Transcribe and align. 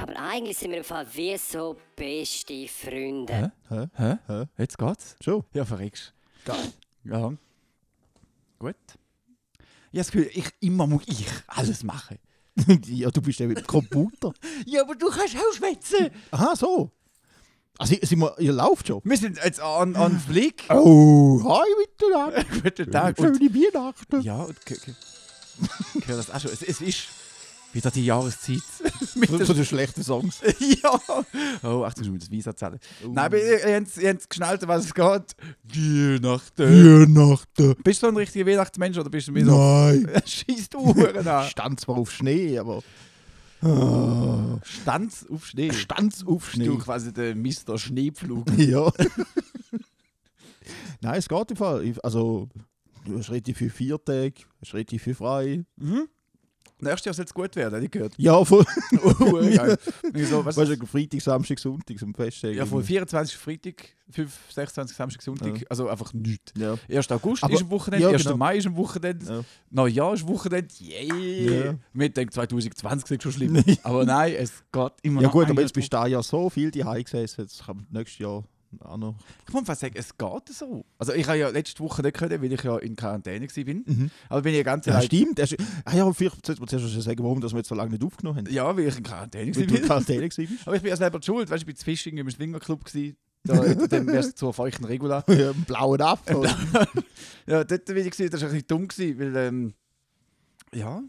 Aber 0.00 0.16
eigentlich 0.16 0.58
sind 0.58 0.70
wir 0.70 0.78
im 0.78 0.84
Fall 0.84 1.06
wie 1.12 1.36
so 1.36 1.76
beste 1.96 2.66
Freunde. 2.68 3.52
Hä? 3.68 3.86
Hä? 3.96 4.18
Hä? 4.26 4.44
Jetzt 4.56 4.78
geht's? 4.78 5.16
Schon? 5.20 5.44
Ja, 5.52 5.64
verreckst. 5.64 6.14
Geil. 6.44 6.72
Ja. 7.04 7.32
Gut. 8.58 8.76
Ich 9.92 9.98
habe 9.98 9.98
das 9.98 10.10
Gefühl, 10.10 10.30
ich, 10.32 10.50
immer 10.60 10.86
muss 10.86 11.02
ich 11.06 11.26
alles 11.46 11.82
machen. 11.82 12.18
ja, 12.86 13.10
du 13.10 13.20
bist 13.20 13.40
ja 13.40 13.46
mit 13.46 13.58
dem 13.58 13.66
Computer. 13.66 14.32
Ja, 14.66 14.82
aber 14.82 14.94
du 14.94 15.08
kannst 15.08 15.36
auch 15.36 15.52
schwätzen. 15.54 16.10
Aha, 16.30 16.54
so. 16.56 16.90
Also, 17.78 17.96
sind 18.02 18.20
wir, 18.20 18.38
ihr 18.38 18.52
lauft 18.52 18.86
schon? 18.86 19.00
Wir 19.04 19.16
sind 19.16 19.38
jetzt 19.44 19.60
an, 19.60 19.96
an 19.96 20.18
Flick. 20.20 20.64
Oh, 20.70 21.40
hi 21.42 21.68
miteinander. 21.80 22.44
Guten 22.62 22.90
Tag. 22.90 23.16
Schöne 23.18 23.40
Weihnachten. 23.40 24.20
ja, 24.22 24.42
und 24.44 24.56
höre 26.06 26.16
das 26.16 26.30
auch 26.30 26.40
schon. 26.40 26.52
Es, 26.52 26.62
es 26.62 26.80
ist 26.80 27.08
wieder 27.74 27.90
die 27.90 28.04
Jahreszeit. 28.04 28.62
Mit 29.14 29.30
von 29.30 29.56
den 29.56 29.64
schlechten 29.64 30.02
Songs. 30.02 30.40
ja. 30.82 31.00
Oh, 31.62 31.84
ach, 31.84 31.94
du 31.94 32.10
musst 32.10 32.22
das 32.22 32.30
Visa 32.30 32.54
zählen. 32.54 32.78
Nein, 33.02 33.18
aber 33.18 33.38
ihr, 33.38 33.66
ihr, 33.66 33.76
habt, 33.76 33.96
ihr 33.96 34.10
habt 34.10 34.30
geschnallt, 34.30 34.66
was 34.66 34.86
es 34.86 34.94
geht. 34.94 35.36
Weihnachten. 35.64 37.16
Weihnachten. 37.16 37.74
Bist 37.82 38.02
du 38.02 38.06
so 38.06 38.12
ein 38.12 38.16
richtiger 38.16 38.46
Weihnachtsmensch 38.46 38.98
oder 38.98 39.10
bist 39.10 39.28
du 39.28 39.32
mir 39.32 39.44
so... 39.44 39.56
Nein. 39.56 40.08
Schieß 40.24 40.68
du 40.70 40.94
Huren 40.94 41.26
an. 41.26 41.48
Stand 41.48 41.80
zwar 41.80 41.96
auf 41.96 42.10
Schnee, 42.10 42.58
aber. 42.58 42.82
Stanz 44.62 45.26
auf 45.30 45.46
Schnee. 45.46 45.72
Stand's 45.72 46.26
auf 46.26 46.50
Schnee. 46.50 46.66
Du 46.66 46.78
quasi 46.78 47.12
der 47.12 47.34
Mr. 47.34 47.78
Schneepflug. 47.78 48.46
Ja. 48.58 48.92
Nein, 51.00 51.18
es 51.18 51.28
geht 51.28 51.50
im 51.50 51.56
Fall. 51.56 51.94
Also, 52.02 52.48
du 53.06 53.18
hast 53.18 53.30
relativ 53.30 53.58
viel 53.58 53.70
Viertag, 53.70 54.34
hast 54.60 54.74
relativ 54.74 55.02
viel 55.02 55.14
frei. 55.14 55.64
Mhm. 55.76 56.08
Nächstes 56.80 57.04
Jahr 57.06 57.14
soll 57.14 57.24
es 57.24 57.32
gut 57.32 57.54
werden, 57.56 57.74
habe 57.76 57.84
ich 57.84 57.90
gehört. 57.90 58.14
Ja, 58.16 58.44
voll. 58.44 58.64
Oh, 59.02 59.32
geil. 59.32 59.78
Ich 60.12 60.28
so, 60.28 60.44
Weißt 60.44 60.58
du, 60.58 60.86
Freitag, 60.86 61.20
Samstag, 61.20 61.58
Sonntag 61.58 61.98
zum 61.98 62.12
Festtag. 62.14 62.52
ja, 62.54 62.66
von 62.66 62.82
24 62.82 63.36
Freitag, 63.36 63.84
5, 64.10 64.32
26 64.50 64.96
Samstag, 64.96 65.22
Sonntag, 65.22 65.60
Ja. 65.60 65.66
also 65.70 65.88
einfach 65.88 66.12
nichts. 66.12 66.52
Ja. 66.58 66.76
1. 66.88 67.10
August 67.12 67.44
Aber- 67.44 67.54
ist 67.54 67.62
am 67.62 67.70
Wochenende, 67.70 68.04
ja, 68.06 68.10
1. 68.12 68.24
genau. 68.24 68.36
Mai 68.36 68.56
ist 68.58 68.66
am 68.66 68.76
Wochenende, 68.76 69.24
Ja. 69.24 69.44
Neujahr 69.70 70.14
ist 70.14 70.22
am 70.24 70.28
Wochenende, 70.30 70.68
yeah! 70.80 71.64
Ja. 71.66 71.74
Wir 71.92 72.08
denken 72.08 72.32
2020 72.32 73.10
ist 73.10 73.22
schon 73.22 73.32
schlimm, 73.32 73.64
aber 73.84 74.04
nein, 74.04 74.34
es 74.36 74.52
geht 74.72 74.92
immer 75.02 75.22
Ja 75.22 75.28
gut, 75.28 75.44
aber 75.44 75.60
ein 75.60 75.62
jetzt 75.64 75.74
bist 75.74 75.92
du 75.92 75.96
da 75.96 76.06
ja 76.06 76.22
so 76.22 76.50
viel 76.50 76.70
die 76.70 76.80
gesessen, 76.82 77.42
jetzt 77.42 77.64
kann 77.64 77.86
nächstes 77.90 78.18
Jahr 78.18 78.44
auch 78.82 78.96
noch. 78.96 79.14
Ich 79.46 79.52
muss 79.52 79.64
fast 79.64 79.80
sagen, 79.80 79.94
es 79.96 80.16
geht 80.16 80.48
so. 80.50 80.84
Also 80.98 81.12
ich 81.12 81.26
habe 81.26 81.38
ja 81.38 81.48
letzte 81.48 81.80
Woche 81.82 82.02
nicht 82.02 82.16
können, 82.16 82.42
weil 82.42 82.52
ich 82.52 82.62
ja 82.62 82.76
in 82.78 82.96
Quarantäne 82.96 83.46
war. 83.48 83.74
Mhm. 83.74 84.10
Aber 84.28 84.42
bin 84.42 84.52
ich 84.52 84.58
ja 84.58 84.62
ganz 84.64 84.86
Ja, 84.86 85.00
stimmt. 85.02 85.38
Das 85.38 85.52
ist, 85.52 85.62
ah 85.84 85.94
ja, 85.96 86.12
vielleicht 86.12 86.44
sollte 86.46 86.60
man 86.60 86.68
zuerst 86.68 86.90
schon 86.92 87.02
sagen, 87.02 87.22
warum 87.22 87.40
dass 87.40 87.52
wir 87.52 87.58
jetzt 87.58 87.68
so 87.68 87.74
lange 87.74 87.90
nicht 87.90 88.04
aufgenommen 88.04 88.38
haben. 88.38 88.52
Ja, 88.52 88.76
weil 88.76 88.88
ich 88.88 88.96
in 88.96 89.02
Quarantäne 89.02 89.54
Weil 89.54 89.66
du 89.66 89.74
in 89.74 89.80
war. 89.82 89.86
Quarantäne 90.00 90.28
bist. 90.28 90.38
Aber 90.66 90.76
ich 90.76 90.82
bin 90.82 90.90
ja 90.90 90.96
selber 90.96 91.18
die 91.18 91.26
schuld. 91.26 91.50
Weißt 91.50 91.62
du, 91.62 91.62
ich 91.62 91.66
bin 91.66 91.76
zu 91.76 91.84
Fishing 91.84 92.16
im 92.18 92.30
Swingerclub. 92.30 92.84
gewesen. 92.84 93.16
Da, 93.46 93.62
dann 93.74 94.06
wärst 94.06 94.30
du 94.32 94.34
zur 94.36 94.54
feuchten 94.54 94.86
Regula. 94.86 95.22
Ja, 95.28 95.50
Im 95.50 95.64
blauen 95.64 96.00
Apfel. 96.00 96.48
Ja, 97.46 97.62
dort 97.62 97.84
bin 97.84 97.98
ich, 97.98 98.16
das 98.16 98.20
war 98.40 98.48
ein 98.48 98.54
bisschen 98.54 98.66
dumm, 98.66 98.88
gewesen, 98.88 99.18
weil, 99.18 99.36
ähm, 99.36 99.74
ja, 100.74 101.02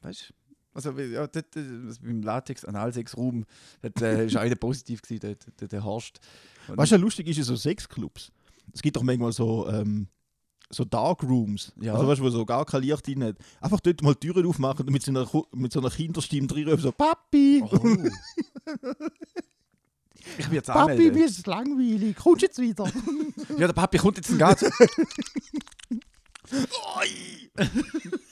weißt 0.00 0.30
du, 0.30 0.34
also 0.78 0.98
ja, 0.98 1.26
dort 1.26 1.56
äh, 1.56 1.60
also 1.86 2.00
beim 2.02 2.22
Latex-Analsex-Raum, 2.22 3.44
dort 3.82 4.00
äh, 4.00 4.26
ist 4.26 4.36
einer 4.36 4.54
positiv 4.54 5.02
gewesen, 5.02 5.20
der, 5.20 5.34
der, 5.60 5.68
der 5.68 5.84
Horst. 5.84 6.20
Und- 6.68 6.78
Weißt 6.78 6.92
du, 6.92 6.96
lustig 6.96 7.26
ist 7.28 7.36
ja 7.38 7.44
so 7.44 7.56
Sexclubs. 7.56 8.30
Es 8.72 8.80
gibt 8.82 8.96
doch 8.96 9.02
manchmal 9.02 9.32
so, 9.32 9.68
ähm, 9.68 10.06
so 10.70 10.84
Dark 10.84 11.22
Rooms. 11.24 11.72
Ja. 11.80 11.94
Also 11.94 12.06
weißt 12.06 12.20
du, 12.20 12.24
wo 12.24 12.30
so 12.30 12.46
gar 12.46 12.64
kein 12.64 12.82
Licht 12.82 13.06
drin 13.06 13.24
hat. 13.24 13.36
Einfach 13.60 13.80
dort 13.80 14.02
mal 14.02 14.14
Türen 14.14 14.46
aufmachen 14.46 14.86
und 14.86 14.92
mit 14.92 15.02
so 15.02 15.10
einer, 15.10 15.28
mit 15.52 15.72
so 15.72 15.80
einer 15.80 15.90
Kinderstimme 15.90 16.46
drin 16.46 16.76
so 16.78 16.92
Papi! 16.92 17.62
Oh. 17.64 17.68
ich 20.38 20.44
bin 20.46 20.54
jetzt 20.54 20.66
Papi, 20.66 20.92
anmelden. 20.92 21.14
mir 21.14 21.24
ist 21.26 21.38
es 21.38 21.46
langweilig. 21.46 22.16
Kommst 22.16 22.42
jetzt 22.42 22.58
wieder? 22.60 22.84
Ja, 23.58 23.66
der 23.66 23.72
Papi 23.74 23.98
kommt 23.98 24.18
jetzt 24.18 24.28
in 24.28 24.34
den 24.36 24.40
Garten. 24.40 24.70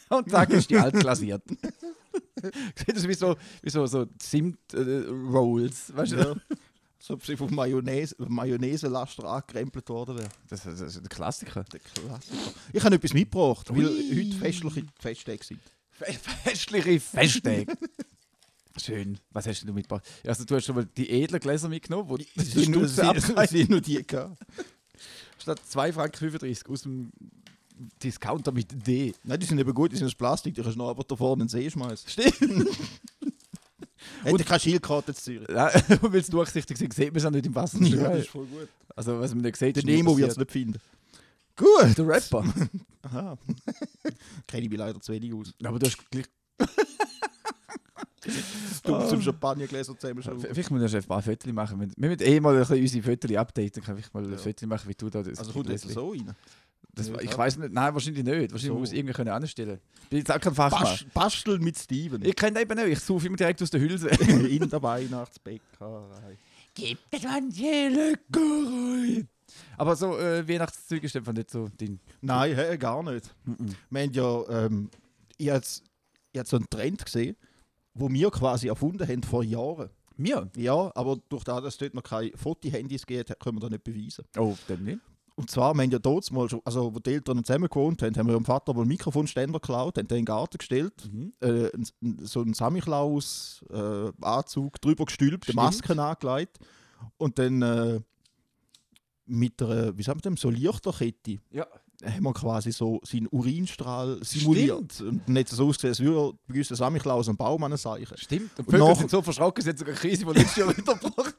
Und 0.09 0.31
zack, 0.31 0.51
ist 0.51 0.71
die 0.71 0.77
alt 0.77 0.95
glasiert. 1.01 1.43
Sieht 2.77 2.97
das 2.97 3.07
wie 3.09 3.15
so, 3.15 3.37
wie 3.63 3.71
so, 3.71 3.87
so 3.87 4.07
Zimt-Rolls, 4.19 5.95
weißt 5.97 6.13
du? 6.13 6.17
ja. 6.17 6.37
So 6.99 7.15
ob 7.15 7.25
sie 7.25 7.35
auf 7.39 7.51
Mayonnaise, 7.51 8.17
Mayonnaise-Laster 8.19 9.25
angekrempelt 9.25 9.89
worden 9.91 10.19
wäre. 10.19 10.29
Das, 10.49 10.63
das 10.65 10.81
ist 10.81 10.97
ein 10.97 11.09
Klassiker. 11.09 11.63
Der 11.65 11.79
Klassiker. 11.79 12.37
Ich 12.73 12.83
habe 12.83 12.97
etwas 12.97 13.13
mitgebracht, 13.13 13.69
weil 13.71 13.87
Ui. 13.87 14.25
heute 14.27 14.37
festliche 14.39 14.83
Festtage 14.99 15.45
sind. 15.45 15.61
Fe- 15.93 16.13
Festliche 16.43 16.99
Festtage. 16.99 17.67
Schön. 18.83 19.19
Was 19.31 19.47
hast 19.47 19.63
du 19.63 19.73
mitgebracht? 19.73 20.05
Also, 20.27 20.45
du 20.45 20.57
hast 20.57 20.65
schon 20.65 20.75
mal 20.75 20.87
die 20.97 21.09
edlen 21.11 21.39
Gläser 21.39 21.69
mitgenommen, 21.69 22.09
wo 22.09 22.17
die 22.17 22.27
Stutze 22.41 23.07
abreißen. 23.07 23.67
nur 23.69 23.83
die 23.83 24.05
gehabt. 24.05 24.39
Statt 25.39 25.61
2 25.69 25.93
Franken 25.93 26.17
35 26.17 26.69
aus 26.69 26.83
dem 26.83 27.13
Discounter 28.03 28.53
mit 28.53 28.87
D. 28.87 29.13
Nein, 29.25 29.39
die 29.41 29.47
sind 29.47 29.59
eben 29.59 29.75
gut, 29.75 29.93
die 29.93 29.97
sind 29.97 30.07
aus 30.07 30.15
Plastik, 30.15 30.55
die 30.55 30.63
kannst 30.63 30.77
du 30.77 30.79
noch 30.79 30.89
aber 30.91 31.05
da 31.05 31.15
vorne 31.17 31.43
in 31.43 31.49
den 31.49 31.51
See 31.51 31.71
schmeißen. 31.71 32.09
Stimmt. 32.09 32.67
Hätte 34.23 34.45
keine 34.45 34.61
Schildkarte 34.61 35.15
zu 35.15 35.23
Zürich. 35.23 35.49
Ja, 35.49 35.71
Weil 36.03 36.21
es 36.21 36.29
durchsichtig 36.29 36.81
ist, 36.81 36.93
sieht 36.95 37.09
man 37.09 37.17
es 37.17 37.25
auch 37.25 37.31
nicht 37.31 37.47
im 37.47 37.55
Wasser. 37.55 37.79
Das 37.81 38.19
ist 38.21 38.29
voll 38.29 38.47
gut. 38.47 38.69
Also, 38.95 39.19
was 39.21 39.35
man 39.35 39.43
nicht 39.43 39.57
sieht, 39.57 39.77
Der 39.77 39.85
Nemo 39.85 40.17
wird 40.17 40.31
es 40.31 40.37
nicht 40.37 40.51
finden. 40.51 40.79
Gut. 41.57 41.97
Der 41.99 42.07
Rapper. 42.07 42.45
Aha. 43.03 43.39
Kenne 44.47 44.65
ich 44.65 44.71
mich 44.71 44.79
leider 44.79 45.01
zu 45.01 45.13
wenig 45.13 45.33
aus. 45.35 45.53
Aber 45.63 45.79
du 45.79 45.87
hast 45.87 45.99
gleich. 46.11 46.27
Du 48.83 49.09
zum 49.09 49.23
Champagnergläser 49.23 49.97
zusammenschrauben. 49.99 50.41
Vielleicht 50.41 50.71
muss 50.71 50.83
ich 50.83 50.97
ein 50.97 51.05
paar 51.05 51.23
Fotos 51.23 51.53
machen. 51.53 51.81
Wir 51.81 51.89
wir 51.97 52.09
müssen 52.09 52.23
eh 52.23 52.41
mal 52.41 52.57
ein 52.57 52.81
unsere 52.81 53.03
Fotos 53.03 53.37
updaten. 53.37 53.83
Kann 53.83 53.99
ich 53.99 54.13
mal 54.13 54.25
ein 54.25 54.33
Ja. 54.33 54.39
Foto 54.39 54.67
machen, 54.67 54.89
wie 54.89 54.95
du 54.95 55.09
da 55.11 55.23
das 55.23 55.39
Also 55.39 55.53
kommt 55.53 55.69
jetzt 55.69 55.89
so 55.89 56.11
rein. 56.11 56.35
Das, 56.97 57.09
Ja, 57.09 57.21
ich 57.21 57.37
weiß 57.37 57.59
nicht. 57.59 57.73
Nein, 57.73 57.93
wahrscheinlich 57.95 58.25
nicht. 58.25 58.53
Wahrscheinlich 58.53 58.63
So. 58.63 58.75
muss 58.79 58.91
ich 58.91 58.99
irgendwie 58.99 59.13
können 59.15 59.29
anstellen. 59.31 59.79
Ich 60.05 60.09
bin 60.09 60.19
jetzt 60.21 60.33
auch 60.33 60.41
kein 60.41 60.55
Fachmann. 60.55 60.83
Bas 60.83 61.05
Basteln 61.13 61.63
mit 61.63 61.79
Steven. 61.79 62.25
Ich 62.25 62.35
kenne 62.35 62.61
eben 62.61 62.75
nicht. 62.77 62.89
Ich 62.89 63.01
suche 63.01 63.27
immer 63.27 63.37
direkt 63.37 63.63
aus 63.63 63.71
der 63.71 63.81
Hülse. 63.81 64.09
in 64.49 64.69
der 64.69 64.83
Weihnachtsbäckerei. 64.83 66.39
Gibt 66.75 67.01
es 67.11 67.23
manche 67.23 67.89
Leckerei? 67.89 69.27
Aber 69.79 69.95
so 69.95 70.19
äh, 70.19 70.47
Weihnachtszeug 70.49 71.05
ist 71.05 71.15
einfach 71.17 71.33
nicht 71.33 71.51
so 71.51 71.69
dein. 71.77 72.01
Nein, 72.21 72.55
hä, 72.57 72.77
gar 72.77 73.03
nicht. 73.03 73.35
Wir 73.91 74.03
haben 74.03 74.13
ja, 74.13 74.65
ähm, 74.67 74.91
ich 75.37 75.49
habe 75.49 75.57
jetzt- 75.59 75.83
ich 76.33 76.39
hab 76.41 76.47
so 76.47 76.57
einen 76.57 76.69
Trend 76.69 77.05
gesehen, 77.05 77.37
wo 77.95 78.11
wir 78.11 78.31
quasi 78.31 78.69
erfunden 78.69 79.07
haben 79.07 79.23
vor 79.23 79.43
Jahren. 79.45 79.91
Mir? 80.17 80.51
Ja, 80.57 80.91
aber 80.95 81.19
durch 81.29 81.45
das, 81.45 81.57
dass 81.63 81.75
es 81.75 81.79
dort 81.79 81.95
noch 81.95 82.03
keine 82.03 82.33
Fotohandys 82.37 83.05
gibt, 83.07 83.39
können 83.39 83.57
wir 83.57 83.61
das 83.61 83.71
nicht 83.71 83.85
beweisen. 83.85 84.25
Oh, 84.39 84.57
dann 84.67 84.83
nicht. 84.85 84.99
Und 85.39 85.51
zwar, 85.51 85.75
wir 85.75 85.83
haben 85.83 85.91
ja 85.91 85.99
dort 85.99 86.31
mal 86.33 86.49
schon, 86.49 86.63
also 86.65 86.95
wo 86.95 86.99
die 86.99 87.11
Eltern 87.13 87.45
zusammen 87.45 87.69
gewohnt 87.69 88.01
haben, 88.03 88.17
haben 88.17 88.27
wir 88.27 88.33
dem 88.35 88.47
Vater 88.47 88.73
mal 88.73 88.81
einen 88.81 88.89
Mikrofonständer 88.89 89.61
geklaut, 89.61 89.99
haben 89.99 90.09
den 90.09 90.17
in 90.19 90.23
den 90.23 90.25
Garten 90.25 90.57
gestellt, 90.57 90.95
Mhm. 91.13 91.35
äh, 91.41 91.69
so 92.25 92.41
einen 92.41 92.55
Samichlaus-Anzug 92.55 94.81
drüber 94.81 95.05
gestülpt, 95.05 95.45
Stimmt. 95.45 95.57
Masken 95.57 95.99
angelegt 95.99 96.59
und 97.19 97.39
dann 97.39 97.61
äh, 97.63 98.01
mit 99.27 99.61
einer, 99.63 99.97
wie 99.97 100.03
sagt 100.03 100.25
man 100.25 100.35
dem, 100.35 100.39
so 100.39 100.51
Lichterkette 100.51 101.39
Ja. 101.51 101.67
haben 102.05 102.23
wir 102.23 102.33
quasi 102.33 102.73
so 102.73 103.01
seinen 103.05 103.27
Urinstrahl 103.29 104.23
simuliert. 104.25 105.01
Und 105.01 105.23
dann 105.27 105.39
hat 105.39 105.51
es 105.51 105.57
so 105.57 105.67
ausgesehen, 105.69 105.91
als 105.91 106.01
würde 106.01 106.39
bei 106.49 106.59
uns 106.59 106.69
der 106.69 106.77
Samichlaus 106.77 107.29
am 107.29 107.37
Baum 107.37 107.63
anzeichen. 107.65 108.17
Stimmt. 108.17 108.51
Und 108.59 108.67
Und 108.69 108.73
Vögel 108.73 108.89
nach- 108.89 108.97
sind 108.99 109.11
so 109.11 109.23
verschrocken, 109.23 109.63
sie 109.63 109.71
haben 109.71 109.77
sogar 109.79 109.95
Krise, 109.95 110.25
die 110.25 110.33
letztes 110.33 110.57
Jahr 110.57 110.69
wieder 110.77 110.95
gebracht. 110.95 111.37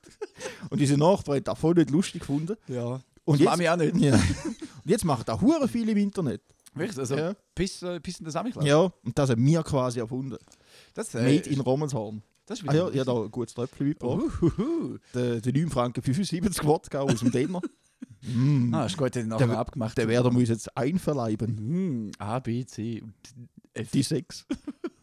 Und 0.70 0.80
diese 0.80 0.98
Nachbarn 0.98 1.44
das 1.44 1.58
voll 1.58 1.74
nicht 1.76 1.90
lustig 1.90 2.22
gefunden. 2.22 2.56
Ja. 2.68 3.00
Und 3.28 3.40
jetzt, 3.40 3.50
Mami 3.50 3.68
auch 3.70 3.76
nicht. 3.78 3.98
ja. 3.98 4.14
und 4.16 4.86
jetzt 4.86 5.04
machen 5.06 5.24
da 5.26 5.40
hure 5.40 5.68
viele 5.68 5.92
im 5.92 5.98
Internet. 5.98 6.42
Wirklich? 6.74 6.98
Also, 6.98 7.16
Ja. 7.18 7.34
Piss, 7.56 7.82
äh, 7.82 8.00
Piss 8.00 8.20
in 8.20 8.26
der 8.26 8.32
Samichlaus. 8.32 8.66
Ja, 8.66 8.78
und 9.04 9.18
das 9.18 9.30
haben 9.30 9.46
wir 9.46 9.64
quasi 9.64 10.00
erfunden. 10.00 10.38
Das, 10.94 11.14
äh, 11.16 11.22
Made 11.24 11.50
in 11.50 11.60
Romanshorn. 11.60 12.22
Das 12.46 12.62
ist 12.62 12.70
Ah 12.70 12.74
ja, 12.74 12.88
ich 12.90 13.00
habe 13.00 13.06
da 13.06 13.24
ein 13.24 13.32
gutes 13.32 13.54
Tröpfchen 13.56 13.88
mitgebracht. 13.90 14.22
Uhuhu. 14.42 14.98
Der, 15.14 15.42
der 15.42 15.54
9 15.54 15.70
Franken 15.70 16.02
75 16.02 16.64
Wodka 16.66 17.00
aus 17.02 17.20
dem 17.20 17.32
Denner. 17.32 17.60
mm. 18.22 18.74
Ah, 18.74 18.86
ist 18.86 18.96
gut, 18.96 19.14
den 19.16 19.28
nachher 19.28 19.48
Der- 19.48 19.58
abgemacht. 19.60 19.98
Den 19.98 20.08
werden 20.08 20.32
wir 20.34 20.40
uns 20.40 20.50
jetzt 20.50 20.78
einverleiben. 20.78 21.58
Hm, 21.58 22.12
A, 22.20 22.40
B, 22.40 22.66
C 22.66 23.02
und 23.02 23.14
F. 23.74 23.92
Die 23.92 24.04
6. 24.04 24.46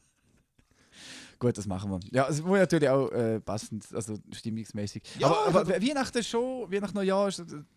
Gut, 1.38 1.58
das 1.58 1.66
machen 1.66 1.90
wir. 1.90 2.00
Ja, 2.12 2.28
es 2.28 2.42
muss 2.42 2.58
natürlich 2.58 2.88
auch 2.88 3.10
äh, 3.10 3.40
passend, 3.40 3.86
also 3.94 4.14
stimmungsmäßig. 4.32 5.02
Ja, 5.18 5.28
aber, 5.28 5.60
aber 5.60 5.82
Weihnachten 5.82 6.22
schon, 6.22 6.70
Weihnachten 6.70 6.96
Neujahr, 6.96 7.30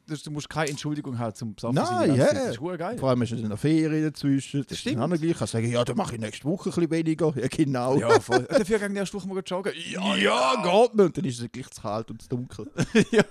das, 0.07 0.23
du 0.23 0.31
musst 0.31 0.49
keine 0.49 0.69
Entschuldigung 0.69 1.17
haben 1.17 1.35
zum 1.35 1.55
Besoffen 1.55 1.75
Nein, 1.75 2.15
ja. 2.15 2.33
Das 2.33 2.49
ist 2.49 2.61
hure 2.61 2.77
geil. 2.77 2.97
Vor 2.97 3.09
allem 3.09 3.21
ist 3.21 3.31
es 3.31 3.41
in 3.41 3.49
der 3.49 3.57
Ferien 3.57 4.03
dazwischen. 4.03 4.65
Das 4.67 4.79
stimmt. 4.79 4.97
Ist 4.97 5.01
auch 5.01 5.07
noch 5.07 5.17
gleich. 5.17 5.31
Ich 5.31 5.37
kann 5.37 5.47
sagen, 5.47 5.69
ja, 5.69 5.83
dann 5.83 5.97
mache 5.97 6.15
ich 6.15 6.21
nächste 6.21 6.45
Woche 6.45 6.69
ein 6.69 6.75
bisschen 6.75 6.91
weniger. 6.91 7.33
Ja, 7.35 7.47
genau. 7.47 7.97
Ja, 7.97 8.19
voll. 8.19 8.43
Dafür 8.43 8.79
gehen 8.79 8.93
die 8.93 8.99
erste 8.99 9.17
Woche 9.17 9.27
mal 9.27 9.41
joggen. 9.45 9.73
Ja, 9.91 10.15
ja, 10.15 10.53
geht 10.63 10.95
nicht. 10.95 11.05
Und 11.05 11.17
dann 11.17 11.25
ist 11.25 11.39
es 11.39 11.51
gleich 11.51 11.69
zu 11.69 11.81
kalt 11.81 12.11
und 12.11 12.21
zu 12.21 12.29
dunkel. 12.29 12.71
ja. 13.11 13.23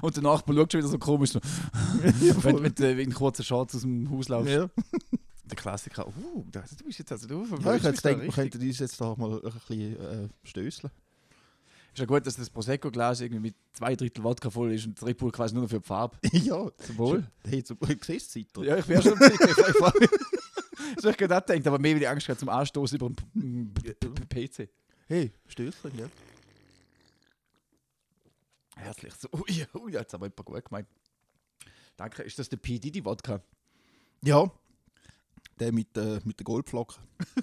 Und 0.00 0.16
der 0.16 0.22
Nachbar 0.22 0.54
schaut 0.56 0.72
schon 0.72 0.80
wieder 0.80 0.90
so 0.90 0.98
komisch, 0.98 1.30
so, 1.30 1.40
wenn 2.00 2.74
du 2.74 2.84
äh, 2.84 2.96
wegen 2.96 3.12
kurzen 3.12 3.44
Shorts 3.44 3.74
aus 3.76 3.82
dem 3.82 4.10
Haus 4.10 4.28
laufst. 4.28 4.52
ja. 4.52 4.68
Der 5.46 5.56
Klassiker. 5.56 6.06
Uh, 6.08 6.44
du 6.50 6.84
bist 6.84 6.98
jetzt 6.98 7.12
also 7.12 7.26
du 7.28 7.44
ja, 7.44 7.76
ich 7.76 7.82
gedacht, 7.82 8.04
wir 8.04 8.28
könnten 8.28 8.60
uns 8.60 8.78
jetzt 8.78 9.00
da 9.00 9.14
mal 9.16 9.40
ein 9.44 9.52
bisschen 9.52 10.00
äh, 10.00 10.28
stößeln. 10.42 10.90
Ist 11.92 12.00
ja 12.00 12.04
gut, 12.04 12.26
dass 12.26 12.36
das 12.36 12.50
Prosecco-Glas 12.50 13.20
irgendwie 13.22 13.40
mit 13.40 13.54
zwei 13.72 13.96
Drittel 13.96 14.22
Wodka 14.22 14.50
voll 14.50 14.74
ist 14.74 14.86
und 14.86 15.02
Red 15.02 15.16
Bull 15.16 15.32
quasi 15.32 15.54
nur 15.54 15.62
noch 15.62 15.70
für 15.70 15.78
die 15.78 15.86
Farbe. 15.86 16.18
ja, 16.32 16.70
Zum 16.78 16.98
Wohl. 16.98 17.26
Hey, 17.42 17.64
zum 17.64 17.78
siehst 18.06 18.54
du? 18.54 18.64
Ja, 18.64 18.76
ich 18.76 18.86
wäre 18.86 19.02
schon 19.02 19.12
am 19.12 19.18
Zicken. 19.18 19.48
Ich, 19.48 19.56
ich, 20.98 21.02
gerade 21.02 21.16
gedacht, 21.16 21.66
aber 21.66 21.78
mehr 21.78 21.94
wie 21.94 22.00
die 22.00 22.06
Angst 22.06 22.26
gehabt 22.26 22.40
zum 22.40 22.50
Anstoßen 22.50 22.98
über 22.98 23.10
den 23.34 23.72
PC. 24.28 24.68
Hey, 25.06 25.32
Stößchen, 25.46 25.98
ja. 25.98 26.06
Herzlich. 28.76 29.14
So, 29.14 29.28
ui, 29.32 29.66
ui, 29.74 29.92
jetzt 29.92 30.14
aber 30.14 30.26
jemand 30.26 30.44
gut 30.44 30.64
gemeint. 30.64 30.88
Danke. 31.96 32.22
Ist 32.24 32.38
das 32.38 32.48
der 32.48 32.58
P. 32.58 32.78
Diddy 32.78 33.04
Wodka? 33.04 33.40
Ja. 34.22 34.50
Der 35.58 35.72
mit, 35.72 35.96
äh, 35.96 36.20
mit 36.24 36.38
der 36.38 36.44
Goldflocke. 36.44 36.96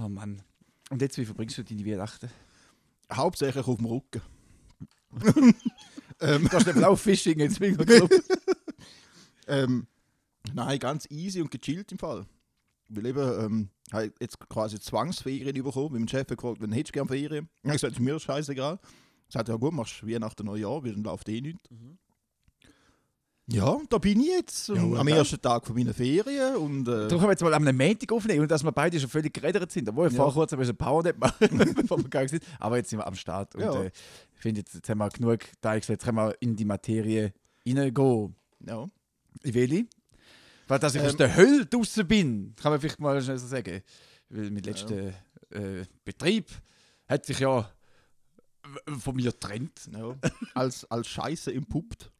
Oh 0.00 0.08
Mann. 0.08 0.42
Und 0.90 1.02
jetzt, 1.02 1.18
wie 1.18 1.24
verbringst 1.24 1.58
du 1.58 1.64
deine 1.64 1.84
Weihnachten? 1.84 2.30
Hauptsächlich 3.12 3.66
auf 3.66 3.76
dem 3.76 3.86
Rücken. 3.86 4.22
ähm, 6.20 6.44
Du 6.44 6.52
hast 6.52 6.66
nicht 6.66 6.76
blau 6.76 6.94
Fishing 6.94 7.40
jetzt 7.40 7.60
ähm, 9.48 9.86
nein, 10.52 10.78
ganz 10.78 11.10
easy 11.10 11.40
und 11.40 11.50
gechillt 11.50 11.90
im 11.90 11.98
Fall. 11.98 12.26
Weil 12.88 13.06
eben, 13.06 13.44
ähm, 13.44 13.70
habe 13.92 14.12
jetzt 14.20 14.38
quasi 14.48 14.78
Zwangsferien 14.78 15.62
bekommen. 15.62 15.94
Mein 15.94 16.08
Chef 16.08 16.28
hat 16.30 16.38
gefragt, 16.38 16.60
wenn 16.60 16.72
hättest 16.72 16.94
du 16.94 16.98
gerne 17.04 17.08
Ferien? 17.08 17.48
Ich 17.56 17.64
habe 17.64 17.72
gesagt, 17.74 17.92
ist 17.94 18.00
mir 18.00 18.20
scheißegal. 18.20 18.74
Er 18.74 19.32
sagt, 19.32 19.48
ja 19.48 19.56
gut, 19.56 19.72
machst 19.72 20.06
Weihnachten, 20.06 20.46
Neujahr, 20.46 20.84
weil 20.84 20.92
dann 20.92 21.02
läuft 21.02 21.28
eh 21.28 21.40
nichts. 21.40 21.68
Ja, 23.50 23.78
da 23.88 23.96
bin 23.96 24.20
ich 24.20 24.26
jetzt. 24.26 24.68
Ja, 24.68 24.74
am 24.74 25.08
ersten 25.08 25.40
Tag 25.40 25.66
von 25.66 25.74
meiner 25.74 25.94
Ferien. 25.94 26.56
Und, 26.56 26.82
äh, 26.86 26.90
Darum 26.92 27.08
können 27.08 27.22
wir 27.22 27.30
jetzt 27.30 27.42
mal 27.42 27.54
am 27.54 27.64
Montag 27.64 28.12
aufnehmen 28.12 28.40
und 28.42 28.50
dass 28.50 28.62
wir 28.62 28.72
beide 28.72 29.00
schon 29.00 29.08
völlig 29.08 29.32
geredet 29.32 29.72
sind. 29.72 29.88
Obwohl, 29.88 30.08
Ja. 30.10 30.16
vorher 30.16 30.34
kurz 30.34 30.52
ein 30.52 30.58
bisschen 30.58 30.76
Powernap 30.76 31.16
machen, 31.18 31.48
bevor 31.74 31.96
wir 31.96 32.04
gegangen 32.04 32.28
sind. 32.28 32.44
Aber 32.60 32.76
jetzt 32.76 32.90
sind 32.90 32.98
wir 32.98 33.06
am 33.06 33.14
Start. 33.14 33.54
Und 33.54 33.62
Ja. 33.62 33.82
äh, 33.84 33.90
ich 34.34 34.40
finde, 34.40 34.60
jetzt, 34.60 34.74
jetzt 34.74 34.88
haben 34.90 34.98
wir 34.98 35.08
genug 35.08 35.40
Teil 35.62 35.80
gesagt. 35.80 35.88
Jetzt 36.00 36.04
können 36.04 36.18
wir 36.18 36.36
in 36.40 36.56
die 36.56 36.66
Materie 36.66 37.32
reingehen. 37.66 38.34
ja. 38.66 38.86
In 39.42 39.54
welche? 39.54 39.86
Weil, 40.66 40.78
dass 40.80 40.94
ich 40.94 41.00
aus 41.00 41.12
Ähm. 41.12 41.16
der 41.18 41.36
Hölle 41.36 41.64
draußen 41.64 42.06
bin, 42.06 42.54
kann 42.60 42.70
man 42.72 42.80
vielleicht 42.80 43.00
mal 43.00 43.20
schnell 43.22 43.38
so 43.38 43.46
sagen. 43.46 43.80
Weil 44.28 44.50
mein 44.50 44.62
letzter 44.62 45.14
äh, 45.50 45.84
Betrieb 46.04 46.50
hat 47.08 47.24
sich 47.24 47.38
ja 47.38 47.70
von 48.98 49.16
mir 49.16 49.30
getrennt. 49.32 49.88
ja. 49.90 50.14
als, 50.54 50.84
als 50.90 51.06
Scheiße 51.08 51.50
impuppt. 51.50 52.12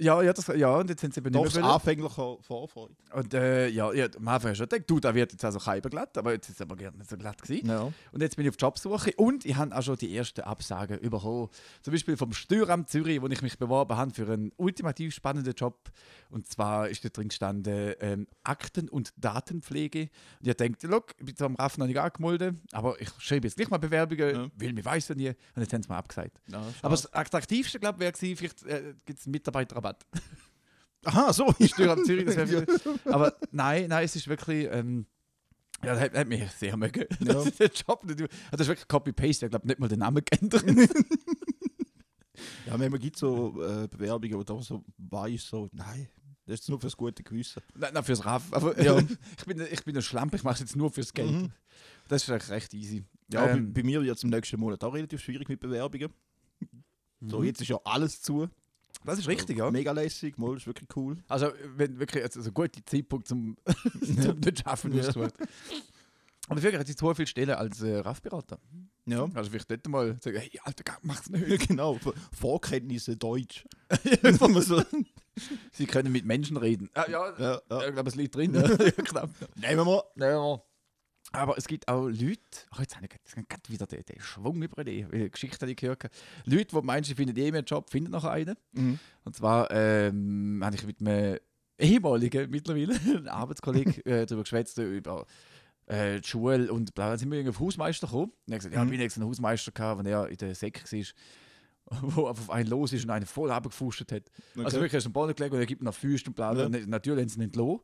Ja, 0.00 0.20
ja, 0.22 0.32
das, 0.32 0.48
ja, 0.48 0.74
und 0.76 0.90
jetzt 0.90 1.00
sind 1.02 1.14
sie 1.14 1.20
eben 1.20 1.32
Doch 1.32 1.44
nicht 1.44 1.54
mehr 1.54 1.62
wollen. 1.62 1.72
anfänglicher 1.74 2.36
Vorfreude. 2.40 2.94
Und 3.12 3.32
äh, 3.32 3.68
ja, 3.68 3.92
ja, 3.92 4.06
am 4.16 4.26
Anfang 4.26 4.50
hast 4.50 4.58
du 4.58 4.62
schon 4.64 4.68
gedacht, 4.68 4.90
du, 4.90 4.98
da 4.98 5.14
wird 5.14 5.30
jetzt 5.30 5.44
also 5.44 5.60
kein 5.60 5.80
glatt, 5.82 6.18
aber 6.18 6.32
jetzt 6.32 6.48
ist 6.48 6.56
es 6.56 6.60
aber 6.62 6.74
gerne 6.74 6.96
nicht 6.98 7.08
so 7.08 7.16
glatt 7.16 7.40
gewesen. 7.40 7.68
Ja. 7.68 7.92
Und 8.10 8.20
jetzt 8.20 8.34
bin 8.36 8.44
ich 8.44 8.50
auf 8.50 8.56
Jobsuche 8.60 9.12
und 9.16 9.44
ich 9.44 9.54
habe 9.54 9.76
auch 9.76 9.82
schon 9.82 9.96
die 9.96 10.16
ersten 10.16 10.40
Absagen 10.40 10.98
bekommen. 11.00 11.48
Zum 11.82 11.92
Beispiel 11.92 12.16
vom 12.16 12.32
Steueramt 12.32 12.88
Zürich, 12.90 13.22
wo 13.22 13.28
ich 13.28 13.40
mich 13.40 13.56
beworben 13.56 13.96
habe 13.96 14.12
für 14.12 14.30
einen 14.32 14.50
ultimativ 14.56 15.14
spannenden 15.14 15.54
Job. 15.54 15.90
Und 16.28 16.48
zwar 16.48 16.88
ist 16.88 17.04
da 17.04 17.10
drin 17.10 17.28
gestanden 17.28 17.94
ähm, 18.00 18.26
Akten- 18.42 18.88
und 18.88 19.12
Datenpflege. 19.16 20.08
Und 20.40 20.48
ich 20.48 20.56
denke, 20.56 20.86
look, 20.88 21.14
ich 21.18 21.24
bin 21.26 21.36
zwar 21.36 21.46
am 21.46 21.54
RAF 21.54 21.78
noch 21.78 21.86
nicht 21.86 21.98
angemeldet, 22.00 22.56
aber 22.72 23.00
ich 23.00 23.10
schreibe 23.18 23.46
jetzt 23.46 23.56
gleich 23.56 23.70
mal 23.70 23.78
Bewerbungen, 23.78 24.34
Ja. 24.34 24.48
weil 24.56 24.72
mir 24.72 24.84
weiß 24.84 25.08
ja 25.08 25.14
nie. 25.14 25.28
Und 25.28 25.62
jetzt 25.62 25.72
haben 25.72 25.82
sie 25.84 25.88
mir 25.88 25.96
abgesagt. 25.96 26.40
Ja, 26.48 26.60
Aber 26.82 26.96
das 26.96 27.12
Attraktivste, 27.12 27.78
glaube 27.78 27.98
ich, 27.98 28.00
wäre 28.00 28.12
gewesen, 28.12 28.36
vielleicht 28.36 28.64
äh, 28.64 28.94
gibt 29.06 29.20
es 29.20 29.26
einen 29.26 29.32
Mitarbeiterrabatt. 29.84 30.06
Aha, 31.04 31.32
so. 31.32 31.52
Steueramt 31.60 32.06
Zürich, 32.06 32.24
das 32.24 32.36
wäre. 32.50 32.66
Aber 33.06 33.36
nein, 33.50 33.88
nein, 33.88 34.04
es 34.04 34.16
ist 34.16 34.28
wirklich. 34.28 34.68
Ähm, 34.70 35.06
ja, 35.82 35.92
das 35.94 36.00
hat, 36.00 36.14
hat 36.14 36.28
mich 36.28 36.50
sehr 36.52 36.76
mögen. 36.76 37.04
Ja. 37.20 37.34
Das 37.34 37.46
ist 37.46 37.60
der 37.60 37.70
Job 37.70 38.04
nicht. 38.04 38.20
Also 38.20 38.30
das 38.52 38.60
ist 38.62 38.68
wirklich 38.68 38.88
Copy-Paste. 38.88 39.46
Ich 39.46 39.50
glaube 39.50 39.66
nicht 39.66 39.78
mal 39.78 39.88
den 39.88 39.98
Namen 39.98 40.24
geändert. 40.24 40.64
Ja, 42.66 42.76
manchmal 42.78 42.98
gibt 42.98 43.16
es 43.16 43.20
so 43.20 43.62
äh, 43.62 43.86
Bewerbungen, 43.88 44.38
wo 44.38 44.42
du 44.42 44.60
so 44.62 44.82
weißt, 44.96 45.46
so, 45.46 45.68
nein, 45.72 46.08
das 46.46 46.60
ist 46.60 46.68
nur 46.68 46.80
fürs 46.80 46.96
gute 46.96 47.22
Gewissen. 47.22 47.62
nein, 47.74 47.92
nein, 47.92 48.02
fürs 48.02 48.24
RAF. 48.24 48.52
Aber 48.52 48.80
Ja. 48.82 48.98
ich, 48.98 49.44
bin, 49.44 49.60
ich 49.70 49.84
bin 49.84 49.94
ein 49.96 50.02
Schlampe, 50.02 50.36
ich 50.36 50.42
mache 50.42 50.54
es 50.54 50.60
jetzt 50.60 50.76
nur 50.76 50.90
fürs 50.90 51.12
Geld. 51.12 51.30
Mhm. 51.30 51.52
Das 52.08 52.22
ist 52.22 52.30
eigentlich 52.30 52.50
recht 52.50 52.72
easy. 52.74 53.04
Ja, 53.30 53.46
Ähm, 53.50 53.72
bei, 53.72 53.82
bei 53.82 53.86
mir 53.86 54.02
wird 54.02 54.16
es 54.16 54.24
im 54.24 54.30
nächsten 54.30 54.58
Monat 54.58 54.82
auch 54.82 54.94
relativ 54.94 55.20
schwierig 55.20 55.48
mit 55.48 55.60
Bewerbungen. 55.60 56.10
So, 57.20 57.40
mhm. 57.40 57.44
jetzt 57.44 57.60
ist 57.60 57.68
ja 57.68 57.78
alles 57.84 58.22
zu. 58.22 58.48
Das 59.04 59.18
ist 59.18 59.28
richtig, 59.28 59.58
ja. 59.58 59.70
Mega 59.70 59.92
lässig, 59.92 60.38
mal, 60.38 60.56
ist 60.56 60.66
wirklich 60.66 60.88
cool. 60.96 61.16
Also, 61.28 61.48
wenn 61.76 61.98
wirklich 61.98 62.22
also 62.24 62.40
ein 62.40 62.54
guter 62.54 62.84
Zeitpunkt 62.86 63.28
zum, 63.28 63.56
zum 64.02 64.38
nicht 64.40 64.60
schaffen, 64.60 64.92
Ja. 64.92 65.00
ausgesucht. 65.00 65.34
Aber 66.48 66.62
wirklich 66.62 66.78
hat 66.80 66.86
sie 66.86 66.96
zu 66.96 67.14
viel 67.14 67.26
Stellen 67.26 67.50
als 67.50 67.80
äh, 67.82 67.96
RAF-Berater. 67.98 68.58
Ja. 69.06 69.28
Also, 69.34 69.50
vielleicht 69.50 69.70
dort 69.70 69.86
mal 69.88 70.16
sagen: 70.20 70.38
Hey, 70.38 70.58
Alter, 70.64 70.96
mach's 71.02 71.28
nicht. 71.30 71.68
genau, 71.68 71.94
Vor- 71.94 72.14
Vorkenntnisse 72.38 73.16
Deutsch. 73.16 73.66
so, 74.60 74.82
Sie 75.72 75.86
können 75.86 76.12
mit 76.12 76.24
Menschen 76.24 76.56
reden. 76.56 76.90
Ah, 76.94 77.04
ja, 77.08 77.30
ja, 77.38 77.38
ja. 77.38 77.60
ja. 77.70 77.86
ich 77.88 77.94
glaube, 77.94 78.08
es 78.08 78.14
liegt 78.14 78.34
drin. 78.34 78.54
Ja, 78.54 78.62
ja 78.70 78.90
knapp. 78.90 79.30
Nehmen 79.56 79.86
wir. 79.86 80.04
Ja. 80.16 80.62
Aber 81.34 81.58
es 81.58 81.66
gibt 81.66 81.88
auch 81.88 82.06
Leute, 82.06 82.38
ach, 82.70 82.80
jetzt 82.80 82.96
habe 82.96 83.06
ich 83.06 83.48
gerade 83.48 83.68
wieder 83.68 83.86
den, 83.86 84.04
den 84.04 84.20
Schwung 84.20 84.62
über 84.62 84.84
die 84.84 85.06
weil 85.10 85.30
Geschichte 85.30 85.58
habe 85.62 85.70
ich 85.72 85.76
gehört. 85.76 86.04
Leute, 86.44 86.76
die 86.76 86.82
meinen, 86.86 87.04
sie 87.04 87.14
finden 87.14 87.36
eh 87.36 87.50
mehr 87.50 87.58
einen 87.58 87.66
Job, 87.66 87.90
finden 87.90 88.10
noch 88.12 88.24
einen. 88.24 88.54
Mhm. 88.72 88.98
Und 89.24 89.36
zwar 89.36 89.70
ähm, 89.70 90.60
habe 90.64 90.76
ich 90.76 90.86
mit 90.86 91.00
einem 91.00 91.38
ehemaligen, 91.78 92.50
mittlerweile, 92.50 92.94
einem 93.04 93.28
Arbeitskollegen 93.28 93.94
äh, 94.06 94.26
darüber 94.26 94.42
geschwätzt, 94.44 94.78
über 94.78 95.26
äh, 95.86 96.20
die 96.20 96.28
Schule 96.28 96.72
und 96.72 96.94
bla. 96.94 97.10
Dann 97.10 97.18
sind 97.18 97.30
wir 97.30 97.38
irgendwie 97.38 97.56
auf 97.56 97.60
Hausmeister 97.60 98.06
gekommen. 98.06 98.32
Und 98.46 98.52
er 98.52 98.54
hat 98.54 98.58
gesagt, 98.60 98.74
ja, 98.74 98.80
Mhm. 98.82 98.88
ich 98.88 98.92
bin 98.92 99.00
jetzt 99.00 99.16
ein 99.16 99.24
Hausmeister 99.24 99.72
gehabt, 99.72 99.98
wenn 99.98 100.06
er 100.06 100.28
in 100.28 100.36
der 100.36 100.54
Säcke 100.54 100.84
war, 100.90 101.04
wo 102.14 102.28
auf 102.28 102.48
einen 102.48 102.68
los 102.70 102.92
ist 102.92 103.04
und 103.04 103.10
einen 103.10 103.26
voll 103.26 103.50
abgefustet 103.50 104.12
hat. 104.12 104.22
Also 104.56 104.62
Okay. 104.68 104.74
wirklich, 104.76 104.92
er 104.94 104.98
ist 104.98 105.06
am 105.06 105.12
Boden 105.12 105.34
gelegen 105.34 105.54
und 105.54 105.60
er 105.60 105.66
gibt 105.66 105.82
noch 105.82 105.94
Füße 105.94 106.26
und 106.26 106.34
bla. 106.34 106.54
Ja. 106.54 106.68
Natürlich 106.68 107.22
haben 107.22 107.28
sie 107.28 107.38
ihn 107.40 107.42
entlassen. 107.42 107.80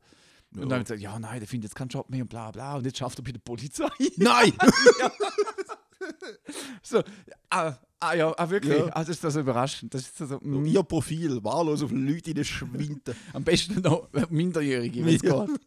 Ja. 0.54 0.62
Und 0.62 0.68
dann 0.68 0.80
haben 0.80 0.86
sie 0.86 0.94
gesagt, 0.94 1.00
ja, 1.02 1.18
nein, 1.18 1.38
der 1.38 1.48
findet 1.48 1.70
jetzt 1.70 1.76
keinen 1.76 1.88
Job 1.88 2.10
mehr 2.10 2.22
und 2.22 2.28
bla 2.28 2.50
bla. 2.50 2.76
Und 2.76 2.84
jetzt 2.84 2.98
schafft 2.98 3.18
er 3.18 3.22
bei 3.22 3.32
der 3.32 3.38
Polizei. 3.38 3.88
Nein! 4.16 4.52
so, 6.82 7.02
ah, 7.50 7.74
ah 8.00 8.14
ja, 8.14 8.34
ah, 8.36 8.50
wirklich. 8.50 8.76
Ja. 8.78 8.86
Ah, 8.88 9.00
das 9.00 9.10
ist 9.10 9.24
das 9.24 9.34
so 9.34 9.40
überraschend. 9.40 9.94
Das 9.94 10.02
ist 10.02 10.18
so, 10.18 10.38
mm, 10.40 10.64
Ihr 10.66 10.82
Profil, 10.82 11.42
wahllos 11.44 11.82
auf 11.82 11.92
Leute 11.92 12.30
in 12.30 12.36
den 12.36 12.44
Schwinden. 12.44 13.14
am 13.32 13.44
besten 13.44 13.80
noch 13.80 14.08
Minderjährige, 14.30 15.04
wenn 15.06 15.14
es 15.14 15.22
Ja. 15.22 15.44
geht. 15.46 15.60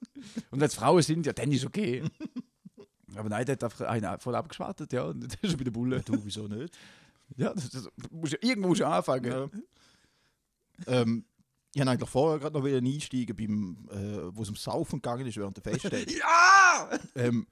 Und 0.52 0.60
wenn 0.60 0.68
es 0.68 0.76
Frauen 0.76 1.02
sind, 1.02 1.26
ja, 1.26 1.34
dann 1.34 1.52
ist 1.52 1.66
okay. 1.66 2.04
Aber 3.16 3.30
nein, 3.30 3.46
der 3.46 3.54
hat 3.54 3.64
einfach 3.64 3.82
einen 3.86 4.20
voll 4.20 4.36
abgeschwartet, 4.36 4.92
ja, 4.92 5.04
und 5.04 5.22
der 5.22 5.30
ist 5.44 5.50
schon 5.52 5.58
bei 5.58 5.64
der 5.64 5.72
Bulle. 5.72 6.02
Du, 6.02 6.20
wieso 6.26 6.48
nicht? 6.48 6.76
Ja, 7.38 7.54
das, 7.54 7.70
das, 7.70 7.88
musst, 8.12 8.34
ja- 8.34 8.40
irgendwo 8.42 8.70
musst 8.70 8.82
du 8.82 8.88
anfangen. 8.88 9.50
Ja. 10.88 10.88
ähm, 10.88 11.26
ich 11.74 11.80
wollte 11.80 11.92
eigentlich 11.92 12.10
vorher 12.10 12.40
gerade 12.40 12.58
noch 12.58 12.66
wieder 12.66 12.78
einsteigen, 12.78 13.36
beim, 13.36 13.78
äh, 13.92 14.36
wo 14.36 14.44
es 14.44 14.50
um 14.50 14.56
Saufen 14.56 15.02
gegangen 15.02 15.26
ist 15.26 15.38
während 15.38 15.58
der 15.58 15.64
Feststellung. 15.74 16.06
Ja! 16.08 16.90
ähm, 17.16 17.48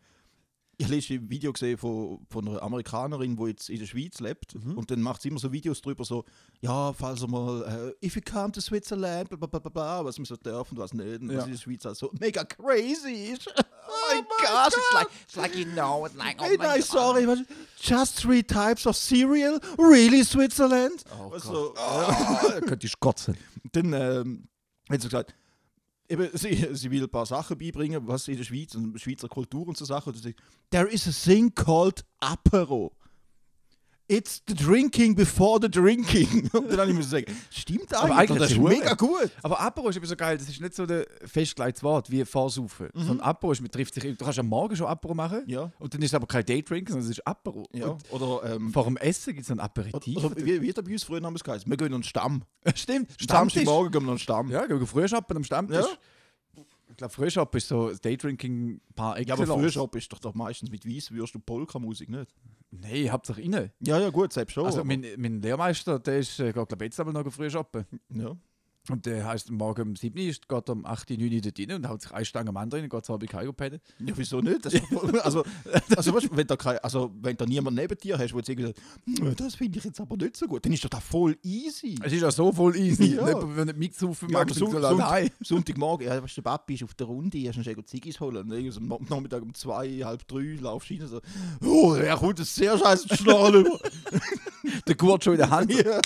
ich 0.89 1.09
habe 1.09 1.19
ein 1.19 1.29
Video 1.29 1.53
gesehen 1.53 1.77
von, 1.77 2.19
von 2.29 2.47
einer 2.47 2.61
Amerikanerin, 2.61 3.35
die 3.35 3.43
jetzt 3.45 3.69
in 3.69 3.79
der 3.79 3.85
Schweiz 3.85 4.19
lebt. 4.19 4.55
Mhm. 4.55 4.77
Und 4.77 4.91
dann 4.91 5.01
macht 5.01 5.21
sie 5.21 5.29
immer 5.29 5.39
so 5.39 5.51
Videos 5.51 5.81
drüber, 5.81 6.03
so, 6.05 6.25
ja, 6.59 6.91
falls 6.93 7.21
ihr 7.21 7.27
mal, 7.27 7.93
äh, 8.01 8.05
if 8.05 8.15
you 8.15 8.21
come 8.21 8.51
to 8.51 8.61
Switzerland, 8.61 9.29
bla 9.29 9.37
bla 9.37 9.59
bla 9.59 9.69
bla, 9.69 10.03
was 10.05 10.17
man 10.17 10.25
so 10.25 10.35
darf 10.35 10.71
und 10.71 10.77
was 10.77 10.93
nicht. 10.93 11.21
Und 11.21 11.29
Ja. 11.31 11.37
was 11.39 11.45
in 11.45 11.51
der 11.51 11.57
Schweiz 11.59 11.85
halt 11.85 11.97
so 11.97 12.11
mega 12.19 12.43
crazy 12.43 13.31
ist. 13.33 13.47
Oh 13.93 14.15
my 14.15 14.21
gosh, 14.45 14.67
it's 14.73 14.93
like, 14.93 15.07
it's 15.25 15.35
like 15.35 15.55
you 15.55 15.65
know, 15.65 16.05
it's 16.05 16.15
like, 16.15 16.37
oh 16.39 16.45
Hey, 16.45 16.57
my 16.57 16.63
nein, 16.65 16.79
God. 16.79 16.85
sorry, 16.87 17.27
was- 17.27 17.39
just 17.79 18.17
three 18.19 18.41
types 18.41 18.85
of 18.87 18.95
cereal? 18.95 19.59
Really, 19.77 20.23
Switzerland? 20.23 21.03
Oh 21.19 21.31
Also, 21.33 21.73
Oh, 21.77 22.59
könnte 22.67 22.87
ich 22.87 22.97
kotzen. 22.99 23.35
dann 23.73 23.91
ähm, 23.93 24.47
hat 24.89 25.01
sie 25.01 25.07
gesagt, 25.07 25.33
eben, 26.11 26.29
sie, 26.33 26.67
sie 26.73 26.91
will 26.91 27.03
ein 27.03 27.09
paar 27.09 27.25
Sachen 27.25 27.57
beibringen, 27.57 28.05
was 28.07 28.27
in 28.27 28.37
der 28.37 28.43
Schweiz 28.43 28.75
und 28.75 28.99
Schweizer 28.99 29.27
Kultur 29.27 29.67
und 29.67 29.77
so 29.77 29.85
Sachen. 29.85 30.09
Und 30.09 30.17
sie 30.17 30.29
sagt, 30.29 30.41
there 30.69 30.87
is 30.87 31.07
a 31.07 31.11
thing 31.11 31.53
called 31.53 32.03
Apero. 32.19 32.91
It's 34.11 34.41
the 34.47 34.53
drinking 34.53 35.15
before 35.15 35.59
the 35.61 35.69
drinking. 35.69 36.49
Und 36.53 36.69
dann 36.69 36.79
habe 36.81 36.91
ich 36.91 36.97
mir 36.97 37.03
sagen, 37.03 37.25
stimmt 37.49 37.93
Aber 37.93 38.15
eigentlich, 38.15 38.17
eigentlich 38.17 38.31
und 38.31 38.39
das 38.39 38.51
ist 38.51 38.57
es 38.57 38.63
mega 38.63 38.93
gut. 38.93 39.31
Aber 39.41 39.59
Apero 39.59 39.89
ist 39.89 39.95
eben 39.95 40.05
so 40.05 40.15
geil, 40.15 40.37
das 40.37 40.49
ist 40.49 40.59
nicht 40.59 40.75
so 40.75 40.83
ein 40.83 41.05
festgelegtes 41.25 41.81
Wort 41.81 42.11
wie 42.11 42.25
Vorsaufen. 42.25 42.89
Sondern 42.93 43.21
Apero 43.21 43.53
ist, 43.53 43.61
man 43.61 43.71
trifft 43.71 43.93
sich, 43.93 44.03
du 44.03 44.15
kannst 44.15 44.39
am 44.39 44.47
Morgen 44.47 44.75
schon 44.75 44.87
Apero 44.87 45.13
machen. 45.13 45.43
Ja. 45.47 45.71
Und 45.79 45.93
dann 45.93 46.01
ist 46.01 46.09
es 46.09 46.13
aber 46.13 46.27
kein 46.27 46.45
Daydrink, 46.45 46.89
sondern 46.89 47.05
es 47.05 47.11
ist 47.17 47.25
Apero. 47.25 47.67
Ja. 47.73 47.87
Und 47.87 48.21
Oder, 48.21 48.55
ähm, 48.55 48.73
vor 48.73 48.83
dem 48.83 48.97
Essen 48.97 49.33
gibt 49.33 49.45
es 49.45 49.51
ein 49.51 49.59
Aperitif. 49.59 50.17
oder 50.17 50.35
wie, 50.37 50.61
wie 50.61 50.69
hat 50.69 50.77
er 50.77 50.83
bei 50.83 50.91
uns 50.91 51.03
früher 51.03 51.21
damals 51.21 51.43
geheißen? 51.43 51.69
Wir 51.69 51.77
gehen 51.77 51.87
an 51.87 52.01
den 52.01 52.03
Stamm. 52.03 52.43
Stimmt, 52.75 53.09
Stammtisch. 53.17 53.63
Morgen 53.63 53.91
gehen 53.91 54.03
wir 54.03 54.11
an 54.11 54.15
den 54.15 54.19
Stamm. 54.19 54.51
Ja, 54.51 54.65
gehen 54.65 54.79
wir 54.79 54.87
früh 54.87 55.07
shoppen 55.07 55.37
am 55.37 55.43
Stammtisch. 55.43 55.85
Ja. 55.85 55.97
Ich 57.01 57.03
glaube, 57.03 57.13
früh 57.15 57.31
shoppen 57.31 57.57
ist 57.57 57.67
so 57.67 57.91
Daydrinking 57.91 58.79
par 58.93 59.19
Ja, 59.19 59.33
aber 59.33 59.47
früher 59.47 59.65
ist 59.95 60.11
doch, 60.13 60.19
doch 60.19 60.35
meistens 60.35 60.69
mit 60.69 60.87
Weisswürst 60.87 61.33
und 61.33 61.43
Polka-Musik, 61.47 62.09
nicht? 62.09 62.35
Nein, 62.69 63.11
Hauptsache 63.11 63.41
rein. 63.41 63.71
Ja, 63.79 63.99
ja, 63.99 64.11
gut, 64.11 64.31
selbst 64.31 64.53
schon. 64.53 64.67
Also 64.67 64.83
mein, 64.83 65.03
mein 65.17 65.41
Lehrmeister, 65.41 65.97
der 65.97 66.19
ist, 66.19 66.39
äh, 66.39 66.53
geht 66.53 66.53
glaube 66.53 66.85
jetzt 66.85 66.99
aber 66.99 67.11
noch 67.11 67.27
früh 67.33 67.49
shoppen. 67.49 67.87
ja. 68.09 68.37
Und 68.89 69.05
der 69.05 69.25
heisst 69.27 69.51
morgen 69.51 69.89
um 69.89 69.95
7 69.95 70.17
Uhr, 70.19 70.25
ist- 70.25 70.49
geht 70.49 70.69
um 70.69 70.85
8 70.87 71.11
Uhr, 71.11 71.17
9 71.17 71.33
Uhr 71.35 71.41
dort 71.41 71.59
rein 71.59 71.71
und 71.73 71.87
haut 71.87 72.01
sich 72.01 72.11
eine 72.11 72.25
Stange 72.25 72.49
am 72.49 72.57
anderen, 72.57 72.89
geht 72.89 73.05
zur 73.05 73.13
Abend 73.15 73.31
heimgepennen. 73.31 73.79
ja, 73.99 74.13
wieso 74.17 74.41
nicht? 74.41 74.65
Das 74.65 74.73
voll- 74.89 75.19
also, 75.19 75.43
also, 75.95 76.13
weißt, 76.15 76.31
du, 76.31 76.35
wenn, 76.37 76.47
da 76.47 76.55
kein, 76.57 76.79
also, 76.79 77.11
wenn 77.21 77.37
da 77.37 77.45
niemand 77.45 77.77
neben 77.77 77.95
dir 77.97 78.17
hast, 78.17 78.33
wo 78.33 78.37
jetzt 78.39 78.49
irgendwie 78.49 78.67
sagt, 78.69 78.81
«Hm, 79.19 79.35
das 79.35 79.53
finde 79.55 79.77
ich 79.77 79.85
jetzt 79.85 80.01
aber 80.01 80.17
nicht 80.17 80.35
so 80.35 80.47
gut, 80.47 80.65
dann 80.65 80.73
ist 80.73 80.83
doch 80.83 80.89
das 80.89 81.03
voll 81.03 81.37
easy. 81.43 81.95
Es 82.03 82.11
ist 82.11 82.21
ja 82.21 82.31
so 82.31 82.51
voll 82.51 82.75
easy. 82.75 83.15
Ja. 83.15 83.27
Jemand, 83.27 83.55
Wenn 83.55 83.67
nicht 83.67 83.77
mitsaufen 83.77 84.29
Ja, 84.29 84.33
mag, 84.39 84.41
aber 84.41 84.49
dann 84.49 84.57
Son- 84.59 84.71
soll 84.71 84.83
er 84.83 84.89
Sonntag- 84.89 85.05
daheim. 85.07 85.29
Sonntagmorgen, 85.43 86.07
ja, 86.07 86.23
weißt, 86.23 86.37
du, 86.37 86.41
der 86.41 86.49
Papi 86.49 86.73
ist 86.73 86.83
auf 86.83 86.93
der 86.95 87.05
Runde, 87.07 87.37
er 87.37 87.51
ist 87.51 87.57
noch 87.57 87.63
schnell 87.63 87.85
Ziggis 87.85 88.19
holen. 88.19 88.51
Und 88.51 88.91
am 88.91 89.05
Nachmittag 89.09 89.43
um 89.43 89.53
zwei, 89.53 89.89
halb 90.03 90.27
drei 90.27 90.57
laufst 90.59 90.89
du 90.89 90.95
rein 90.95 91.07
so, 91.07 91.21
oh, 91.63 91.93
er 91.93 92.17
kommt 92.17 92.39
ein 92.39 92.45
sehr 92.45 92.75
scheiß 92.79 93.05
Schnorren 93.15 93.65
über. 93.65 93.79
Der 94.87 94.95
Gurt 94.95 95.23
schon 95.23 95.33
in 95.33 95.39
der 95.39 95.49
Hand. 95.51 95.71
ja. 95.85 95.99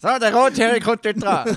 So, 0.00 0.18
der 0.18 0.34
Rotherring 0.34 0.82
kommt 0.82 1.04
dort 1.04 1.22
dran. 1.22 1.56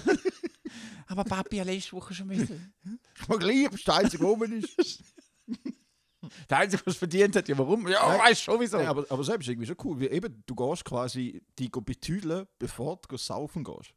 aber 1.08 1.24
Papi 1.24 1.58
hat 1.58 1.68
letzte 1.68 1.94
Woche 1.94 2.14
schon 2.14 2.28
müssen. 2.28 2.74
Ich 3.20 3.28
mag 3.28 3.44
lieb, 3.44 3.72
das 3.72 3.80
ist 3.80 3.88
der 3.88 3.96
einzige, 3.96 4.24
man 4.24 4.52
ist. 4.52 5.04
Der 6.50 6.60
Einzige, 6.60 6.86
was 6.86 6.98
verdient 6.98 7.36
hat, 7.36 7.48
ja 7.48 7.58
warum? 7.58 7.88
Ja, 7.88 8.20
weißt 8.20 8.42
schon 8.44 8.60
wieso. 8.60 8.80
Ja, 8.80 8.90
aber, 8.90 9.06
aber 9.10 9.24
selbst 9.24 9.46
ist 9.46 9.52
irgendwie 9.52 9.68
schon 9.68 9.78
cool, 9.84 10.00
weil 10.00 10.14
eben, 10.14 10.44
du 10.46 10.54
gehst 10.54 10.84
quasi 10.86 11.42
die 11.58 11.70
betüdeln, 11.70 12.46
bevor 12.60 13.00
du 13.08 13.18
saufen 13.18 13.64
gehst. 13.64 13.94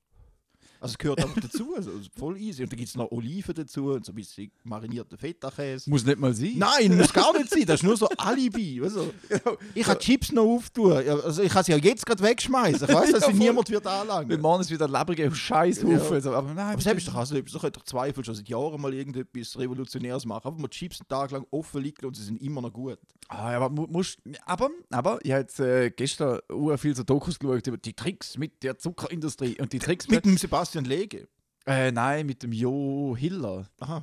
Also 0.82 0.92
es 0.94 0.98
gehört 0.98 1.22
einfach 1.22 1.40
dazu, 1.40 1.74
also 1.76 1.90
es 1.92 2.00
ist 2.06 2.10
voll 2.18 2.36
easy. 2.36 2.62
Und 2.64 2.72
dann 2.72 2.76
gibt 2.76 2.88
es 2.88 2.96
noch 2.96 3.10
Oliven 3.12 3.54
dazu 3.54 3.92
und 3.92 4.04
so 4.04 4.12
ein 4.12 4.16
bisschen 4.16 4.50
marinierten 4.64 5.16
Feta-Käse. 5.16 5.88
Muss 5.88 6.04
nicht 6.04 6.18
mal 6.18 6.34
sein. 6.34 6.54
Nein, 6.56 6.96
muss 6.96 7.12
gar 7.12 7.32
nicht 7.38 7.48
sein, 7.50 7.64
das 7.64 7.76
ist 7.80 7.84
nur 7.84 7.96
so 7.96 8.08
Alibi. 8.18 8.80
Du? 8.82 9.12
Ich 9.74 9.84
kann 9.86 9.98
Chips 9.98 10.32
noch 10.32 10.42
auftun, 10.44 10.92
also 10.92 11.42
ich 11.42 11.52
kann 11.52 11.64
sie 11.64 11.72
ja 11.72 11.78
jetzt 11.78 12.04
gerade 12.04 12.22
wegschmeißen. 12.22 12.88
Ich 12.88 12.94
weiß, 12.94 13.12
dass 13.12 13.26
Ja, 13.28 13.32
niemand 13.32 13.70
wird 13.70 13.84
Wenn 13.84 13.90
anlangen. 13.92 14.40
morgen 14.40 14.60
ist 14.60 14.70
wieder 14.70 14.88
lebrige 14.88 15.32
Scheißhaufen. 15.34 15.90
Ja. 16.14 16.20
So, 16.20 16.32
aber 16.34 16.52
nein, 16.52 16.72
Aber 16.72 16.80
selbst 16.82 17.06
doch, 17.08 17.14
also, 17.14 17.34
so 17.46 17.58
könnte 17.58 17.78
doch 17.78 17.84
Zweifel 17.86 18.24
schon 18.24 18.34
seit 18.34 18.48
Jahren 18.48 18.80
mal 18.80 18.92
irgendetwas 18.92 19.58
Revolutionäres 19.58 20.24
machen. 20.26 20.48
Einfach 20.48 20.60
mal 20.60 20.68
Chips 20.68 21.00
einen 21.00 21.08
Tag 21.08 21.30
lang 21.30 21.46
offen 21.50 21.80
liegen 21.82 22.04
und 22.06 22.16
sie 22.16 22.24
sind 22.24 22.42
immer 22.42 22.60
noch 22.60 22.72
gut. 22.72 22.98
Ah, 23.28 23.50
aber, 23.56 23.70
mu- 23.70 23.86
musst, 23.88 24.18
aber, 24.44 24.68
aber 24.90 25.18
ich 25.22 25.30
habe 25.30 25.40
jetzt 25.42 25.60
äh, 25.60 25.90
gestern 25.90 26.40
viel 26.76 26.94
so 26.96 27.02
Dokus 27.02 27.38
geschaut 27.38 27.66
über 27.66 27.78
die 27.78 27.92
Tricks 27.94 28.36
mit 28.36 28.62
der 28.62 28.78
Zuckerindustrie 28.78 29.56
und 29.60 29.72
die 29.72 29.78
Tricks 29.78 30.08
Mit 30.08 30.24
dem 30.24 30.36
Sebastian 30.36 30.71
Lege. 30.80 31.28
Äh, 31.66 31.92
nein, 31.92 32.26
mit 32.26 32.42
dem 32.42 32.52
Jo 32.52 33.14
Hiller. 33.16 33.68
Aha. 33.80 34.02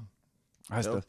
Heißt 0.69 0.87
Ja. 0.87 0.95
er. 0.97 1.03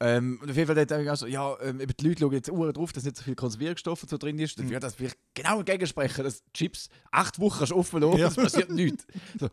Ähm, 0.00 0.38
und 0.42 0.50
auf 0.50 0.56
jeden 0.56 0.66
Fall 0.66 0.80
hat 0.82 0.90
er 0.90 1.08
also, 1.10 1.26
ja, 1.26 1.56
ähm, 1.62 1.78
die 1.78 2.06
Leute 2.08 2.20
schauen 2.20 2.32
jetzt 2.32 2.50
Uhr 2.50 2.72
drauf, 2.72 2.92
dass 2.92 3.04
nicht 3.04 3.16
so 3.16 3.22
viel 3.22 3.36
Konservierungsstoffe 3.36 4.04
so 4.08 4.16
drin 4.18 4.38
ist. 4.40 4.58
Dann 4.58 4.68
wird 4.68 4.82
das 4.82 4.96
vielleicht 4.96 5.16
genau 5.34 5.60
entgegensprechen, 5.60 6.24
dass 6.24 6.42
Chips 6.52 6.88
acht 7.12 7.38
Wochen 7.38 7.58
kannst 7.58 7.70
du 7.72 7.76
offen 7.76 8.00
lassen, 8.02 8.18
Ja. 8.18 8.26
es 8.28 8.34
passiert 8.34 8.70
nichts. 8.70 9.06
So, 9.38 9.48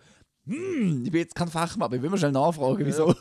hm, 0.48 1.04
ich 1.06 1.12
bin 1.12 1.22
jetzt 1.22 1.36
kein 1.36 1.48
Fachmann, 1.48 1.86
aber 1.86 1.96
ich 1.98 2.02
will 2.02 2.10
mal 2.10 2.18
schnell 2.18 2.32
nachfragen, 2.32 2.84
wieso. 2.86 3.16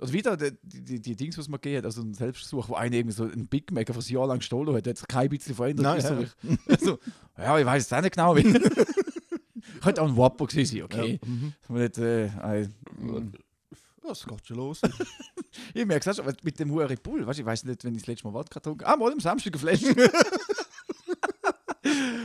Oder 0.00 0.12
wieder 0.12 0.36
die, 0.36 0.50
die, 0.62 1.00
die 1.00 1.16
Dings, 1.16 1.36
was 1.38 1.48
man 1.48 1.60
gegeben 1.60 1.78
hat, 1.78 1.84
also 1.86 2.02
ein 2.02 2.14
Selbstversuch, 2.14 2.68
wo 2.68 2.74
einer 2.74 2.94
irgendwie 2.96 3.14
so 3.14 3.24
einen 3.24 3.46
Big 3.48 3.70
Mac 3.72 3.88
für 3.92 3.98
ein 3.98 4.12
Jahr 4.12 4.26
lang 4.26 4.38
gestohlen 4.38 4.74
hat, 4.74 4.86
hat 4.86 4.98
sich 4.98 5.08
kein 5.08 5.28
bisschen 5.28 5.54
verändert. 5.54 5.84
Nein, 5.84 6.00
so 6.00 6.14
ja. 6.14 6.20
ich- 6.20 6.58
Also, 6.68 6.98
ja, 7.38 7.58
ich 7.58 7.66
weiß 7.66 7.86
es 7.86 7.92
auch 7.92 8.00
nicht 8.02 8.14
genau. 8.14 8.36
wie- 8.36 8.42
Könnte 9.84 10.02
auch 10.02 10.08
ein 10.08 10.16
Whopper 10.16 10.46
gewesen 10.46 10.76
sein, 10.76 10.82
okay. 10.84 11.20
Ja. 11.22 11.28
Mhm. 11.28 11.52
Aber 11.68 11.78
nicht, 11.78 11.98
äh, 11.98 12.30
ein-. 12.42 12.74
Was 14.02 14.26
geht 14.26 14.46
schon 14.46 14.56
los? 14.56 14.80
Ich 15.72 15.86
merke 15.86 16.10
es 16.10 16.18
auch 16.18 16.24
schon, 16.24 16.34
mit 16.42 16.58
dem 16.58 16.76
Red 16.76 17.00
Bull, 17.04 17.24
weißt, 17.24 17.38
du, 17.38 17.42
ich 17.42 17.46
weiß 17.46 17.62
nicht, 17.64 17.84
wenn 17.84 17.94
ich 17.94 18.02
das 18.02 18.08
letzte 18.08 18.26
Mal 18.26 18.34
Wodka 18.34 18.58
getrunken 18.58 18.84
Ah, 18.84 18.96
mal 18.96 19.12
am 19.12 19.20
Samstag 19.20 19.56
Flasche. 19.56 19.94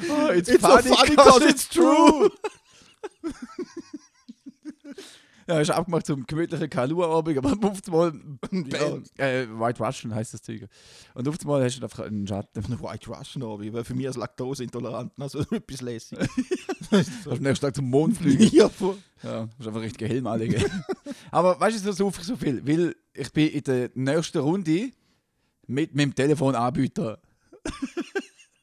oh, 0.09 0.29
it's, 0.33 0.49
It's 0.49 0.61
so 0.63 0.67
funny 0.67 1.15
'cause 1.15 1.45
it's 1.47 1.69
true. 1.69 2.31
Ja, 5.49 5.59
ist 5.59 5.71
abgemacht 5.71 6.05
zum 6.05 6.27
gemütlichen 6.27 6.69
Kalua-Abend, 6.69 7.39
aber 7.39 7.49
auf 7.67 7.81
einmal 7.87 8.13
Ja. 8.71 9.25
äh, 9.25 9.47
White 9.49 9.83
Russian 9.83 10.13
heisst 10.13 10.35
das 10.35 10.43
Zeug. 10.43 10.67
Und 11.15 11.27
auf 11.27 11.39
einmal 11.41 11.63
hast 11.63 11.79
du 11.79 11.83
einfach 11.83 12.05
einen 12.05 12.27
Schatten. 12.27 12.63
Eine 12.65 12.79
White 12.79 13.09
Russian 13.09 13.41
aber 13.41 13.57
weil 13.73 13.83
für 13.83 13.95
mich 13.95 14.05
als 14.05 14.15
Laktoseintolerant 14.15 15.11
also 15.17 15.39
etwas 15.51 15.81
lässig. 15.81 16.19
Hast 16.91 17.25
du 17.25 17.31
am 17.31 17.39
nächsten 17.39 17.65
Tag 17.65 17.75
zum 17.75 17.89
Mond 17.89 18.17
fliegen. 18.17 18.47
ja, 18.55 18.69
voll. 18.69 18.97
Ja, 19.23 19.49
musst 19.57 19.67
einfach 19.67 19.81
richtig 19.81 20.07
Helm 20.07 20.27
anlegen. 20.27 20.63
Aber 21.31 21.59
weißt 21.59 21.77
du, 21.79 21.91
so 21.91 22.11
suche 22.11 22.21
ich 22.21 22.27
so 22.27 22.35
viel, 22.35 22.65
weil 22.67 22.95
ich 23.15 23.33
bin 23.33 23.49
in 23.49 23.63
der 23.63 23.89
nächsten 23.95 24.37
Runde 24.37 24.91
mit 25.65 25.95
meinem 25.95 26.13
Telefonanbieter. 26.13 27.19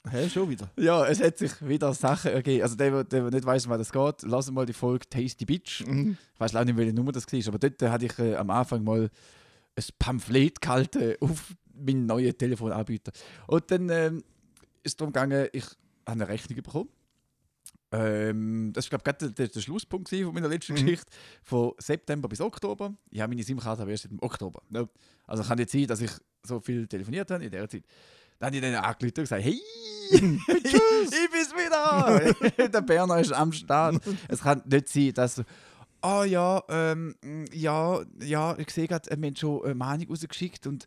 Hä, 0.08 0.28
schon 0.30 0.48
wieder? 0.48 0.70
Ja, 0.78 1.04
es 1.06 1.20
hat 1.20 1.38
sich 1.38 1.52
wieder 1.66 1.92
Sachen 1.92 2.30
ergeben. 2.30 2.62
Also 2.62 2.76
der, 2.76 3.02
der, 3.04 3.24
nicht 3.30 3.44
weiß, 3.44 3.66
um 3.66 3.72
was 3.72 3.78
das 3.78 3.92
geht, 3.92 4.22
lass 4.30 4.50
mal 4.50 4.64
die 4.66 4.72
Folge 4.72 5.08
Tasty 5.08 5.44
Bitch. 5.44 5.84
Mhm. 5.84 6.16
Ich 6.34 6.40
weiß 6.40 6.52
leider 6.52 6.66
nicht, 6.66 6.76
welche 6.76 6.92
Nummer 6.92 7.12
das 7.12 7.26
war, 7.26 7.48
aber 7.48 7.58
dort 7.58 7.82
äh, 7.82 7.88
hatte 7.88 8.06
ich 8.06 8.18
äh, 8.18 8.36
am 8.36 8.50
Anfang 8.50 8.84
mal 8.84 9.10
ein 9.74 9.84
Pamphlet 9.98 10.60
gehalten 10.60 11.16
auf 11.20 11.54
meinen 11.74 12.06
neuen 12.06 12.36
Telefonanbieter. 12.36 13.12
Und 13.48 13.70
dann 13.70 13.88
ähm, 13.90 14.16
ist 14.82 14.92
es 14.92 14.96
darum 14.96 15.12
gegangen, 15.12 15.48
ich 15.52 15.64
habe 15.64 15.74
eine 16.06 16.28
Rechnung 16.28 16.62
bekommen. 16.62 16.88
Ähm, 17.92 18.72
das 18.72 18.90
war, 18.90 18.98
glaube 18.98 19.26
ich, 19.26 19.34
der, 19.34 19.48
der 19.48 19.60
Schlusspunkt 19.60 20.08
von 20.08 20.34
meiner 20.34 20.48
letzten 20.48 20.72
Mhm. 20.74 20.76
Geschichte. 20.76 21.06
Von 21.42 21.72
September 21.78 22.28
bis 22.28 22.40
Oktober. 22.40 22.94
Ich 23.10 23.20
habe 23.20 23.30
meine 23.30 23.42
SIM-Karte 23.42 23.88
erst 23.90 24.06
im 24.06 24.22
Oktober. 24.22 24.62
Also 25.26 25.42
kann 25.42 25.58
nicht 25.58 25.70
sein, 25.70 25.86
dass 25.86 26.00
ich 26.00 26.10
so 26.44 26.60
viel 26.60 26.86
telefoniert 26.86 27.30
habe 27.30 27.44
in 27.44 27.50
der 27.50 27.68
Zeit. 27.68 27.84
Dann 28.38 28.48
habe 28.48 28.56
ich 28.56 28.62
dann 28.62 28.74
angerufen 28.74 29.14
und 29.18 29.24
gesagt, 29.24 29.44
hey, 29.44 29.60
ich 30.10 30.20
bin's 30.20 31.52
wieder! 31.54 32.68
der 32.68 32.80
Berner 32.80 33.18
ist 33.18 33.32
am 33.32 33.52
Start. 33.52 34.00
Es 34.28 34.40
kann 34.42 34.62
nicht 34.66 34.88
sein, 34.88 35.12
dass 35.14 35.42
ah 36.02 36.24
ja, 36.24 36.62
ähm, 36.68 37.16
ja, 37.52 38.02
ja, 38.20 38.56
ich 38.58 38.70
sehe 38.70 38.86
gerade, 38.86 39.08
wir 39.10 39.26
haben 39.26 39.36
schon 39.36 39.64
eine 39.64 39.74
Mahnung 39.74 40.08
rausgeschickt 40.08 40.66
und 40.66 40.86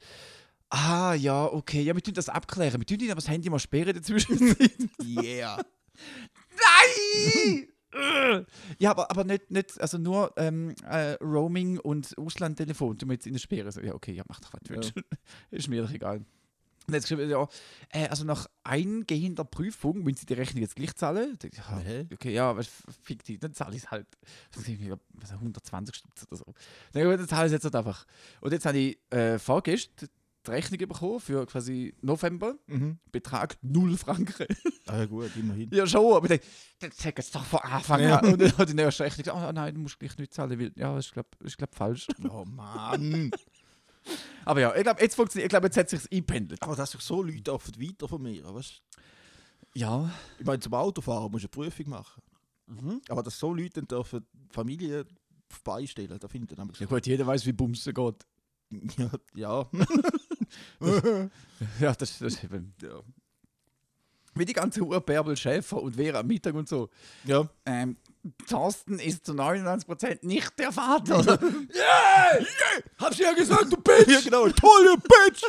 ah 0.69 1.13
ja, 1.13 1.45
okay, 1.45 1.81
ja, 1.81 1.95
wir 1.95 2.01
tun 2.01 2.13
das 2.13 2.29
abklären. 2.29 2.79
Wir 2.79 2.85
tun 2.85 2.99
ihnen 2.99 3.11
aber 3.11 3.21
das 3.21 3.27
Handy 3.27 3.49
mal 3.49 3.59
sperren 3.59 3.93
dazwischen. 3.93 4.55
Yeah. 5.03 5.57
Nein! 6.55 7.67
Ja, 8.77 8.91
aber, 8.91 9.09
aber 9.09 9.23
nicht, 9.23 9.49
nicht, 9.49 9.81
also 9.81 9.97
nur 9.97 10.31
ähm, 10.37 10.75
äh, 10.87 11.13
Roaming 11.23 11.79
und 11.79 12.15
Auslandtelefon, 12.17 12.97
wir 13.01 13.13
jetzt 13.13 13.25
in 13.25 13.33
der 13.33 13.39
Sperre. 13.39 13.71
So, 13.71 13.81
ja, 13.81 13.95
okay, 13.95 14.13
ja, 14.13 14.23
mach 14.27 14.39
doch 14.39 14.53
was 14.53 14.61
du 14.63 14.75
willst. 14.75 14.93
ist 15.51 15.67
mir 15.67 15.81
doch 15.81 15.91
egal. 15.91 16.23
Und 16.87 16.93
jetzt 16.95 17.03
geschrieben, 17.07 17.29
ja, 17.29 17.47
äh, 17.89 18.07
also 18.07 18.23
nach 18.23 18.47
eingehender 18.63 19.43
Prüfung 19.43 20.03
müssen 20.03 20.17
Sie 20.17 20.25
die 20.25 20.33
Rechnung 20.33 20.61
jetzt 20.63 20.75
gleich 20.75 20.95
zahlen. 20.95 21.37
Da- 21.39 21.47
Ja, 21.49 22.03
okay, 22.11 22.33
ja, 22.33 22.55
was 22.57 22.67
fiktiv, 23.03 23.39
dann 23.39 23.53
zahle 23.53 23.75
ich 23.75 23.83
es 23.83 23.91
halt. 23.91 24.07
Das 24.51 24.63
sind 24.63 24.79
irgendwie, 24.81 24.99
was, 25.13 25.31
120 25.31 25.95
Stutz 25.95 26.25
oder 26.27 26.37
so. 26.37 26.45
Gut, 26.45 27.19
dann 27.19 27.27
zahle 27.27 27.45
ich 27.47 27.53
es 27.53 27.63
jetzt 27.63 27.63
halt 27.65 27.75
einfach. 27.75 28.05
Und 28.41 28.51
jetzt 28.53 28.65
habe 28.65 28.77
ich 28.77 28.97
äh, 29.11 29.37
vorgestern 29.37 30.09
die 30.47 30.51
Rechnung 30.51 30.79
bekommen 30.87 31.19
für 31.19 31.45
quasi 31.45 31.93
November. 32.01 32.55
Mhm. 32.67 32.97
Betrag 33.11 33.57
0 33.61 33.97
Franken. 33.97 34.47
Ah 34.87 34.99
ja 34.99 35.05
gut, 35.05 35.29
immerhin. 35.35 35.69
Ja, 35.71 35.85
schon, 35.85 36.13
aber 36.15 36.31
ich 36.31 36.39
dachte, 36.39 36.89
das 36.89 36.97
sag 36.97 37.17
jetzt 37.19 37.35
doch 37.35 37.43
von 37.45 37.59
Anfang 37.59 38.01
Ja. 38.01 38.17
an. 38.19 38.33
Und 38.33 38.41
dann 38.41 38.57
hat 38.57 38.69
die 38.69 38.73
nächste 38.73 39.03
Rechnung 39.03 39.23
gesagt, 39.25 39.37
oh 39.49 39.51
nein, 39.51 39.75
du 39.75 39.81
musst 39.81 39.99
gleich 39.99 40.17
nicht 40.17 40.33
zahlen, 40.33 40.57
weil, 40.59 40.71
ja, 40.75 40.97
ist 40.97 41.11
glaube 41.13 41.27
ist, 41.43 41.57
glaub, 41.57 41.75
falsch. 41.75 42.07
Oh 42.29 42.45
Mann. 42.45 43.29
Aber 44.45 44.61
ja, 44.61 44.75
ich 44.75 44.83
glaube, 44.83 45.01
jetzt 45.01 45.15
funktioniert, 45.15 45.45
ich 45.45 45.49
glaube, 45.49 45.67
jetzt 45.67 45.77
hat 45.77 45.89
sich 45.89 46.11
eingependelt. 46.11 46.61
Aber 46.61 46.75
dass 46.75 46.91
sich 46.91 47.01
so 47.01 47.21
Leute 47.21 47.41
dürfen 47.41 47.81
weiter 47.81 48.07
von 48.07 48.21
mir, 48.21 48.43
weißt 48.43 48.81
Ja. 49.75 50.11
Ich 50.39 50.45
meine, 50.45 50.59
zum 50.59 50.73
Autofahren 50.73 51.31
musst 51.31 51.45
du 51.45 51.61
eine 51.61 51.69
Prüfung 51.69 51.89
machen. 51.89 52.21
Aber 53.09 53.23
dass 53.23 53.39
so 53.39 53.53
Leute 53.53 53.81
dann 53.81 53.87
dürfen 53.87 54.25
Familie 54.51 55.05
beistellen, 55.63 56.19
da 56.19 56.27
finde 56.27 56.53
ich 56.53 56.57
dann 56.57 56.71
Ja 56.77 56.85
gut, 56.85 57.07
jeder 57.07 57.25
weiß, 57.25 57.45
wie 57.45 57.53
Bumsen 57.53 57.93
geht. 57.93 58.25
Ja, 58.97 59.11
ja. 59.33 59.69
Ja, 61.79 61.93
das, 61.93 62.19
das 62.19 62.21
ist 62.21 62.43
eben, 62.43 62.73
ja. 62.81 63.01
Wie 64.35 64.45
die 64.45 64.53
ganze 64.53 64.81
Uhr 64.81 65.01
Bärbel 65.01 65.35
Schäfer 65.35 65.81
und 65.81 65.95
Vera 65.95 66.19
am 66.19 66.27
Mittag 66.27 66.53
und 66.53 66.69
so. 66.69 66.89
ja. 67.25 67.49
Ähm, 67.65 67.97
Thorsten 68.47 68.99
ist 68.99 69.25
zu 69.25 69.33
99% 69.33 70.19
nicht 70.25 70.57
der 70.59 70.71
Vater. 70.71 71.19
yeah! 71.73 72.39
yeah! 72.39 72.47
Hab's 72.97 73.17
ja 73.17 73.33
gesagt, 73.33 73.71
du 73.71 73.77
Bitch! 73.77 74.07
Ja, 74.07 74.19
genau, 74.21 74.49
tolle 74.49 74.97
Bitch! 74.97 75.43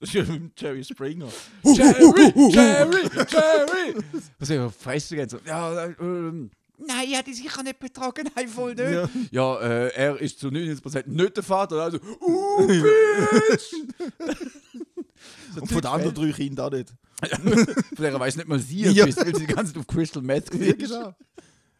Das 0.00 0.10
ist 0.10 0.14
ja 0.14 0.22
mit 0.24 0.60
Jerry 0.60 0.84
Springer. 0.84 1.28
Jerry, 1.64 2.32
Jerry, 2.52 3.10
Jerry. 3.28 3.94
Was 4.38 4.48
die 4.48 4.68
Fresse 4.78 5.16
geht, 5.16 5.30
so, 5.30 5.38
ja, 5.44 5.86
ähm, 5.86 6.50
nein, 6.78 7.10
er 7.10 7.18
hat 7.18 7.26
die 7.26 7.34
sicher 7.34 7.62
nicht 7.62 7.80
betrogen, 7.80 8.28
nein, 8.34 8.48
voll 8.48 8.74
nicht. 8.74 8.90
Ja. 8.90 9.08
Ja, 9.30 9.60
äh, 9.60 9.88
er 9.94 10.20
ist 10.20 10.38
zu 10.38 10.48
99% 10.48 11.04
nicht 11.06 11.36
der 11.36 11.42
Vater, 11.42 11.76
also, 11.76 11.98
uh, 12.20 12.66
bitch! 12.66 13.74
So 15.54 15.60
Und 15.60 15.68
von 15.68 15.80
den 15.80 15.86
anderen 15.90 16.14
drei 16.14 16.32
Kindern 16.32 16.66
auch 16.66 16.76
nicht. 16.76 16.92
Von 17.96 18.02
der 18.04 18.20
weiß 18.20 18.36
nicht 18.36 18.48
mal 18.48 18.60
sie, 18.60 18.82
Ja. 18.82 19.04
weil 19.04 19.12
sie 19.34 19.46
die 19.46 19.52
ganze 19.52 19.72
Zeit 19.72 19.80
auf 19.80 19.86
Crystal 19.88 20.22
Meth 20.22 20.54
Ja, 20.54 20.60
ist. 20.66 20.78
genau. 20.78 21.14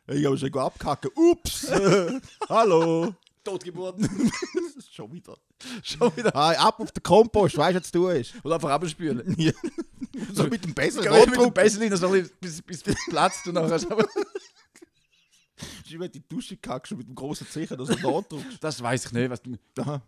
Ich 0.08 0.24
habe 0.26 0.36
schon 0.38 0.52
abgehacken. 0.54 1.10
Ups! 1.14 1.70
Hallo! 2.48 3.14
Totgeburt. 3.44 4.00
schon 4.90 5.12
wieder. 5.12 5.36
Schon 5.82 6.14
wieder. 6.16 6.32
Hey, 6.34 6.56
ab 6.56 6.80
auf 6.80 6.90
den 6.90 7.02
Kompost, 7.02 7.56
weißt 7.56 7.76
du, 7.76 7.80
was 7.80 7.90
du 7.90 8.08
tust? 8.08 8.34
Oder 8.44 8.56
einfach 8.56 8.70
abspülen. 8.70 9.34
Ja. 9.38 9.52
so 10.34 10.44
mit 10.44 10.64
dem 10.64 10.74
Besseren. 10.74 11.04
Ja, 11.04 11.12
mit 11.24 11.34
dem 11.34 11.34
so 11.34 11.46
ein 11.46 11.52
bisschen, 11.52 12.30
bis, 12.40 12.60
bis 12.62 12.82
es 12.84 12.96
platzt 13.08 13.46
und 13.46 13.54
nachher. 13.54 13.78
Ich 15.84 15.98
will 15.98 16.08
die 16.08 16.26
Dusche 16.28 16.56
kackst 16.56 16.92
und 16.92 16.98
mit 16.98 17.08
dem 17.08 17.14
großen 17.14 17.46
Zeichen, 17.48 17.76
dass 17.78 17.88
du 17.88 17.96
da 17.96 18.20
drückst. 18.20 18.58
Das 18.62 18.82
weiß 18.82 19.06
ich 19.06 19.12
nicht, 19.12 19.30
was 19.30 19.40
du. 19.42 19.56
Aha. 19.78 20.02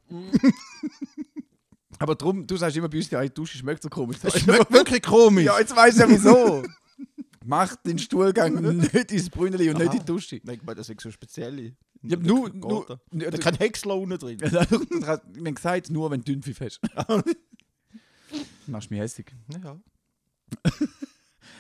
Aber 2.11 2.17
drum, 2.17 2.45
du 2.45 2.57
sagst 2.57 2.77
immer 2.77 2.89
bei 2.89 2.97
uns, 2.99 3.09
die 3.09 3.31
Dusche 3.33 3.57
schmeckt 3.57 3.85
so 3.85 3.89
komisch. 3.89 4.17
Das 4.21 4.37
schmeckt 4.41 4.73
wirklich 4.73 5.01
komisch. 5.01 5.45
Ja, 5.45 5.61
jetzt 5.61 5.77
weiß 5.77 5.95
ich 5.95 6.01
ja 6.01 6.09
wieso. 6.09 6.65
Mach 7.45 7.77
den 7.77 8.01
Stuhlgang 8.01 8.61
nicht 8.79 9.13
ins 9.13 9.31
Brünneli 9.31 9.71
und 9.71 9.79
nicht 9.79 9.87
Aha. 9.91 9.93
in 9.95 10.01
die 10.01 10.05
Dusche. 10.05 10.37
Ich 10.37 10.45
meine, 10.45 10.75
das 10.75 10.89
ist 10.89 11.01
so 11.01 11.13
speziell. 11.13 11.77
Ja, 12.03 12.17
nur, 12.17 12.49
nur, 12.53 12.85
da. 12.85 13.01
ja, 13.13 13.31
du- 13.31 13.39
kein 13.39 13.55
Häcksler 13.55 13.97
unten 13.97 14.19
drin. 14.19 14.39
Ja, 14.51 14.65
du 14.65 15.07
hast 15.07 15.23
mir 15.37 15.53
gesagt, 15.53 15.89
nur 15.91 16.11
wenn 16.11 16.21
du 16.23 16.33
Dünnpfiff 16.33 16.61
hast. 16.61 16.81
Machst 18.67 18.91
mich 18.91 18.99
hässig. 18.99 19.33
Ja. 19.63 19.81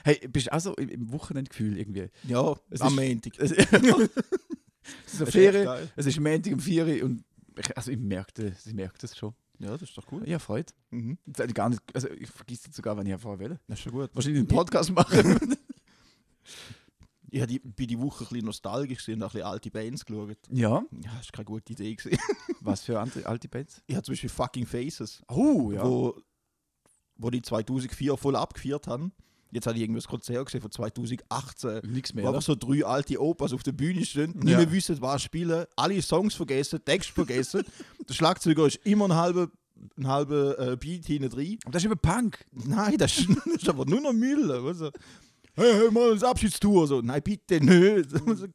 Hey, 0.02 0.26
bist 0.26 0.48
du 0.48 0.52
auch 0.52 0.60
so 0.60 0.74
im, 0.74 1.12
Wochenendgefühl 1.12 1.78
irgendwie? 1.78 2.08
Ja, 2.24 2.56
Es 2.70 2.80
am 2.80 2.98
ist- 2.98 3.08
Montag. 3.08 3.38
Es, 3.38 3.52
es 3.52 5.20
ist 5.20 5.30
Ferien, 5.30 5.88
es 5.94 6.06
ist 6.06 6.18
Montag 6.18 6.52
um 6.54 6.58
4 6.58 6.86
Uhr 6.86 7.04
und 7.04 7.22
ich, 7.56 7.76
also 7.76 7.92
ich 7.92 7.98
merke 7.98 8.32
das, 8.50 8.66
ich 8.66 8.74
merke 8.74 8.98
das 9.00 9.16
schon. 9.16 9.32
Ja, 9.60 9.70
das 9.72 9.82
ist 9.82 9.96
doch 9.96 10.04
cool. 10.10 10.26
Ja, 10.28 10.38
freut. 10.38 10.74
Mhm. 10.90 11.18
Gar 11.54 11.68
nicht, 11.70 11.82
also 11.94 12.08
ich 12.10 12.28
vergesse 12.30 12.70
es 12.70 12.76
sogar, 12.76 12.96
wenn 12.96 13.06
ich 13.06 13.20
vorher 13.20 13.38
will. 13.50 13.60
Das 13.68 13.78
ist 13.78 13.82
schon 13.84 13.92
gut. 13.92 14.10
Wahrscheinlich 14.14 14.40
einen 14.40 14.48
Podcast 14.48 14.90
machen. 14.90 15.38
Ich 17.32 17.40
habe 17.40 17.46
die, 17.52 17.60
bin 17.60 17.86
die 17.86 17.96
Woche 17.98 18.24
ein 18.24 18.28
bisschen 18.28 18.46
nostalgisch 18.46 19.04
gewesen 19.06 19.18
und 19.18 19.28
ein 19.28 19.28
bisschen 19.30 19.46
alte 19.46 19.70
Bands 19.70 20.04
geschaut. 20.04 20.36
ja, 20.50 20.68
Ja, 20.68 20.82
das 21.16 21.26
war 21.26 21.32
keine 21.32 21.44
gute 21.44 21.72
Idee. 21.74 21.94
Gewesen. 21.94 22.18
was 22.60 22.82
für 22.82 22.98
alte 22.98 23.48
Bands? 23.48 23.80
Ich 23.86 23.94
habe 23.94 24.02
zum 24.04 24.14
Beispiel 24.14 24.30
Fucking 24.30 24.66
Faces, 24.66 25.22
Oh, 25.28 25.70
ja. 25.70 25.84
wo, 25.84 26.20
wo 27.16 27.30
die 27.30 27.40
2004 27.40 28.16
voll 28.16 28.34
abgeführt 28.34 28.88
haben. 28.88 29.12
Jetzt 29.52 29.66
habe 29.68 29.76
ich 29.76 29.82
irgendwas 29.82 30.08
Konzert 30.08 30.44
gesehen 30.46 30.60
von 30.60 30.70
2018. 30.72 31.82
Nichts 31.92 32.12
Wo 32.12 32.16
mehr. 32.16 32.24
einfach 32.26 32.34
Oder? 32.38 32.40
so 32.40 32.54
drei 32.56 32.84
alte 32.84 33.20
Opas 33.20 33.52
auf 33.52 33.62
der 33.62 33.72
Bühne 33.72 34.04
stehen, 34.04 34.32
nicht 34.32 34.48
Ja. 34.48 34.58
mehr 34.58 34.72
wissen, 34.72 35.00
was 35.00 35.22
spielen, 35.22 35.66
alle 35.76 36.00
Songs 36.02 36.34
vergessen, 36.34 36.80
Text 36.84 37.10
vergessen. 37.10 37.62
der 38.10 38.14
Schlagzeuger 38.14 38.66
ist 38.66 38.80
immer 38.84 39.04
ein 39.06 39.14
halber, 39.14 39.48
ein 39.96 40.06
halber 40.08 40.58
äh, 40.58 40.76
Beat 40.76 41.06
hinten 41.06 41.30
drin. 41.30 41.58
Aber 41.64 41.72
das 41.72 41.82
ist 41.82 41.86
immer 41.86 41.96
Punk. 41.96 42.44
Nein, 42.50 42.98
das 42.98 43.18
ist, 43.18 43.28
das 43.46 43.62
ist 43.62 43.68
aber 43.68 43.86
nur 43.86 44.00
noch 44.00 44.12
Müll. 44.12 44.50
Also, 44.50 44.90
hey, 45.54 45.72
hey, 45.74 45.90
mal 45.92 46.12
das 46.12 46.24
Abschiedstour. 46.24 46.88
So, 46.88 47.00
nein, 47.00 47.22
bitte 47.22 47.64
nicht. 47.64 48.12
Also, 48.26 48.46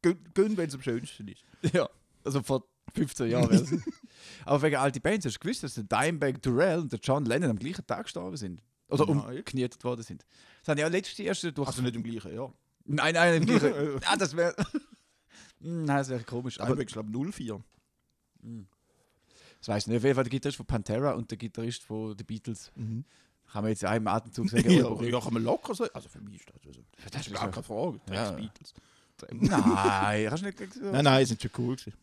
gönn, 0.00 0.56
wenn 0.56 0.68
es 0.68 0.74
am 0.74 0.80
schönsten 0.80 1.28
ist. 1.28 1.44
Ja, 1.72 1.88
also 2.24 2.42
vor 2.42 2.66
15 2.94 3.30
Jahren. 3.30 3.84
Aber 4.46 4.62
wegen 4.62 4.76
alte 4.76 5.00
Bands, 5.00 5.26
hast 5.26 5.34
du 5.34 5.40
gewusst, 5.40 5.62
dass 5.62 5.74
der 5.74 5.84
Dimebag 5.84 6.40
Durrell 6.40 6.80
und 6.80 6.90
der 6.90 7.00
John 7.02 7.26
Lennon 7.26 7.50
am 7.50 7.58
gleichen 7.58 7.86
Tag 7.86 8.04
gestorben 8.04 8.36
sind? 8.36 8.62
Oder 8.88 9.08
umgenietet 9.08 9.82
worden 9.84 10.02
sind. 10.02 10.24
Das 10.60 10.68
haben 10.68 10.78
ja 10.78 10.88
letzte 10.88 11.22
erste 11.22 11.52
durch. 11.52 11.68
Also 11.68 11.82
nicht 11.82 11.96
im 11.96 12.02
gleichen 12.02 12.34
Jahr. 12.34 12.52
nein, 12.84 13.14
nein, 13.14 13.42
im 13.42 13.46
gleichen. 13.46 14.00
ah, 14.06 14.16
das 14.16 14.34
wäre. 14.34 14.54
Nein, 15.60 15.86
das 15.86 16.08
wäre 16.08 16.22
komisch. 16.22 16.58
Aber 16.60 16.78
ich 16.78 16.86
glaube 16.86 17.10
04. 17.32 17.62
das 19.64 19.68
weiß 19.68 19.82
ich 19.84 19.86
nicht. 19.88 19.96
Auf 19.98 20.02
jeden 20.04 20.14
Fall 20.14 20.24
der 20.24 20.30
Gitarrist 20.30 20.56
von 20.58 20.66
Pantera 20.66 21.12
und 21.12 21.30
der 21.30 21.38
Gitarrist 21.38 21.82
von 21.84 22.14
The 22.18 22.24
Beatles. 22.24 22.70
Mhm. 22.74 23.04
Kann 23.50 23.62
man 23.62 23.70
jetzt 23.70 23.82
in 23.82 23.88
einem 23.88 24.06
Atemzug 24.08 24.50
sagen. 24.50 24.68
Ja, 24.70 24.86
aber- 24.86 25.04
ja, 25.04 25.20
kann 25.20 25.32
man 25.32 25.42
locker 25.44 25.74
sagen. 25.74 25.90
Also 25.94 26.08
für 26.08 26.20
mich 26.20 26.36
ist 26.40 26.48
das, 26.48 26.56
also, 26.66 26.80
das 27.02 27.10
das 27.12 27.26
ist 27.28 27.32
gar 27.34 27.50
keine 27.50 27.62
Frage. 27.62 28.00
Das 28.06 28.16
Ja. 28.16 28.30
Beatles. 28.32 28.74
Nein, 29.30 30.26
kannst 30.28 30.42
du 30.42 30.46
nicht 30.46 30.74
so. 30.74 30.80
Nein, 30.90 31.04
nein, 31.04 31.24
sind 31.26 31.40
schon 31.40 31.50
cool 31.58 31.76
gewesen. 31.76 31.94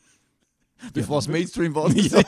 Bevor 0.94 1.18
es 1.18 1.28
Mainstream 1.28 1.74
war. 1.74 1.90
Ja. 1.90 2.22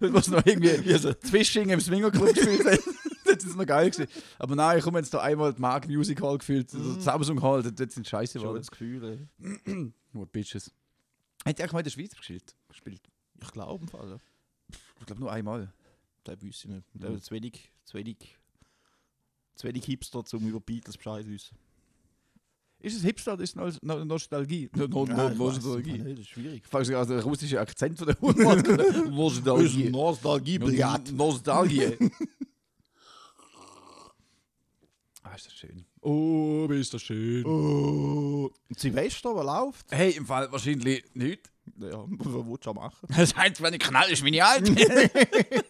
Bevor 0.00 0.20
es 0.20 0.28
noch 0.28 0.44
irgendwie 0.46 0.96
so. 0.98 1.12
Zwischen 1.14 1.68
im 1.68 1.80
Swingerclub 1.80 2.28
hat. 2.28 2.80
Das 3.24 3.44
ist 3.44 3.56
noch 3.56 3.66
geil 3.66 3.90
gewesen. 3.90 4.08
Aber 4.38 4.56
nein, 4.56 4.78
ich 4.78 4.84
komme 4.84 4.98
jetzt 4.98 5.12
da 5.12 5.20
einmal 5.20 5.52
die 5.52 5.60
Mark 5.60 5.86
Music 5.86 6.20
Hall 6.22 6.38
gefühlt, 6.38 6.72
also 6.74 6.98
Samsung 6.98 7.42
Hall, 7.42 7.62
das, 7.62 7.74
das 7.74 7.94
sind 7.94 8.08
scheiße 8.08 8.38
geworden. 8.38 8.56
das 8.58 8.70
Gefühl. 8.70 9.28
ey. 9.44 9.92
Nur 10.12 10.26
Bitches. 10.26 10.72
Hat 11.48 11.60
er 11.60 11.68
auch 11.68 11.72
mal 11.72 11.80
in 11.80 11.84
der 11.84 11.90
Schweiz 11.90 12.14
gespielt? 12.16 12.54
gespielt? 12.68 13.02
Ich 13.40 13.50
glaube 13.52 13.82
im 13.82 13.88
Fall. 13.88 14.10
Ja. 14.10 14.18
Ich 15.00 15.06
glaube 15.06 15.20
nur 15.20 15.32
einmal. 15.32 15.72
Das 16.24 16.36
weiß 16.42 16.42
ich 16.42 16.64
nicht. 16.66 16.84
Da 16.94 17.08
Ja. 17.10 17.20
zu 17.20 17.30
wenig, 17.30 17.70
zu 17.84 17.94
wenig, 17.94 18.16
zu 19.54 19.66
wenig 19.66 19.84
Hipster, 19.84 20.22
um 20.32 20.46
über 20.48 20.60
Beatles 20.60 20.96
Bescheid 20.96 21.24
zu 21.24 21.30
wissen. 21.30 21.56
Ist 22.80 22.96
es 22.96 23.02
Hipster 23.02 23.32
oder 23.32 23.42
ist 23.42 23.56
es 23.56 23.82
no 23.82 23.96
no 23.96 24.04
Nostalgie? 24.04 24.70
No 24.76 24.86
no 24.86 25.06
Ja, 25.06 25.30
no 25.30 25.34
Nostalgie. 25.46 25.92
nicht, 25.92 26.04
Das 26.12 26.18
ist 26.20 26.28
schwierig. 26.28 26.62
Ich 26.64 26.70
frage 26.70 26.96
also 26.96 27.14
der 27.14 27.24
russische 27.24 27.58
Akzent 27.60 27.98
von 27.98 28.06
der 28.06 28.20
Hundmarke. 28.20 28.72
Nostalgie. 29.10 29.88
Nostalgie, 29.90 30.58
No- 30.58 30.98
Nostalgie. 31.12 31.96
Ist 35.38 35.46
das 35.46 35.54
schön. 35.54 35.84
Oh, 36.00 36.66
ist 36.70 36.92
das 36.94 37.02
schön. 37.02 37.44
Oh. 37.46 38.50
Silvester, 38.76 39.34
was 39.34 39.44
läuft? 39.46 39.86
Hey, 39.90 40.10
im 40.12 40.26
Fall 40.26 40.50
wahrscheinlich 40.50 41.04
nicht. 41.14 41.50
Ja, 41.78 42.04
was 42.08 42.46
willst 42.46 42.66
du 42.66 42.72
machen? 42.72 43.08
Das 43.16 43.34
heißt, 43.36 43.62
wenn 43.62 43.74
ich 43.74 43.80
knall, 43.80 44.10
ist 44.10 44.22
meine 44.22 44.44
alt. 44.44 44.68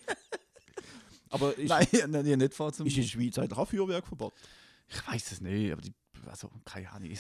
Aber 1.31 1.57
ist, 1.59 1.69
Nein, 1.69 1.87
nein, 2.09 2.27
ich 2.27 2.37
nicht 2.37 2.55
vor 2.55 2.73
zum. 2.73 2.87
ist 2.87 2.97
in 2.97 3.03
der 3.03 3.09
Schweiz 3.09 3.39
eigentlich 3.39 3.59
auch 3.59 3.69
Feuerwerkverbot? 3.69 4.33
Ich 4.89 5.07
weiß 5.07 5.33
es 5.33 5.41
nicht, 5.43 5.71
aber 5.71 5.83
die, 5.83 5.93
also, 6.27 6.51
keine 6.65 6.91
Ahnung. 6.93 7.11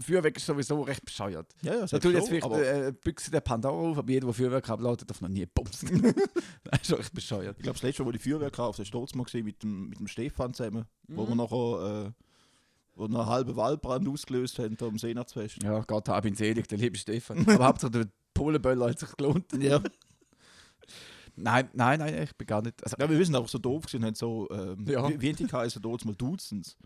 Feuerwerk 0.00 0.36
ist 0.36 0.46
sowieso 0.46 0.82
recht 0.82 1.04
bescheuert. 1.04 1.54
Ja, 1.62 1.74
ja, 1.74 1.86
tut 1.86 2.12
jetzt 2.12 2.28
vielleicht 2.28 2.46
äh, 2.50 2.92
Büchse 2.92 3.30
der 3.30 3.40
Pandora 3.40 3.90
auf, 3.90 3.98
aber 3.98 4.10
jeder, 4.10 4.26
der 4.26 4.34
Feuerwerk 4.34 4.68
abladet, 4.68 5.08
darf 5.08 5.20
noch 5.20 5.28
nie 5.28 5.46
bumsen. 5.46 6.02
das 6.64 6.80
ist 6.80 6.86
schon 6.88 6.98
echt 7.00 7.14
bescheuert. 7.14 7.56
ich 7.58 7.62
glaube, 7.62 7.74
das 7.78 7.82
letzte 7.82 8.02
Mal, 8.02 8.08
wo 8.08 8.12
die 8.12 8.18
Feuerwehr 8.18 8.50
gekauft 8.50 8.78
habe, 8.78 8.92
war 8.92 9.06
mal 9.14 9.24
gesehen 9.24 9.44
mit 9.44 9.62
dem, 9.62 9.88
mit 9.88 9.98
dem 9.98 10.06
Stefan 10.08 10.52
zusammen, 10.54 10.86
wo 11.08 11.24
Mhm. 11.24 11.28
wir 11.28 11.34
nachher 11.36 12.06
äh, 12.06 12.12
wo 12.96 13.08
wir 13.08 13.18
einen 13.18 13.26
halben 13.28 13.56
Waldbrand 13.56 14.08
ausgelöst 14.08 14.58
haben 14.60 14.76
da 14.76 14.86
am 14.86 14.98
Seenachtsfest. 14.98 15.62
Ja, 15.62 15.80
Gott 15.80 16.08
hab 16.08 16.24
ihn 16.26 16.34
selig, 16.36 16.68
der 16.68 16.78
liebe 16.78 16.96
Stefan. 16.96 17.38
aber 17.48 17.66
Hauptsache 17.66 17.90
der 17.90 18.08
Polenböller 18.34 18.90
hat 18.90 18.98
sich 18.98 19.10
gelohnt. 19.16 19.46
Ja. 19.60 19.80
Nein, 21.36 21.68
nein, 21.72 21.98
nein, 21.98 22.22
ich 22.22 22.36
bin 22.36 22.46
gar 22.46 22.62
nicht. 22.62 22.82
Also, 22.84 22.96
ja, 22.98 23.10
wir 23.10 23.24
sind 23.24 23.34
einfach 23.34 23.48
so 23.48 23.58
doof 23.58 23.86
gewesen, 23.86 24.04
haben 24.04 24.14
so, 24.14 24.48
ähm, 24.50 24.84
Ja. 24.88 25.08
wie, 25.08 25.20
wie 25.20 25.32
die 25.32 25.46
geheißen, 25.46 25.82
dort 25.82 26.04
mal 26.04 26.14
Duzens. 26.14 26.76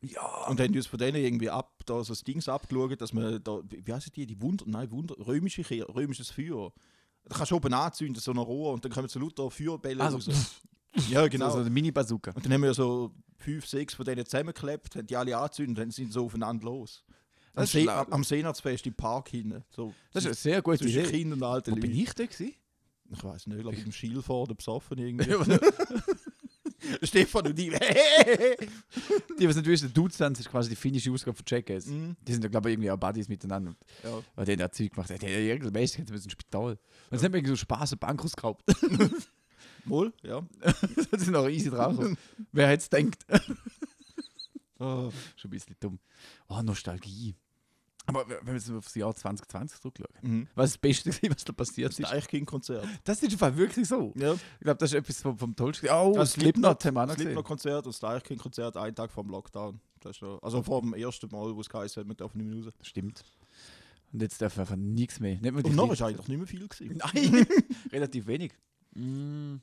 Ja, 0.00 0.46
Und 0.48 0.60
haben 0.60 0.74
uns 0.74 0.86
von 0.86 0.98
denen 0.98 1.16
irgendwie 1.24 1.50
ab, 1.50 1.82
da 1.86 2.02
so 2.04 2.12
das 2.12 2.22
Dings 2.22 2.48
abgeschaut, 2.48 3.00
dass 3.00 3.12
man 3.12 3.42
da, 3.42 3.60
wie 3.68 3.92
heißen 3.92 4.12
die, 4.14 4.26
die 4.26 4.40
Wunder, 4.40 4.64
nein, 4.68 4.90
Wunder, 4.90 5.16
römische, 5.26 5.62
römisches 5.94 6.30
Feuer. 6.30 6.72
Da 7.24 7.34
kannst 7.36 7.50
du 7.50 7.56
oben 7.56 7.74
anzünden, 7.74 8.20
so 8.22 8.30
ein 8.30 8.38
Rohr, 8.38 8.72
und 8.72 8.84
dann 8.84 8.92
kommen 8.92 9.08
so 9.08 9.18
lauter 9.18 9.50
Feuerbälle 9.50 10.02
Also, 10.02 10.30
raus. 10.30 10.60
Ja, 11.10 11.26
genau. 11.26 11.28
genau. 11.28 11.50
so 11.50 11.58
eine 11.58 11.70
Mini-Bazooka. 11.70 12.30
Und 12.32 12.44
dann 12.44 12.52
haben 12.52 12.62
wir 12.62 12.72
so 12.74 13.12
fünf, 13.36 13.66
sechs 13.66 13.94
von 13.94 14.04
denen 14.04 14.24
zusammengeklebt, 14.24 14.96
haben 14.96 15.06
die 15.06 15.16
alle 15.16 15.36
angezündet 15.36 15.70
und 15.70 15.78
dann 15.84 15.90
sind 15.90 16.06
sie 16.06 16.12
so 16.12 16.24
aufeinander 16.26 16.64
los. 16.64 17.04
Am, 17.54 17.66
See, 17.66 17.88
am, 17.88 18.22
Seenachtsfest 18.22 18.86
im 18.86 18.94
Park 18.94 19.30
hinten. 19.30 19.64
So, 19.70 19.92
Das 20.12 20.22
ist 20.22 20.26
eine 20.28 20.34
sehr 20.36 20.62
gute 20.62 20.84
Idee. 20.88 21.02
Kindern 21.04 21.42
und 21.42 21.48
alten 21.48 21.72
Wo 21.72 21.74
bin 21.76 21.90
Leuten. 21.90 22.02
ich 22.02 22.12
da 22.14 22.24
gewesen? 22.24 22.54
Ich 23.10 23.24
weiß 23.24 23.46
nicht, 23.48 23.60
glaube 23.60 23.76
ich, 23.76 23.84
im 23.84 23.90
Schilford 23.92 24.56
besoffen 24.56 24.98
irgendwie. 24.98 25.30
Ja, 27.00 27.06
Stefan 27.06 27.46
und 27.46 27.58
ich. 27.58 27.70
Die, 27.78 27.78
die 29.38 29.46
nicht 29.46 29.66
wissen, 29.66 29.92
Dudes 29.92 30.20
ist 30.20 30.48
quasi 30.48 30.70
die 30.70 30.76
finnische 30.76 31.10
Ausgabe 31.10 31.36
von 31.36 31.44
Jackass. 31.46 31.86
Mhm. 31.86 32.16
Die 32.26 32.32
sind 32.32 32.42
ja, 32.42 32.48
glaube 32.48 32.68
ich, 32.68 32.74
irgendwie 32.74 32.90
auch 32.90 32.96
Buddies 32.96 33.28
miteinander. 33.28 33.74
ja. 34.02 34.22
Weil 34.34 34.44
die 34.44 34.52
haben 34.52 34.60
ja 34.60 34.70
Zeug 34.70 34.92
gemacht. 34.92 35.10
Die 35.10 35.26
ja 35.26 35.54
regelmäßig 35.54 35.96
sind 35.96 36.10
wir 36.10 36.16
ins 36.16 36.30
Spital. 36.30 36.72
Und 36.72 36.78
dann 37.10 37.20
haben 37.20 37.32
wir 37.32 37.38
irgendwie 37.38 37.50
so 37.50 37.56
Spaß 37.56 37.92
und 37.92 38.00
Bank 38.00 38.24
ausgeraubt. 38.24 38.62
Wohl, 39.84 40.12
ja. 40.22 40.46
das 41.10 41.22
sind 41.22 41.34
auch 41.34 41.48
easy 41.48 41.70
drauf. 41.70 41.96
Wer 42.52 42.68
hätte 42.68 42.82
es 42.82 42.90
gedacht? 42.90 43.46
Ah. 44.78 45.10
Schon 45.36 45.48
ein 45.48 45.50
bisschen 45.50 45.76
dumm. 45.80 45.98
Oh, 46.48 46.62
Nostalgie. 46.62 47.34
Aber 48.08 48.26
wenn 48.26 48.46
wir 48.46 48.54
jetzt 48.54 48.70
auf 48.70 48.84
das 48.84 48.94
Jahr 48.94 49.14
2020 49.14 49.80
zurückschauen. 49.80 50.08
Mhm. 50.22 50.48
Was 50.54 50.70
ist 50.70 50.76
das 50.76 50.78
Beste, 50.78 51.10
gewesen, 51.10 51.34
was 51.34 51.44
da 51.44 51.52
passiert 51.52 51.90
Das 51.90 51.98
ist? 51.98 52.10
Deichkind-Konzert. 52.10 52.86
Das 53.04 53.22
ist 53.22 53.32
einfach 53.32 53.54
wirklich 53.54 53.86
so. 53.86 54.14
Ja. 54.16 54.32
Ich 54.32 54.60
glaube, 54.60 54.78
das 54.78 54.92
ist 54.92 54.98
etwas 54.98 55.20
vom, 55.20 55.36
vom 55.36 55.54
Tollsten. 55.54 55.88
Oh, 55.90 56.12
Das 56.14 56.32
das 56.32 56.40
Slipknot 56.40 56.82
haben 56.86 56.94
wir 56.94 57.02
auch 57.02 57.06
noch 57.06 57.14
Das 57.16 57.24
gesehen. 57.24 57.76
Und 57.76 57.86
das 57.86 58.00
Deichkind-Konzert 58.00 58.76
einen 58.78 58.94
Tag 58.96 59.12
vor 59.12 59.24
dem 59.24 59.30
Lockdown. 59.30 59.78
Das 60.00 60.18
ja, 60.20 60.38
also 60.40 60.62
vor 60.62 60.80
dem 60.80 60.94
ersten 60.94 61.28
Mal, 61.30 61.54
wo 61.54 61.60
es 61.60 61.68
geheißen 61.68 62.00
hat, 62.00 62.08
wir 62.08 62.14
dürfen 62.14 62.38
nicht 62.38 62.56
mehr 62.56 62.64
raus. 62.64 62.72
Stimmt. 62.80 63.22
Und 64.10 64.22
jetzt 64.22 64.40
dürfen 64.40 64.56
wir 64.56 64.60
einfach 64.62 64.76
nichts 64.76 65.20
mehr. 65.20 65.32
Nicht 65.32 65.42
mehr 65.42 65.64
Und 65.64 65.76
noch 65.76 65.92
ist 65.92 66.00
eigentlich 66.00 66.28
nicht 66.28 66.38
mehr 66.38 66.46
viel 66.46 66.66
gewesen. 66.66 66.96
Nein, 66.96 67.46
relativ 67.92 68.26
wenig. 68.26 68.52
Mm. 68.94 69.56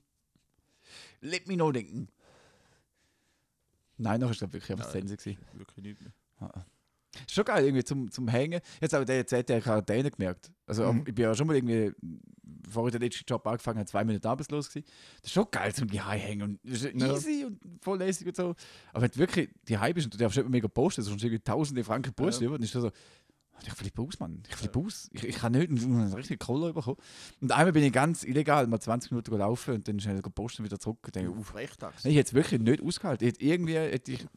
Let 1.22 1.48
me 1.48 1.56
know 1.56 1.72
denken. 1.72 2.10
Nein, 3.98 4.20
noch 4.20 4.30
ist 4.30 4.38
glaube 4.38 4.54
wirklich 4.54 4.72
einfach. 4.72 4.92
Sense 4.92 5.18
gewesen. 5.18 5.40
Wirklich 5.54 5.84
nicht 5.84 6.02
mehr. 6.02 6.66
Ist 7.22 7.34
schon 7.34 7.46
geil, 7.46 7.66
irgendwie 7.66 7.84
zum, 7.84 8.12
zum 8.12 8.28
Hängen. 8.28 8.60
Jetzt 8.82 8.94
aber 8.94 9.06
der 9.06 9.26
Zeit 9.28 9.50
der 9.50 9.62
Quarantäne 9.62 10.12
gemerkt. 10.12 10.52
Also 10.68 10.92
Mhm. 10.92 11.04
ich 11.08 11.16
bin 11.16 11.24
ja 11.24 11.36
schon 11.36 11.48
mal 11.48 11.56
irgendwie, 11.56 11.92
bevor 12.44 12.88
ich 12.88 12.92
den 12.92 13.02
letzten 13.02 13.24
Job 13.28 13.46
angefangen 13.48 13.80
habe, 13.80 13.88
zwei 13.88 14.04
Minuten 14.04 14.26
arbeitslos 14.28 14.70
gewesen. 14.70 14.86
Das 15.22 15.30
ist 15.30 15.34
schon 15.34 15.46
geil 15.52 15.74
zum 15.74 15.88
die 15.90 16.02
hängen 16.02 16.42
und 16.42 16.60
das 16.64 16.84
ist 16.84 17.00
Ja. 17.00 17.14
easy 17.16 17.46
und 17.46 17.60
voll 17.82 17.98
lässig 18.00 18.28
und 18.28 18.36
so. 18.36 18.56
Aber 18.94 19.04
wenn 19.04 19.12
du 19.12 19.18
wirklich 19.20 19.50
die 19.68 19.78
bist 19.94 20.08
und 20.08 20.14
du 20.14 20.18
darfst 20.18 20.36
nicht 20.38 20.46
mehr 20.46 20.52
mega 20.52 20.68
posten, 20.68 21.02
sonst 21.04 21.24
irgendwie 21.24 21.44
tausende 21.44 21.84
Franken 21.84 22.14
Post 22.14 22.42
Ja. 22.42 22.48
über, 22.48 22.58
dann 22.58 22.64
ist 22.64 22.74
das 22.76 22.82
so, 22.84 22.92
ich 23.66 23.72
flippe 23.72 24.02
aus, 24.02 24.20
Mann. 24.20 24.44
Ich 24.50 24.56
flippe 24.56 24.80
aus. 24.80 25.10
Ich, 25.14 25.24
ich 25.24 25.38
kann 25.38 25.54
nicht 25.54 25.70
einen 25.70 26.14
richtigen 26.14 26.40
Koller 26.40 26.74
bekommen. 26.74 26.98
Und 27.40 27.52
einmal 27.54 27.72
bin 27.72 27.84
ich 27.84 27.94
ganz 27.94 28.24
illegal 28.26 28.68
mal 28.68 28.82
20 28.82 29.12
Minuten 29.12 29.32
gelaufen 29.32 29.76
und 29.76 29.88
dann 29.88 30.00
schnell 30.02 30.22
posten 30.22 30.66
wieder 30.66 30.78
zurück 30.78 31.00
und 31.06 31.16
denke, 31.16 31.32
uff. 31.32 31.54
Ich 31.58 32.16
hätte 32.16 32.20
es 32.20 32.34
wirklich 32.34 32.60
nicht 32.60 32.82
ausgehalten. 32.84 33.26
Ich 33.26 33.34
hätte 33.34 33.46
irgendwie 33.46 33.76
hätte 33.76 34.12
ich, 34.12 34.28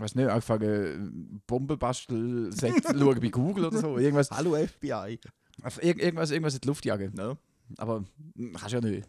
weiß 0.00 0.14
nicht, 0.14 0.28
angefangen, 0.28 1.42
Bombenbastel-Set 1.46 2.84
zu 2.84 2.92
schauen 2.98 3.20
bei 3.20 3.28
Google 3.28 3.66
oder 3.66 3.78
so. 3.78 3.98
Irgendwas, 3.98 4.30
Hallo 4.30 4.54
FBI. 4.54 5.18
auf 5.62 5.82
irg 5.82 5.98
irgendwas, 5.98 6.30
irgendwas 6.30 6.54
in 6.54 6.60
die 6.60 6.68
Luft 6.68 6.84
jagen. 6.84 7.14
Ja. 7.16 7.36
Aber 7.76 8.04
hm, 8.36 8.54
kannst 8.54 8.72
ja 8.72 8.80
nicht. 8.80 9.08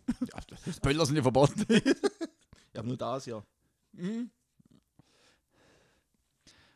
Böller 0.82 1.06
sind 1.06 1.16
ja 1.16 1.22
verboten. 1.22 1.66
Ja, 2.72 2.82
aber 2.82 2.90
nur 2.90 2.98
das 2.98 3.26
ja. 3.26 3.44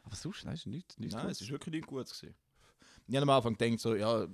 Aber 0.01 0.15
sonst, 0.15 0.43
nein, 0.43 0.55
ist 0.55 0.65
nichts. 0.65 0.97
nichts 0.97 1.13
Nein, 1.13 1.25
Gutes. 1.25 1.37
es 1.37 1.41
ist 1.43 1.51
wirklich 1.51 1.71
nicht 1.75 1.85
gut 1.85 2.07
gewesen. 2.07 2.33
Ich 3.07 3.15
habe 3.15 3.23
am 3.23 3.29
Anfang 3.29 3.55
gedacht, 3.55 3.79
so, 3.79 3.95
ja, 3.95 4.27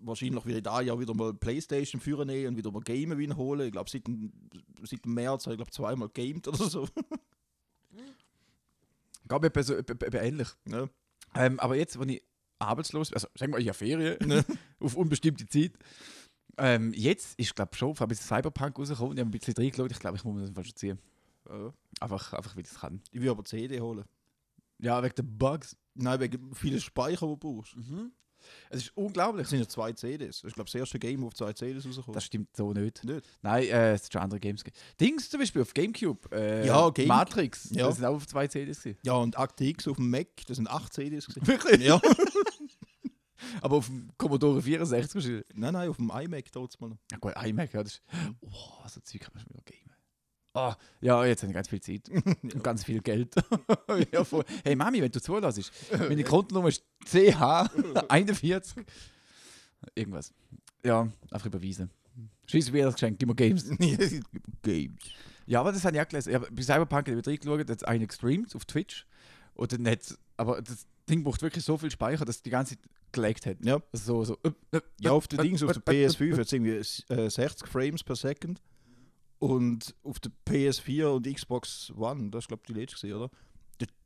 wahrscheinlich 0.00 0.44
werde 0.44 0.58
ich 0.58 0.62
da 0.62 0.80
ja 0.80 0.98
wieder 0.98 1.14
mal 1.14 1.34
Playstation 1.34 2.00
führen 2.00 2.28
und 2.28 2.56
wieder 2.56 2.70
mal 2.70 2.80
Game 2.82 3.16
wiederholen. 3.16 3.66
Ich 3.66 3.72
glaube, 3.72 3.88
seit, 3.90 4.04
seit 4.82 5.06
März 5.06 5.46
habe 5.46 5.54
ich 5.54 5.58
glaube 5.58 5.70
zweimal 5.70 6.08
gamed 6.08 6.46
oder 6.48 6.68
so. 6.68 6.86
Gab 9.28 9.42
mir 9.42 9.62
so, 9.62 9.74
etwa- 9.74 10.06
etwa 10.06 10.18
ähnlich. 10.18 10.48
Ja. 10.68 10.88
Ähm, 11.34 11.60
aber 11.60 11.76
jetzt, 11.76 11.98
wenn 12.00 12.08
ich 12.08 12.22
arbeitslos 12.58 13.12
also 13.12 13.28
sagen 13.36 13.52
wir, 13.52 13.58
ich 13.58 13.68
habe 13.68 13.78
Ferien, 13.78 14.16
Ne. 14.26 14.44
auf 14.80 14.96
unbestimmte 14.96 15.46
Zeit. 15.46 15.72
Ähm, 16.56 16.92
jetzt 16.94 17.38
ist, 17.38 17.54
glaube 17.54 17.70
ich, 17.72 17.78
schon, 17.78 17.96
allem 17.96 18.10
ist 18.10 18.26
Cyberpunk 18.26 18.76
rausgekommen. 18.78 19.16
Ich 19.16 19.20
habe 19.20 19.28
ein 19.28 19.38
bisschen 19.38 19.54
reingeschaut. 19.54 19.92
Ich 19.92 20.00
glaube, 20.00 20.16
ich 20.16 20.24
muss 20.24 20.34
mir 20.34 20.40
das 20.40 20.50
fast 20.50 20.76
ziehen. 20.78 20.98
Ja. 21.48 21.72
Einfach, 22.00 22.32
einfach 22.32 22.56
weil 22.56 22.64
ich 22.64 22.70
es 22.70 22.80
kann. 22.80 23.00
Ich 23.12 23.20
will 23.20 23.28
aber 23.30 23.44
CD 23.44 23.80
holen. 23.80 24.04
Ja, 24.80 25.02
wegen 25.02 25.14
den 25.14 25.38
Bugs. 25.38 25.76
Nein, 25.94 26.18
wegen 26.20 26.54
vielen 26.54 26.80
Speicher, 26.80 27.26
die 27.26 27.32
du 27.32 27.36
brauchst. 27.36 27.76
Es 28.70 28.82
ist 28.82 28.96
unglaublich. 28.96 29.44
Es 29.44 29.50
sind 29.50 29.60
ja 29.60 29.68
zwei 29.68 29.92
CDs. 29.92 30.40
Das 30.40 30.44
ist, 30.48 30.54
glaube 30.54 30.68
ich, 30.68 30.72
das 30.72 30.78
erste 30.80 30.98
Game, 30.98 31.20
das 31.20 31.26
auf 31.28 31.34
zwei 31.34 31.52
CDs 31.52 31.86
rausgekommen 31.86 32.14
Das 32.14 32.24
stimmt 32.24 32.56
so 32.56 32.72
nicht. 32.72 33.04
Nicht? 33.04 33.26
Nein, 33.42 33.64
äh, 33.64 33.92
es 33.94 34.04
hat 34.04 34.12
schon 34.12 34.22
andere 34.22 34.40
Games. 34.40 34.64
Dings 35.00 35.28
zum 35.30 35.40
Beispiel 35.40 35.62
auf 35.62 35.74
Gamecube. 35.74 36.28
Äh, 36.32 36.66
Ja, 36.66 36.90
Game- 36.90 37.08
Matrix. 37.08 37.68
Ja. 37.70 37.86
Das 37.86 37.96
sind 37.96 38.04
auch 38.04 38.14
auf 38.16 38.26
zwei 38.26 38.46
CDs. 38.48 38.82
Gewesen. 38.82 38.98
Ja, 39.04 39.14
und 39.14 39.38
Akte 39.38 39.64
X 39.64 39.86
auf 39.88 39.96
dem 39.96 40.10
Mac, 40.10 40.28
das 40.46 40.56
sind 40.56 40.68
acht 40.68 40.92
CDs. 40.92 41.26
gewesen. 41.26 41.46
Wirklich? 41.46 41.80
ja. 41.86 42.00
Aber 43.60 43.76
auf 43.76 43.86
dem 43.86 44.10
Commodore 44.18 44.60
64 44.60 45.14
wahrscheinlich. 45.14 45.44
nein, 45.54 45.72
nein, 45.72 45.88
auf 45.88 45.96
dem 45.96 46.10
iMac 46.10 46.50
dort 46.52 46.80
mal. 46.80 46.90
Ja 47.12 47.18
gut, 47.18 47.32
iMac, 47.44 47.72
ja, 47.72 47.82
das 47.82 47.94
ist... 47.94 48.02
Oh, 48.40 48.86
so 48.88 49.00
Zeug 49.00 49.20
kann 49.22 49.30
man 49.34 49.42
schon 49.42 49.50
wieder 49.50 49.62
gamen. 49.64 49.94
Ah, 50.54 50.76
ja, 51.00 51.24
jetzt 51.24 51.42
habe 51.42 51.50
ich 51.50 51.54
ganz 51.54 51.68
viel 51.68 51.80
Zeit 51.80 52.08
und 52.42 52.64
ganz 52.64 52.84
viel 52.84 53.00
Geld. 53.00 53.34
ja. 54.12 54.26
Hey 54.64 54.74
Mami, 54.74 55.02
wenn 55.02 55.10
du 55.12 55.20
zulässt, 55.20 55.72
meine 56.08 56.24
Kontennummer 56.24 56.68
ist 56.68 56.84
CH41. 57.06 58.84
Irgendwas. 59.94 60.32
Ja, 60.84 61.08
einfach 61.30 61.46
überweisen. 61.46 61.90
Scheiß 62.46 62.72
wie 62.72 62.80
das 62.80 62.94
Geschenk, 62.94 63.18
gib 63.18 63.28
mir 63.28 63.34
Games. 63.34 63.68
Games. 64.62 64.98
Ja, 65.46 65.60
aber 65.60 65.72
das 65.72 65.84
habe 65.84 65.96
ich 65.96 66.02
auch 66.02 66.08
gelesen. 66.08 66.32
Ja, 66.32 66.38
bei 66.38 66.62
Cyberpunk 66.62 67.08
habe 67.08 67.10
ich 67.12 67.16
wieder 67.18 67.30
reingeschaut, 67.30 67.70
hat 67.70 67.88
einer 67.88 68.06
gestreamt 68.06 68.54
auf 68.56 68.64
Twitch. 68.64 69.06
Und 69.54 69.72
dann 69.72 69.86
hat 69.88 70.16
aber 70.36 70.60
das 70.62 70.86
Ding 71.08 71.24
braucht 71.24 71.42
wirklich 71.42 71.64
so 71.64 71.76
viel 71.76 71.90
Speicher, 71.90 72.24
dass 72.24 72.36
es 72.36 72.42
die 72.42 72.50
ganze 72.50 72.76
Zeit 72.76 72.88
gelegt 73.12 73.46
hat. 73.46 73.56
Ja. 73.64 73.80
Also 73.92 74.24
so, 74.24 74.36
so. 74.42 74.50
äh, 74.72 74.76
äh, 74.76 74.80
Ja, 75.00 75.12
auf 75.12 75.28
den 75.28 75.40
Dings, 75.40 75.62
auf 75.62 75.72
der 75.72 75.94
äh, 75.94 76.06
PS5 76.06 76.32
hat 76.32 76.46
es 76.46 76.52
irgendwie 76.52 77.14
äh, 77.14 77.30
60 77.30 77.68
Frames 77.68 78.04
per 78.04 78.16
Second. 78.16 78.60
Und 79.38 79.94
auf 80.02 80.18
der 80.18 80.32
PS4 80.48 81.06
und 81.06 81.32
Xbox 81.32 81.92
One, 81.96 82.30
das 82.30 82.44
ist 82.44 82.48
glaube 82.48 82.62
ich 82.66 82.74
die 82.74 82.80
letzte, 82.80 82.96
gewesen, 83.00 83.16
oder? 83.16 83.30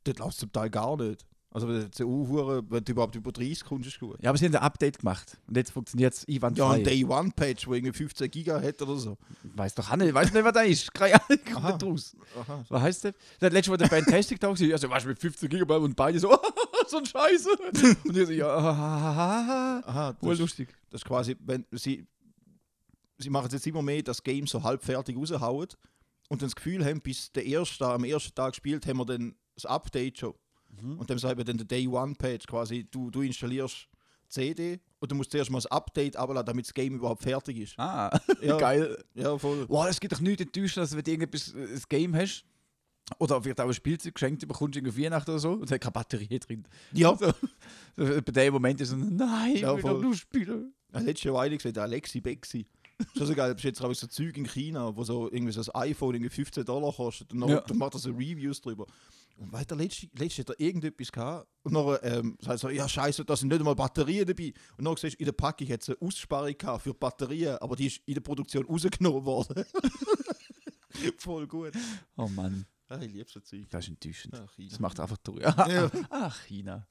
Das, 0.03 0.17
läuft 0.17 0.37
zum 0.37 0.51
Teil 0.51 0.69
gar 0.69 0.95
nicht. 0.97 1.25
Also 1.49 1.67
wenn 1.67 1.89
du, 1.95 2.05
Uhr, 2.07 2.63
wenn 2.67 2.83
du 2.83 2.91
überhaupt 2.93 3.15
über 3.15 3.31
30 3.31 3.63
kommst, 3.63 3.87
ist 3.87 3.99
gut. 3.99 4.17
Ja, 4.23 4.29
aber 4.29 4.37
sie 4.39 4.45
haben 4.45 4.55
ein 4.55 4.61
Update 4.63 4.99
gemacht. 4.99 5.37
Und 5.47 5.55
jetzt 5.55 5.71
funktioniert 5.71 6.13
es 6.13 6.25
Ja, 6.27 6.35
einwandfrei. 6.37 6.73
ein 6.77 6.83
Day 6.83 7.05
One 7.05 7.31
Patch, 7.35 7.67
wo 7.67 7.75
irgendwie 7.75 7.93
15 7.93 8.31
Giga 8.31 8.59
hat 8.59 8.81
oder 8.81 8.95
so. 8.97 9.17
Weiß 9.55 9.75
doch 9.75 9.91
auch 9.91 9.95
nicht, 9.95 10.11
weiß 10.13 10.33
nicht, 10.33 10.43
was 10.43 10.53
da 10.53 10.61
ist. 10.61 10.91
Keine 10.93 11.13
Ahnung, 11.15 11.39
kommt 11.45 11.57
Aha. 11.65 11.71
nicht 11.73 11.83
raus. 11.83 12.17
Aha. 12.41 12.65
Was 12.69 12.81
heißt 12.81 13.05
das? 13.05 13.13
Das 13.39 13.53
letzte 13.53 13.69
Mal 13.69 13.77
der 13.77 13.87
Fantastic 13.87 14.41
war, 14.41 14.49
also 14.49 14.89
weißt 14.89 15.05
du, 15.05 15.09
mit 15.09 15.19
15 15.19 15.49
GB 15.49 15.75
und 15.75 15.95
beide 15.95 16.19
so, 16.19 16.35
so 16.87 16.97
ein 16.97 17.05
Scheiße. 17.05 17.49
Und 18.03 18.17
ich 18.17 18.25
so, 18.25 18.33
ja, 18.33 18.47
Aha, 18.47 20.15
voll 20.19 20.29
das, 20.31 20.39
lustig. 20.39 20.69
das 20.89 21.01
ist 21.01 21.05
quasi, 21.05 21.35
wenn 21.45 21.65
sie, 21.71 22.03
sie 23.23 23.29
machen 23.29 23.49
jetzt 23.51 23.65
immer 23.67 23.81
mehr, 23.81 24.03
dass 24.03 24.21
Games 24.23 24.51
so 24.51 24.61
halbfertig 24.63 25.15
raushauen 25.17 25.67
und 26.29 26.41
dann 26.41 26.47
das 26.49 26.55
Gefühl 26.55 26.83
haben, 26.85 27.01
bis 27.01 27.31
der 27.31 27.45
erste, 27.45 27.85
am 27.87 28.03
ersten 28.03 28.33
Tag 28.35 28.51
gespielt, 28.53 28.85
haben 28.87 28.97
wir 28.97 29.05
dann 29.05 29.35
das 29.55 29.65
Update 29.65 30.19
schon. 30.19 30.33
Und 30.97 31.07
dann 31.09 31.19
sagen 31.19 31.37
wir 31.37 31.45
dann 31.45 31.57
der 31.57 31.67
Day 31.67 31.87
One 31.87 32.15
Patch, 32.15 32.47
quasi, 32.47 32.87
du, 32.89 33.11
du 33.11 33.21
installierst 33.21 33.87
CD 34.27 34.79
und 34.99 35.11
du 35.11 35.15
musst 35.15 35.29
zuerst 35.29 35.51
mal 35.51 35.57
das 35.59 35.67
Update 35.67 36.15
abladen, 36.17 36.45
damit 36.47 36.65
das 36.65 36.73
Game 36.73 36.95
überhaupt 36.95 37.21
fertig 37.21 37.57
ist. 37.59 37.75
Ah, 37.77 38.09
Ja. 38.41 38.57
geil. 38.57 38.97
Ja, 39.13 39.37
voll. 39.37 39.65
Wow, 39.69 39.85
es 39.87 39.99
gibt 39.99 40.13
doch 40.13 40.19
nichts 40.19 40.41
enttäuschen, 40.41 40.79
dass 40.81 40.95
wenn 40.95 41.03
du 41.03 41.11
irgendetwas, 41.11 41.53
äh, 41.53 41.75
ein 41.75 41.81
Game 41.89 42.15
hast, 42.15 42.43
oder 43.19 43.39
vielleicht 43.43 43.61
auch 43.61 43.67
ein 43.67 43.73
Spielzeug 43.75 44.15
geschenkt 44.15 44.47
bekommst, 44.47 44.75
irgendwie 44.77 45.03
Weihnachten 45.03 45.29
oder 45.29 45.39
so, 45.39 45.51
und 45.53 45.65
es 45.65 45.71
hat 45.71 45.81
keine 45.81 45.91
Batterie 45.91 46.39
drin. 46.39 46.63
Ja. 46.93 47.15
So, 47.15 47.31
bei 47.95 48.21
dem 48.21 48.53
Moment 48.53 48.81
ist 48.81 48.89
so, 48.89 48.95
nein, 48.95 49.51
ich 49.55 49.61
Ja, 49.61 49.75
will 49.75 49.81
voll. 49.81 49.93
doch 49.93 50.01
nur 50.01 50.15
spielen. 50.15 50.73
Ja, 50.91 50.99
letzte 51.01 51.31
Weile 51.33 51.55
gesehen, 51.57 51.77
Alexi 51.77 52.19
Bexi. 52.21 52.65
Schon 53.17 53.27
so 53.27 53.33
geil, 53.35 53.55
jetzt 53.59 53.81
auch 53.81 53.93
so 53.93 54.07
Zeug 54.07 54.37
in 54.37 54.45
China, 54.47 54.95
wo 54.95 55.03
so 55.03 55.31
irgendwie 55.31 55.51
so 55.51 55.59
das 55.61 55.73
iPhone 55.75 56.15
irgendwie 56.15 56.29
15 56.29 56.63
Dollar 56.65 56.93
kostet 56.93 57.31
und 57.33 57.41
dann, 57.41 57.49
Ja. 57.49 57.61
dann 57.61 57.77
macht 57.77 57.93
er 57.95 57.99
so 57.99 58.09
Reviews 58.11 58.61
drüber. 58.61 58.85
Und 59.37 59.51
weiter 59.51 59.75
letzte, 59.75 60.07
letzte 60.15 60.41
hat 60.43 60.49
er 60.51 60.59
irgendetwas 60.59 61.11
gehabt 61.11 61.47
und 61.63 61.73
dann 61.73 61.97
ähm, 62.03 62.37
sagt 62.39 62.59
so, 62.59 62.69
ja 62.69 62.87
scheiße, 62.87 63.25
da 63.25 63.35
sind 63.35 63.47
nicht 63.49 63.59
einmal 63.59 63.75
Batterien 63.75 64.27
dabei. 64.27 64.53
Und 64.77 64.85
dann 64.85 64.95
siehst 64.95 65.15
du, 65.15 65.19
in 65.19 65.25
der 65.25 65.31
Packung 65.31 65.67
hat 65.69 65.81
es 65.81 65.89
eine 65.89 65.97
Aussparung 66.01 66.55
gehabt 66.57 66.83
für 66.83 66.93
Batterien, 66.93 67.57
aber 67.57 67.75
die 67.75 67.87
ist 67.87 68.01
in 68.05 68.13
der 68.13 68.21
Produktion 68.21 68.63
rausgenommen 68.65 69.25
worden. 69.25 69.65
Voll 71.17 71.47
gut. 71.47 71.73
Oh 72.15 72.27
Mann, 72.27 72.65
Ah, 72.89 72.99
ich 73.01 73.11
liebe 73.11 73.27
so 73.27 73.39
Zeug. 73.39 73.65
das 73.71 73.85
ist 73.85 73.89
enttäuschend. 73.89 74.35
China. 74.55 74.69
Das 74.69 74.79
macht 74.79 74.99
einfach 74.99 75.17
durch. 75.17 75.41
Ja. 75.41 75.89
Ach, 76.11 76.39
China. 76.47 76.85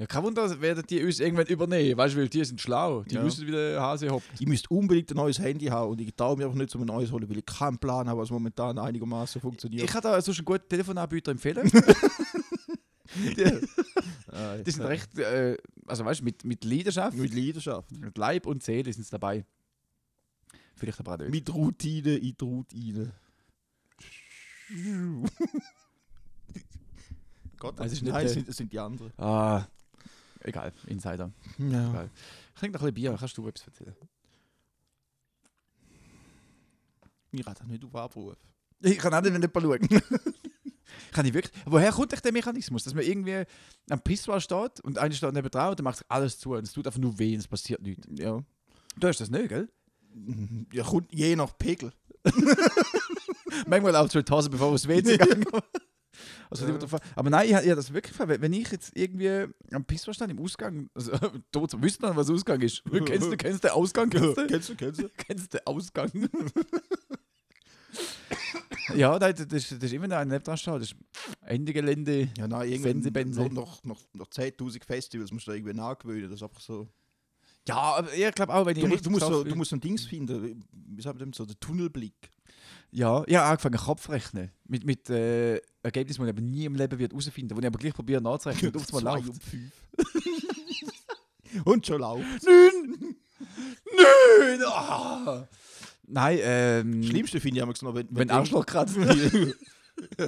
Ja, 0.00 0.06
kein 0.06 0.22
Wunder, 0.22 0.60
werden 0.62 0.82
die 0.88 1.04
uns 1.04 1.20
irgendwann 1.20 1.46
übernehmen, 1.46 1.96
weißt 1.98 2.14
du, 2.14 2.20
weil 2.20 2.28
die 2.30 2.42
sind 2.42 2.58
schlau. 2.58 3.02
Die 3.02 3.16
Ja. 3.16 3.22
wissen, 3.24 3.46
wie 3.46 3.50
der 3.50 3.80
Hase 3.82 4.08
hoppt. 4.08 4.24
Ich 4.40 4.46
müsste 4.46 4.68
unbedingt 4.70 5.10
ein 5.10 5.16
neues 5.16 5.38
Handy 5.38 5.66
haben 5.66 5.90
und 5.90 6.00
ich 6.00 6.14
traue 6.14 6.38
mir 6.38 6.46
einfach 6.46 6.56
nicht, 6.56 6.74
um 6.74 6.80
ein 6.80 6.86
neues 6.86 7.12
holen, 7.12 7.28
weil 7.28 7.36
ich 7.38 7.44
keinen 7.44 7.76
Plan 7.76 8.08
habe, 8.08 8.18
was 8.20 8.30
momentan 8.30 8.78
einigermaßen 8.78 9.42
funktioniert. 9.42 9.84
Ich 9.84 9.90
kann 9.90 10.00
da 10.00 10.18
sonst 10.22 10.38
einen 10.38 10.46
guten 10.46 10.66
Telefonanbieter 10.68 11.32
empfehlen. 11.32 11.70
die, 13.14 13.44
Ah, 14.32 14.56
die 14.56 14.70
sind 14.70 14.84
recht, 14.84 15.18
äh, 15.18 15.58
also 15.86 16.04
weißt 16.04 16.20
du, 16.20 16.24
mit, 16.24 16.44
mit 16.44 16.64
Leidenschaft, 16.64 17.16
Mit 17.18 17.34
Leidenschaft. 17.34 17.90
mit 17.92 18.16
Leib 18.16 18.46
und 18.46 18.62
Seele 18.62 18.90
sind 18.92 19.04
sie 19.04 19.10
dabei. 19.10 19.44
Vielleicht 20.76 21.00
aber 21.00 21.14
auch 21.14 21.18
nicht. 21.18 21.30
Mit 21.30 21.52
Routine 21.52 22.14
in 22.16 22.34
die 22.40 22.44
Routine. 22.44 23.12
Gott, 27.58 27.78
Also 27.78 27.84
es 27.86 27.92
ist 27.98 28.02
nicht 28.02 28.12
nein, 28.12 28.24
es 28.26 28.32
sind, 28.32 28.48
es 28.48 28.56
sind 28.56 28.72
die 28.72 28.78
anderen. 28.78 29.12
Ah, 29.18 29.66
egal, 30.40 30.72
Insider. 30.86 31.32
Ja. 31.58 31.90
Egal. 31.90 32.10
Ich 32.54 32.60
trinke 32.60 32.78
noch 32.78 32.82
ein 32.82 32.92
bisschen 32.92 32.94
Bier, 32.94 33.16
kannst 33.18 33.36
du 33.36 33.48
etwas 33.48 33.66
erzählen? 33.66 33.96
Mir 37.32 37.44
hat 37.46 37.60
das 37.60 37.66
nicht 37.66 37.84
auf 37.84 37.94
Abruf. 37.94 38.36
Ich 38.80 38.98
kann 38.98 39.14
auch 39.14 39.20
nicht 39.20 39.38
nicht 39.38 39.54
mal 39.54 39.62
schauen. 39.62 40.02
kann 41.12 41.26
ich 41.26 41.34
wirklich. 41.34 41.54
Woher 41.66 41.92
kommt 41.92 42.12
echt 42.12 42.24
der 42.24 42.32
Mechanismus, 42.32 42.84
dass 42.84 42.94
man 42.94 43.04
irgendwie 43.04 43.44
am 43.88 44.00
Pissoir 44.00 44.40
steht 44.40 44.80
und 44.80 44.98
einer 44.98 45.14
steht 45.14 45.32
neben 45.32 45.50
dran 45.50 45.70
und 45.70 45.78
dann 45.78 45.84
macht 45.84 45.98
sich 45.98 46.06
alles 46.08 46.38
zu 46.38 46.52
und 46.52 46.64
es 46.64 46.72
tut 46.72 46.86
einfach 46.86 47.00
nur 47.00 47.18
weh 47.18 47.34
und 47.34 47.40
es 47.40 47.48
passiert 47.48 47.82
nichts. 47.82 48.06
Ja. 48.10 48.42
Du 48.96 49.08
hast 49.08 49.20
das 49.20 49.30
nicht, 49.30 49.48
gell? 49.48 49.68
ja 50.72 50.84
kommt 50.84 51.12
je 51.12 51.36
nach 51.36 51.56
Pegel. 51.56 51.92
Manchmal 53.66 53.96
auch 53.96 54.08
die 54.08 54.18
Hose, 54.18 54.50
bevor 54.50 54.68
wir 54.68 54.72
ins 54.72 54.88
WC 54.88 55.16
gegangen 55.16 55.44
also, 56.50 56.66
Ja. 56.66 56.78
Aber 57.14 57.30
nein, 57.30 57.48
ich 57.48 57.54
habe 57.54 57.66
das 57.74 57.92
wirklich. 57.92 58.18
Wenn 58.18 58.52
ich 58.52 58.70
jetzt 58.70 58.92
irgendwie 58.96 59.46
am 59.72 59.84
Pissoir 59.84 60.14
stand 60.14 60.32
im 60.32 60.38
Ausgang, 60.40 60.88
also 60.94 61.12
tot, 61.52 61.72
wisst 61.80 62.02
ihr, 62.02 62.14
was 62.16 62.30
Ausgang 62.30 62.60
ist? 62.62 62.82
kennst, 63.06 63.30
du, 63.32 63.36
kennst 63.36 63.64
du 63.64 63.68
den 63.68 63.74
Ausgang? 63.74 64.10
Kennst 64.10 64.36
du? 64.38 64.46
kennst 64.46 64.68
du, 64.68 64.74
kennst 64.76 65.00
du? 65.02 65.08
Kennst 65.16 65.54
du 65.54 65.58
den 65.58 65.66
Ausgang? 65.66 66.10
ja, 68.94 69.18
das, 69.18 69.34
das, 69.46 69.52
ist- 69.52 69.72
das 69.72 69.82
ist 69.84 69.92
immer 69.92 70.08
noch 70.08 70.16
ein 70.16 70.28
neben 70.28 70.42
dran 70.44 70.56
stehen. 70.56 70.74
Das 70.74 70.82
ist 70.90 70.96
Ende 71.42 71.72
Gelände. 71.72 72.28
Ja, 72.36 72.48
nein, 72.48 72.80
Bense. 73.12 73.42
noch, 73.42 73.50
noch, 73.52 73.84
noch, 73.84 74.00
noch 74.14 74.26
10.000 74.28 74.84
Festivals 74.84 75.30
musst 75.32 75.46
du 75.46 75.50
da 75.52 75.56
irgendwie 75.56 75.74
nachgewöhnen. 75.74 76.28
Das 76.30 76.38
ist 76.38 76.42
einfach 76.42 76.60
so. 76.60 76.88
Ja, 77.68 77.76
aber 77.76 78.12
ich 78.12 78.34
glaube 78.34 78.54
auch, 78.54 78.66
wenn 78.66 78.76
ich 78.76 78.82
Du, 78.82 78.88
musst- 78.88 79.04
richtig 79.04 79.04
du, 79.04 79.10
musst 79.10 79.26
so, 79.26 79.44
du 79.44 79.54
musst 79.54 79.70
so 79.70 79.76
ein 79.76 79.80
Dings 79.80 80.04
finden, 80.06 80.64
wie 80.72 81.02
sagt 81.02 81.18
man 81.18 81.26
dem, 81.30 81.32
so 81.32 81.44
der 81.44 81.58
Tunnelblick. 81.60 82.30
Ja, 82.92 83.22
ich 83.26 83.36
habe 83.36 83.46
angefangen 83.48 83.78
Kopfrechnen. 83.78 84.50
Mit, 84.66 84.84
mit 84.84 85.08
äh, 85.10 85.60
Ergebnissen, 85.82 86.24
die 86.24 86.30
ich 86.30 86.40
nie 86.40 86.64
im 86.64 86.74
Leben 86.74 86.98
wird 86.98 87.12
herausfinden 87.12 87.56
wo 87.56 87.60
ich 87.60 87.66
aber 87.66 87.78
gleich 87.78 87.94
probiere 87.94 88.20
nachzurechnen. 88.20 88.72
Und 88.72 88.80
auf 88.80 88.94
einmal 88.94 89.22
läuft 89.22 89.40
und 91.64 91.86
schon 91.86 92.00
läuft. 92.00 92.44
Nein! 92.44 93.16
Nein! 93.96 94.60
Ah! 94.66 95.46
Nein, 96.06 96.38
ähm. 96.42 97.00
Das 97.02 97.10
Schlimmste 97.10 97.40
finde 97.40 97.58
ich 97.58 97.62
immer 97.62 97.74
noch, 97.82 97.94
wenn, 97.94 98.08
Wenn 98.10 98.30
Arschloch 98.30 98.66
kratzt. 98.66 98.96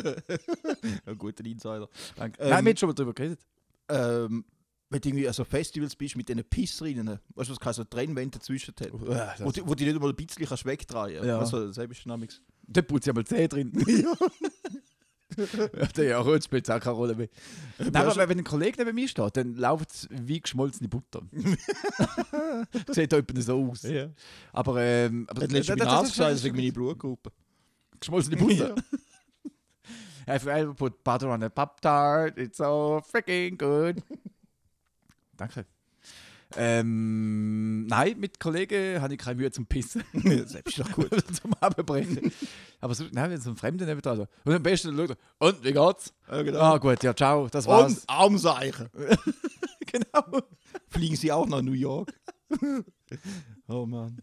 Ein 1.07 1.19
guter 1.19 1.45
Insider. 1.45 1.89
Danke. 2.17 2.41
Ähm, 2.41 2.51
Nein, 2.51 2.65
wir 2.65 2.71
haben 2.71 2.77
schon 2.77 2.89
mal 2.89 2.95
drüber 2.95 3.15
geredet. 3.15 3.41
Ähm, 3.89 4.45
wenn 4.91 5.01
du 5.01 5.09
irgendwie 5.09 5.27
an 5.27 5.33
so 5.35 5.45
Festivals 5.45 5.97
bist 5.97 6.17
mit 6.17 6.29
diesen 6.29 6.45
Pissrinnen, 6.45 7.19
weißt 7.35 7.49
du, 7.49 7.53
was 7.53 7.59
keine 7.61 7.75
so 7.75 7.85
Trennwände 7.85 8.39
dazwischen 8.39 8.75
hat, 8.79 8.93
wo, 8.93 9.51
die, 9.51 9.67
wo 9.67 9.75
die 9.75 9.87
nicht 9.87 9.99
mal 9.99 10.11
ein 10.11 10.15
bisschen 10.17 10.45
kannst 10.47 10.67
wegdrehen 10.67 11.25
Ja. 11.27 11.39
kannst. 11.39 11.55
Also, 11.55 11.69
das 11.69 11.79
ist 11.79 12.05
dynamics. 12.05 12.43
Da 12.73 12.83
putzt 12.83 13.07
ja 13.07 13.13
mal 13.13 13.25
Zähne 13.25 13.49
drin. 13.49 13.73
ja. 13.87 14.15
ja, 15.79 15.87
der 15.97 16.05
ja 16.05 16.19
auch, 16.19 16.43
spielt 16.43 16.71
auch 16.71 16.79
keine 16.81 16.95
Rolle 16.97 17.15
mehr. 17.15 17.29
Nein, 17.79 17.97
aber 17.97 18.29
wenn 18.29 18.39
ein 18.39 18.45
Kollege 18.45 18.85
neben 18.85 18.95
mir 18.95 19.09
steht, 19.09 19.37
dann 19.37 19.55
läuft 19.55 19.91
es 19.91 20.09
wie 20.11 20.41
geschmolzene 20.41 20.89
Butter. 20.91 21.23
Sieht 22.93 23.13
etwa 23.13 23.41
so 23.41 23.71
aus. 23.71 23.83
ja. 23.83 24.09
Aber, 24.53 24.81
ähm, 24.83 25.27
aber 25.31 25.47
das- 25.47 25.67
das- 25.67 26.15
das 26.17 26.33
ist 26.35 26.45
wegen 26.45 26.57
meine 26.57 26.73
Blutgruppe. 26.73 27.33
geschmolzene 27.99 28.37
Butter. 28.37 28.75
If 30.29 30.47
I 30.47 30.51
ever 30.51 30.75
put 30.75 31.03
butter 31.03 31.31
on 31.31 31.43
a 31.43 31.49
Pop 31.49 31.81
Tart, 31.81 32.39
it's 32.39 32.59
so 32.59 33.01
freaking 33.11 33.57
good. 33.59 33.97
Danke. 35.37 35.67
Ähm, 36.57 37.87
nein, 37.87 38.19
mit 38.19 38.41
Kollegen 38.41 39.01
habe 39.01 39.15
ich 39.15 39.21
keine 39.21 39.37
Mühe 39.37 39.51
zum 39.51 39.67
Pissen. 39.67 40.03
Selbst 40.47 40.79
doch 40.79 40.91
gut. 40.93 41.11
zum 41.35 41.55
Abbrechen. 41.55 42.33
Aber 42.81 42.95
so, 42.95 43.05
nein, 43.13 43.31
wenn 43.31 43.41
so 43.41 43.51
ein 43.51 43.57
Fremder 43.57 43.87
neben 43.87 44.01
da 44.03 44.17
so. 44.17 44.27
Und 44.45 44.55
am 44.55 44.63
besten 44.63 44.97
schaut 44.97 45.11
er, 45.11 45.17
und 45.39 45.65
wie 45.65 45.73
geht's? 45.73 46.13
Ja, 46.29 46.43
genau. 46.43 46.61
Ah, 46.61 46.79
gut, 46.79 47.03
ja, 47.03 47.15
ciao, 47.15 47.49
das 47.49 47.67
war's. 47.67 47.93
Und 47.93 48.05
Armseichen. 48.09 48.89
genau. 49.87 50.43
Fliegen 50.89 51.17
sie 51.17 51.33
auch 51.33 51.47
nach 51.47 51.63
New 51.63 51.73
York? 51.73 52.13
oh 53.69 53.87
Mann. 53.87 54.19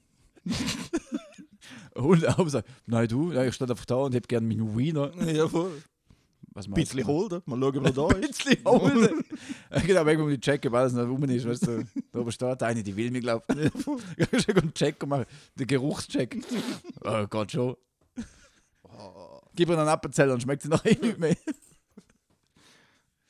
Und 1.95 2.25
so, 2.47 2.61
nein, 2.85 3.07
du, 3.07 3.31
ich 3.31 3.53
stehe 3.55 3.69
einfach 3.69 3.85
da 3.85 3.95
und 3.95 4.15
hätte 4.15 4.27
gerne 4.27 4.47
meinen 4.47 4.77
Wiener. 4.77 5.11
Ja, 5.25 5.47
voll. 5.47 5.71
Was 6.53 6.65
Ein 6.67 6.73
bisschen 6.73 7.05
holden. 7.05 7.41
Mal 7.45 7.59
schauen, 7.59 7.85
er 7.85 7.91
da 7.91 8.07
Ein 8.07 8.23
ist. 8.23 8.43
bisschen 8.43 8.65
holen. 8.65 9.23
Ja, 9.71 9.79
genau, 9.81 10.05
wenn 10.05 10.19
man 10.19 10.41
checken, 10.41 10.71
weil 10.71 10.87
es 10.87 10.93
noch 10.93 11.07
rum 11.07 11.23
ist. 11.25 11.47
Weißt 11.47 11.67
du, 11.67 11.83
da 12.11 12.19
oben 12.19 12.31
steht 12.31 12.63
eine, 12.63 12.81
die 12.83 12.95
will 12.95 13.11
mich, 13.11 13.21
glaube 13.21 13.45
ich. 13.55 13.71
Ich 14.17 14.43
schon 14.45 14.57
einen 14.57 14.73
Check 14.73 15.05
machen, 15.05 15.25
den 15.57 15.67
Geruchscheck. 15.67 16.37
Oh 17.05 17.25
Gott, 17.29 17.51
schon. 17.51 17.75
Gib 19.55 19.69
ihr 19.69 19.77
einen 19.77 19.87
Appenzeller 19.89 20.33
und 20.33 20.41
schmeckt 20.41 20.63
sie 20.63 20.69
noch 20.69 20.83
eh 20.85 20.95
nicht 20.99 21.19
mehr. 21.19 21.35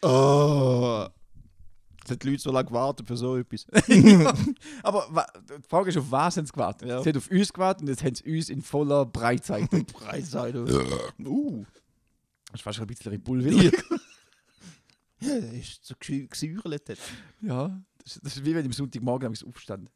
Oh. 0.01 1.05
Es 2.05 2.12
hat 2.12 2.23
die 2.23 2.29
Leute 2.29 2.41
so 2.41 2.51
lange 2.51 2.67
gewartet 2.67 3.05
für 3.08 3.17
so 3.17 3.36
etwas. 3.38 3.67
Aber 4.82 5.27
die 5.47 5.67
Frage 5.67 5.89
ist, 5.89 5.97
auf 5.97 6.10
was 6.10 6.38
haben 6.38 6.45
sie 6.45 6.51
gewartet? 6.53 6.88
Ja. 6.88 7.03
Sie 7.03 7.10
haben 7.10 7.17
auf 7.17 7.29
uns 7.29 7.53
gewartet 7.53 7.82
und 7.84 7.89
jetzt 7.89 8.03
haben 8.03 8.15
sie 8.15 8.36
uns 8.38 8.49
in 8.49 8.62
voller 8.62 9.05
Breitseite. 9.05 9.84
Preisseite. 9.84 10.65
uh. 11.25 11.65
Das 12.51 12.59
ist 12.59 12.63
fast 12.63 12.79
ein 12.79 12.88
bisschen 12.88 13.12
Red 13.12 13.23
Bull 13.23 13.43
wieder. 13.43 13.63
Ja, 15.21 15.39
der 15.39 15.53
ist 15.59 15.85
so 15.85 15.93
gesäuert. 15.99 16.97
Ja, 17.41 17.79
das, 18.03 18.15
ist- 18.15 18.25
das 18.25 18.35
ist 18.38 18.45
wie 18.45 18.53
wenn 18.55 18.62
ich 18.62 18.65
am 18.67 18.73
Sonntagmorgen 18.73 19.33
aufstand. 19.45 19.91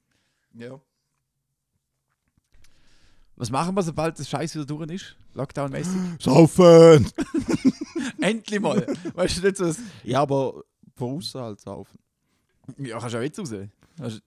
Ja. 0.54 0.80
Was 3.36 3.50
machen 3.50 3.74
wir, 3.76 3.82
sobald 3.82 4.20
das 4.20 4.30
Scheiß 4.30 4.54
wieder 4.54 4.66
durch 4.66 4.89
ist? 4.92 5.16
Lockdown-mäßig? 5.34 5.98
Saufen! 6.22 7.10
Endlich 8.22 8.60
mal! 8.60 8.86
Weißt 9.16 9.38
du 9.38 9.42
nicht 9.42 9.58
so, 9.58 9.74
Ja, 10.04 10.22
aber 10.22 10.63
von 10.96 11.18
außen 11.18 11.42
halt 11.42 11.60
saufen. 11.60 11.98
ja, 12.78 13.00
kannst 13.00 13.16
du 13.16 13.18
auch 13.18 13.24
jetzt 13.24 13.39
raus. 13.39 13.52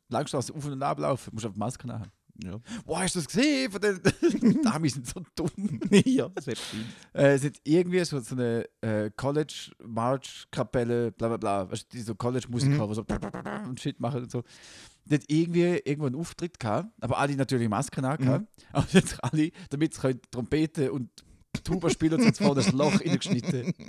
Langstraße 0.08 0.52
auf 0.52 0.64
und 0.64 0.82
ablaufen, 0.82 1.32
musst 1.32 1.46
auf 1.46 1.52
die 1.52 1.58
Maske 1.58 1.88
haben. 1.88 2.10
Ja. 2.44 2.58
Boah, 2.84 3.00
hast 3.00 3.14
du 3.14 3.20
das 3.20 3.28
gesehen? 3.28 3.70
Von 3.72 3.80
den 3.80 4.00
Damen 4.62 4.88
sind 4.88 5.06
so 5.06 5.22
dumm. 5.34 5.50
ja, 6.04 6.28
stimmt. 6.40 6.58
Äh, 7.14 7.34
es 7.34 7.44
hat 7.44 7.54
irgendwie 7.64 8.04
so, 8.04 8.20
so 8.20 8.34
eine 8.34 8.66
äh, 8.82 9.10
College-March-Kapelle, 9.16 11.12
bla 11.12 11.28
bla 11.28 11.36
bla, 11.36 11.70
weißt 11.70 11.84
du, 11.92 11.96
die 11.96 12.02
so 12.02 12.14
College-Musiker, 12.14 12.86
Mhm. 12.86 12.88
die 12.90 12.94
so 12.94 13.04
und 13.68 13.80
Shit 13.80 14.00
machen 14.00 14.22
und 14.24 14.30
so. 14.30 14.42
Die 15.04 15.14
hat 15.14 15.22
irgendwie 15.28 15.80
irgendwo 15.84 16.06
einen 16.06 16.16
Auftritt 16.16 16.58
gehabt, 16.58 16.88
aber 17.00 17.18
alle 17.18 17.36
natürlich 17.36 17.68
Masken 17.68 18.00
Mhm. 18.04 18.10
angehabt. 18.10 18.46
Aber 18.72 18.86
jetzt 18.90 19.22
alle, 19.22 19.50
damit 19.70 19.94
sie 19.94 20.14
Trompete 20.30 20.92
und 20.92 21.08
Tuba 21.64 21.88
spielen, 21.88 22.20
und 22.22 22.36
vorne 22.36 22.56
das 22.62 22.72
Loch 22.72 23.00
reingeschnitten. 23.00 23.72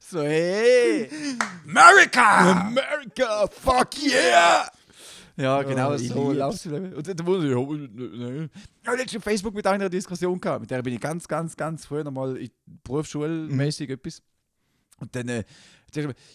So, 0.00 0.20
hey! 0.22 1.08
America! 1.66 2.66
America, 2.68 3.46
fuck 3.48 3.88
yeah! 4.02 4.68
Ja, 5.36 5.62
genau 5.62 5.92
Oh, 5.92 5.96
so 5.96 6.32
läuft. 6.32 6.66
Und 6.66 7.08
dann 7.08 7.26
wurde 7.26 7.46
ich, 7.46 7.52
ja, 7.52 8.18
ne. 8.28 8.50
Ich 8.82 8.86
habe 8.88 8.96
letztens 8.98 9.16
auf 9.16 9.24
Facebook 9.24 9.54
mit 9.54 9.66
einer 9.66 9.88
Diskussion 9.88 10.40
gehabt. 10.40 10.60
Mit 10.60 10.70
der 10.70 10.82
bin 10.82 10.94
ich 10.94 11.00
ganz, 11.00 11.26
ganz, 11.26 11.56
ganz 11.56 11.86
früher 11.86 12.04
noch 12.04 12.12
mal 12.12 12.36
in 12.36 12.50
Berufsschule 12.84 13.28
mäßig 13.28 13.88
etwas. 13.90 14.22
Und 15.00 15.14
dann, 15.16 15.28
äh, 15.28 15.44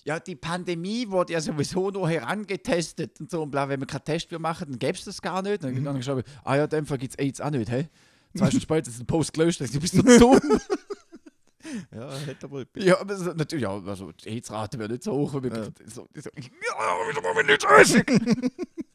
ja, 0.04 0.20
die 0.20 0.36
Pandemie 0.36 1.08
wurde 1.10 1.34
ja 1.34 1.42
sowieso 1.42 1.90
nur 1.90 2.10
herangetestet 2.10 3.20
und 3.20 3.30
so 3.32 3.44
und 3.44 3.52
bla, 3.52 3.70
wenn 3.70 3.80
wir 3.80 3.88
keinen 3.88 4.04
Test 4.04 4.30
mehr 4.32 4.40
machen, 4.40 4.68
dann 4.70 4.80
gäbe 4.80 4.98
es 4.98 5.06
das 5.06 5.22
gar 5.22 5.42
nicht. 5.42 5.64
Dann 5.64 5.76
habe 5.88 6.00
ich 6.00 6.06
geschrieben, 6.06 6.24
ah 6.44 6.56
ja, 6.58 6.64
in 6.66 6.70
dem 6.70 6.86
Fall 6.86 6.98
gibt 6.98 7.14
es 7.14 7.20
AIDS 7.20 7.40
auch 7.42 7.50
nicht, 7.52 7.72
hä? 7.72 7.88
Zwei 8.38 8.48
Stunden 8.48 8.62
später 8.62 8.90
ist 8.90 9.00
ein 9.00 9.06
Post 9.08 9.34
gelöscht, 9.34 9.62
du 9.62 9.80
bist 9.80 9.94
so 9.96 10.02
dumm. 10.02 10.40
Ja, 11.94 12.10
hat 12.10 12.42
aber 12.46 12.62
etwas. 12.62 12.84
ja, 12.86 12.98
aber 12.98 13.16
so, 13.18 13.34
natürlich, 13.34 13.64
ja, 13.64 13.72
also 13.72 14.12
die 14.14 14.30
AIDS-Rate 14.30 14.80
wäre 14.80 14.90
nicht 14.90 15.04
so 15.04 15.12
hoch, 15.12 15.34
wenn 15.34 15.52
wir 15.52 15.64
Ja. 15.64 15.70
so, 15.86 16.08
so, 16.16 16.30
ja, 16.30 16.42
wieso 17.10 17.22
machen 17.22 17.36
wir 17.36 17.44
nicht? 17.44 18.48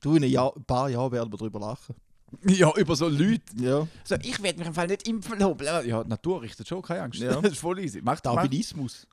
Du, 0.00 0.16
in 0.16 0.24
ein, 0.24 0.30
Jahr, 0.30 0.54
ein 0.56 0.64
paar 0.64 0.88
Jahren 0.90 1.12
werden 1.12 1.32
wir 1.32 1.38
darüber 1.38 1.60
lachen. 1.60 1.94
ja, 2.46 2.74
über 2.76 2.96
so 2.96 3.08
Leute. 3.08 3.42
Ja. 3.56 3.86
So, 4.04 4.16
ich 4.16 4.42
werde 4.42 4.58
mich 4.58 4.68
im 4.68 4.74
Fall 4.74 4.86
nicht 4.88 5.08
impfen 5.08 5.38
lassen. 5.38 5.62
Ja, 5.62 6.02
die 6.02 6.08
Natur 6.08 6.42
richtet 6.42 6.68
schon, 6.68 6.82
keine 6.82 7.02
Angst. 7.02 7.20
Ja. 7.20 7.40
das 7.40 7.52
ist 7.52 7.58
voll 7.60 7.78
easy. 7.78 8.02
Macht 8.02 8.26
Darwinismus. 8.26 9.06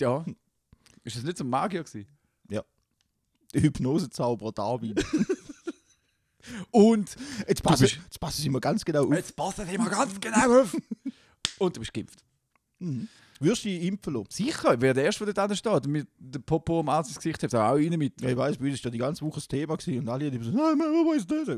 Ja. 0.00 0.24
Ist 1.04 1.16
das 1.16 1.22
nicht 1.22 1.38
so 1.38 1.44
ein 1.44 1.50
Magier 1.50 1.84
gewesen? 1.84 2.06
Der 3.54 3.62
Hypnosezauberer 3.62 4.52
Darwin. 4.52 4.94
Und 6.70 7.14
Jetzt 7.46 7.62
passen, 7.62 7.82
bist- 7.82 7.96
jetzt 8.02 8.18
passen 8.18 8.42
sie 8.42 8.48
mir 8.48 8.60
ganz 8.60 8.84
genau 8.84 9.04
auf. 9.04 9.12
jetzt 9.14 9.36
passt 9.36 9.58
das 9.58 9.68
immer 9.68 9.90
ganz 9.90 10.18
genau 10.20 10.62
auf. 10.62 10.74
Und 11.58 11.76
du 11.76 11.80
bist 11.80 11.92
geimpft. 11.92 12.24
Mhm. 12.78 13.08
Würdest 13.42 13.64
du 13.64 13.68
dich 13.68 13.82
impfen 13.84 14.14
lassen? 14.14 14.26
Sicher, 14.30 14.76
wer 14.78 14.94
der 14.94 15.04
Erste, 15.04 15.24
der 15.24 15.34
da 15.34 15.54
steht 15.54 15.86
mit 15.86 16.06
dem 16.18 16.42
Popo 16.42 16.80
am 16.80 16.88
Arzt 16.88 17.10
ins 17.10 17.18
Gesicht 17.18 17.42
hat, 17.42 17.54
auch 17.54 17.74
rein 17.74 17.90
mit. 17.98 18.20
Ja, 18.20 18.30
ich 18.30 18.36
weiß, 18.36 18.56
bei 18.58 18.66
uns 18.66 18.74
ist 18.74 18.84
ja 18.84 18.90
die 18.90 18.98
ganze 18.98 19.24
Woche 19.24 19.34
das 19.36 19.48
Thema 19.48 19.76
gewesen 19.76 20.00
und 20.00 20.08
alle 20.08 20.26
haben 20.26 20.42
so, 20.44 20.50
nein, 20.50 20.78
Mann, 20.78 20.88
was 21.06 21.16
ist 21.18 21.30
das? 21.30 21.48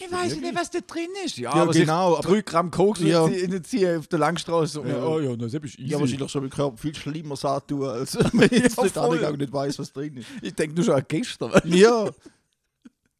Ich 0.00 0.12
weiß 0.12 0.36
nicht, 0.40 0.54
was 0.54 0.70
da 0.70 0.78
drin 0.80 1.08
ist. 1.24 1.36
Ja, 1.38 1.54
Ja, 1.54 1.62
aber 1.62 1.72
genau, 1.72 2.16
aber- 2.16 2.28
3 2.28 2.42
Gramm 2.42 2.70
Koks 2.70 3.00
Ja. 3.00 3.26
ja. 3.28 3.62
ziehen 3.62 3.98
auf 3.98 4.06
der 4.08 4.18
Langstraße. 4.18 4.80
Ja. 4.80 4.88
ja. 4.88 5.04
Oh 5.06 5.20
ja, 5.20 5.36
das 5.36 5.52
ist 5.54 5.78
easy. 5.78 5.90
Ja, 5.92 6.00
wahrscheinlich 6.00 6.30
schon 6.30 6.42
mit 6.44 6.52
Körper 6.54 6.76
viel 6.76 6.94
schlimmer 6.94 7.36
tun, 7.66 7.82
als 7.84 8.16
wenn 8.32 8.44
ich 8.50 8.62
jetzt 8.62 8.76
Ja, 8.76 9.08
nicht 9.08 9.38
nicht 9.38 9.52
weiß, 9.52 9.78
was 9.78 9.92
drin 9.92 10.16
ist. 10.16 10.26
Ich 10.42 10.54
denke 10.54 10.74
nur 10.76 10.84
schon 10.84 10.94
an 10.94 11.04
gestern. 11.06 11.52
Ja. 11.64 12.08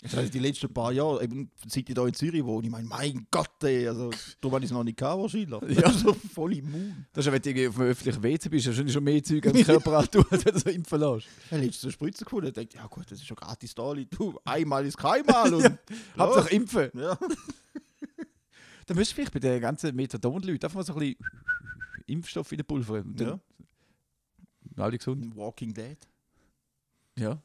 Das 0.06 0.16
heißt, 0.16 0.34
die 0.34 0.38
letzten 0.38 0.72
paar 0.72 0.92
Jahre, 0.92 1.24
eben, 1.24 1.50
seit 1.66 1.88
ich 1.88 1.94
da 1.94 2.06
in 2.06 2.14
Zürich 2.14 2.44
wohne, 2.44 2.66
ich 2.66 2.70
meine, 2.70 2.86
mein 2.86 3.26
Gott, 3.30 3.62
ey, 3.64 3.88
also, 3.88 4.10
darum 4.40 4.54
habe 4.54 4.64
ich 4.64 4.70
es 4.70 4.74
noch 4.74 4.84
nicht 4.84 4.96
gehabt, 4.96 5.20
wahrscheinlich. 5.20 5.78
Ja. 5.78 5.90
so 5.92 6.14
voll 6.14 6.54
immun. 6.54 7.06
Das 7.12 7.26
ist 7.26 7.32
ja, 7.32 7.32
wenn 7.32 7.54
du 7.54 7.68
auf 7.68 7.78
einem 7.80 7.88
öffentlichen 7.88 8.22
WC 8.22 8.48
bist, 8.48 8.68
hast 8.68 8.78
du 8.78 8.88
schon 8.88 9.02
mehr 9.04 9.22
Zeug 9.22 9.46
am 9.46 9.52
Körper 9.52 9.98
als 9.98 10.14
wenn 10.14 10.54
du 10.54 10.58
so 10.60 10.70
impfen 10.70 11.00
lässt. 11.00 11.26
Habe 11.50 11.62
letztens 11.62 11.84
eine 11.84 11.92
Spritze 11.92 12.24
gefunden 12.24 12.46
und 12.46 12.56
dachte, 12.56 12.76
ja 12.76 12.86
gut, 12.86 13.10
das 13.10 13.18
ist 13.18 13.26
schon 13.26 13.36
gratis 13.36 13.74
da, 13.74 13.92
du, 13.94 14.38
einmal 14.44 14.86
ist 14.86 14.96
keinmal. 14.96 15.52
Und, 15.52 15.78
Hauptsache 16.18 16.50
impfen. 16.54 16.90
ja. 16.94 17.18
Dann 18.86 18.96
müsstest 18.96 19.12
du 19.12 19.14
vielleicht 19.16 19.32
bei 19.32 19.40
den 19.40 19.60
ganzen 19.60 19.96
Methadon-Leuten 19.96 20.64
einfach 20.64 20.76
mal 20.76 20.84
so 20.84 20.92
ein 20.94 21.00
bisschen 21.00 21.16
Impfstoff 22.06 22.52
in 22.52 22.58
den 22.58 22.66
Pulver. 22.66 23.04
Ja. 23.18 23.40
alle 24.76 24.96
gesund. 24.96 25.34
Walking 25.34 25.74
Dead. 25.74 25.98
Ja, 27.18 27.42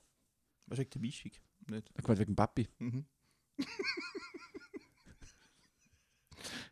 Was 0.67 0.77
ist 0.77 0.93
die 0.93 0.99
Mischung? 0.99 1.31
Nicht. 1.69 1.89
ich 1.97 2.07
meine 2.07 2.19
wegen 2.19 2.35
Papi. 2.35 2.67
Mhm. 2.79 3.05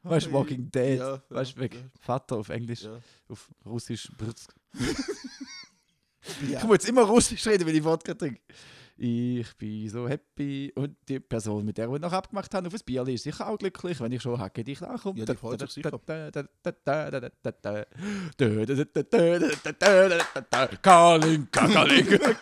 Weißt 0.04 0.28
du, 0.28 0.32
Walking 0.32 0.71
Dead. 0.71 0.97
Ja, 0.99 1.21
weißt 1.30 1.52
du, 1.52 1.58
ja, 1.58 1.63
wegen 1.63 1.91
Vater 1.99 2.38
auf 2.38 2.49
Englisch, 2.49 2.84
Ja. 2.84 2.99
auf 3.28 3.49
Russisch. 3.65 4.10
Ja. 6.47 6.60
Ich 6.60 6.63
muss 6.65 6.73
jetzt 6.75 6.88
immer 6.89 7.02
Russisch 7.04 7.47
reden, 7.47 7.65
wenn 7.65 7.75
ich 7.75 7.84
Wodka 7.84 8.13
trinke. 8.13 8.39
Ich 8.97 9.52
bin 9.58 9.89
so 9.89 10.08
happy 10.08 10.71
und 10.75 10.95
die 11.08 11.19
Person, 11.19 11.65
mit 11.65 11.78
der 11.78 11.89
wir 11.89 11.97
noch 11.97 12.12
abgemacht 12.13 12.54
haben, 12.54 12.67
auf 12.67 12.73
ein 12.73 12.80
Bier 12.86 13.08
ist 13.08 13.23
sicher 13.23 13.47
auch 13.47 13.58
glücklich, 13.58 13.99
wenn 13.99 14.12
ich 14.12 14.21
schon 14.21 14.38
hacke 14.39 14.63
dich 14.63 14.80
nachkomme. 14.80 15.17
Ja, 15.19 15.25
die 15.25 15.36
freut 15.36 15.60
sich 15.62 15.71
sicher. 15.71 15.89
Kalinka, 20.82 21.67
Kalinka. 21.67 22.36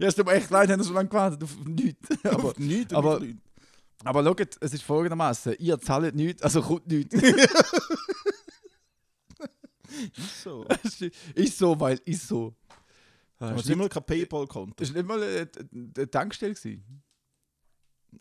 Ja, 0.00 0.08
es 0.08 0.14
tut 0.14 0.26
mir 0.26 0.32
echt 0.32 0.50
leid, 0.50 0.70
haben 0.70 0.80
wir 0.80 0.84
so 0.84 0.92
lange 0.94 1.08
gewartet 1.08 1.42
auf 1.44 1.56
nichts. 1.64 2.08
Aber, 2.24 2.44
Auf 2.50 2.58
nichts, 2.58 2.92
aber- 2.94 3.20
Leuten. 3.20 3.40
aber 4.04 4.24
schaut, 4.24 4.56
es 4.60 4.72
ist 4.72 4.82
folgendermaßen: 4.82 5.54
Ihr 5.58 5.78
zahlt 5.80 6.14
nichts, 6.14 6.42
also 6.42 6.62
kommt 6.62 6.86
nichts. 6.88 7.14
Ist 10.16 10.42
so. 10.42 10.66
ist 11.34 11.58
so, 11.58 11.78
weil 11.78 12.00
ist 12.04 12.26
so. 12.28 12.54
Ah, 13.38 13.46
Aber 13.48 13.54
es 13.56 13.62
ist 13.62 13.68
nicht, 13.68 13.76
immer 13.76 13.88
kein 13.88 14.04
Paypal-Konto. 14.04 14.82
ist 14.82 14.94
nicht 14.94 15.06
mal 15.06 15.22
eine, 15.22 15.48
eine 15.96 16.10
Tankstelle 16.10 16.54
gewesen. 16.54 17.02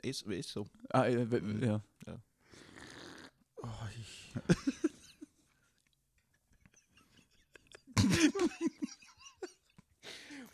Ist, 0.01 0.23
ist 0.23 0.49
so. 0.49 0.65
Ah, 0.89 1.05
äh, 1.05 1.29
w- 1.29 1.65
ja. 1.65 1.81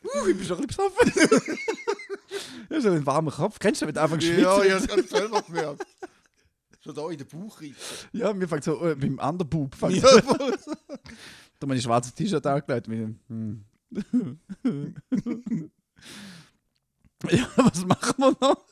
Uh, 0.06 0.28
ich 0.28 0.38
bin 0.38 0.46
schon 0.46 0.60
ein 0.60 0.68
bisschen 0.68 0.92
besoffen. 0.94 1.58
ja, 2.70 2.82
so 2.82 2.90
ein 2.90 3.06
warmer 3.06 3.32
Kopf. 3.32 3.60
Kennst 3.60 3.82
du, 3.82 3.88
wenn 3.88 3.96
du 3.96 4.02
einfach 4.02 4.22
schwitzt? 4.22 4.40
Ja, 4.40 4.64
ich 4.64 4.72
habe 4.72 4.84
es 4.84 4.88
gerade 4.88 5.08
selber 5.08 5.42
gemerkt. 5.42 5.86
Schon 6.82 6.96
da 6.96 7.10
in 7.10 7.18
den 7.18 7.28
Bauch 7.28 7.60
rein. 7.62 7.76
Ja, 8.14 8.32
mir 8.34 8.48
fängt 8.48 8.64
so 8.64 8.86
äh, 8.86 8.96
beim 8.96 9.20
anderen 9.20 9.50
Bub. 9.50 9.76
Ja. 9.90 10.08
Da 11.58 11.68
meine 11.68 11.82
schwarze 11.82 12.12
T-Shirt 12.14 12.46
angelegt. 12.46 12.90
Mit 12.90 13.00
dem, 13.00 13.18
hm. 13.30 13.64
ja, 17.32 17.48
was 17.56 17.86
machen 17.86 18.16
wir 18.18 18.36
noch? 18.42 18.66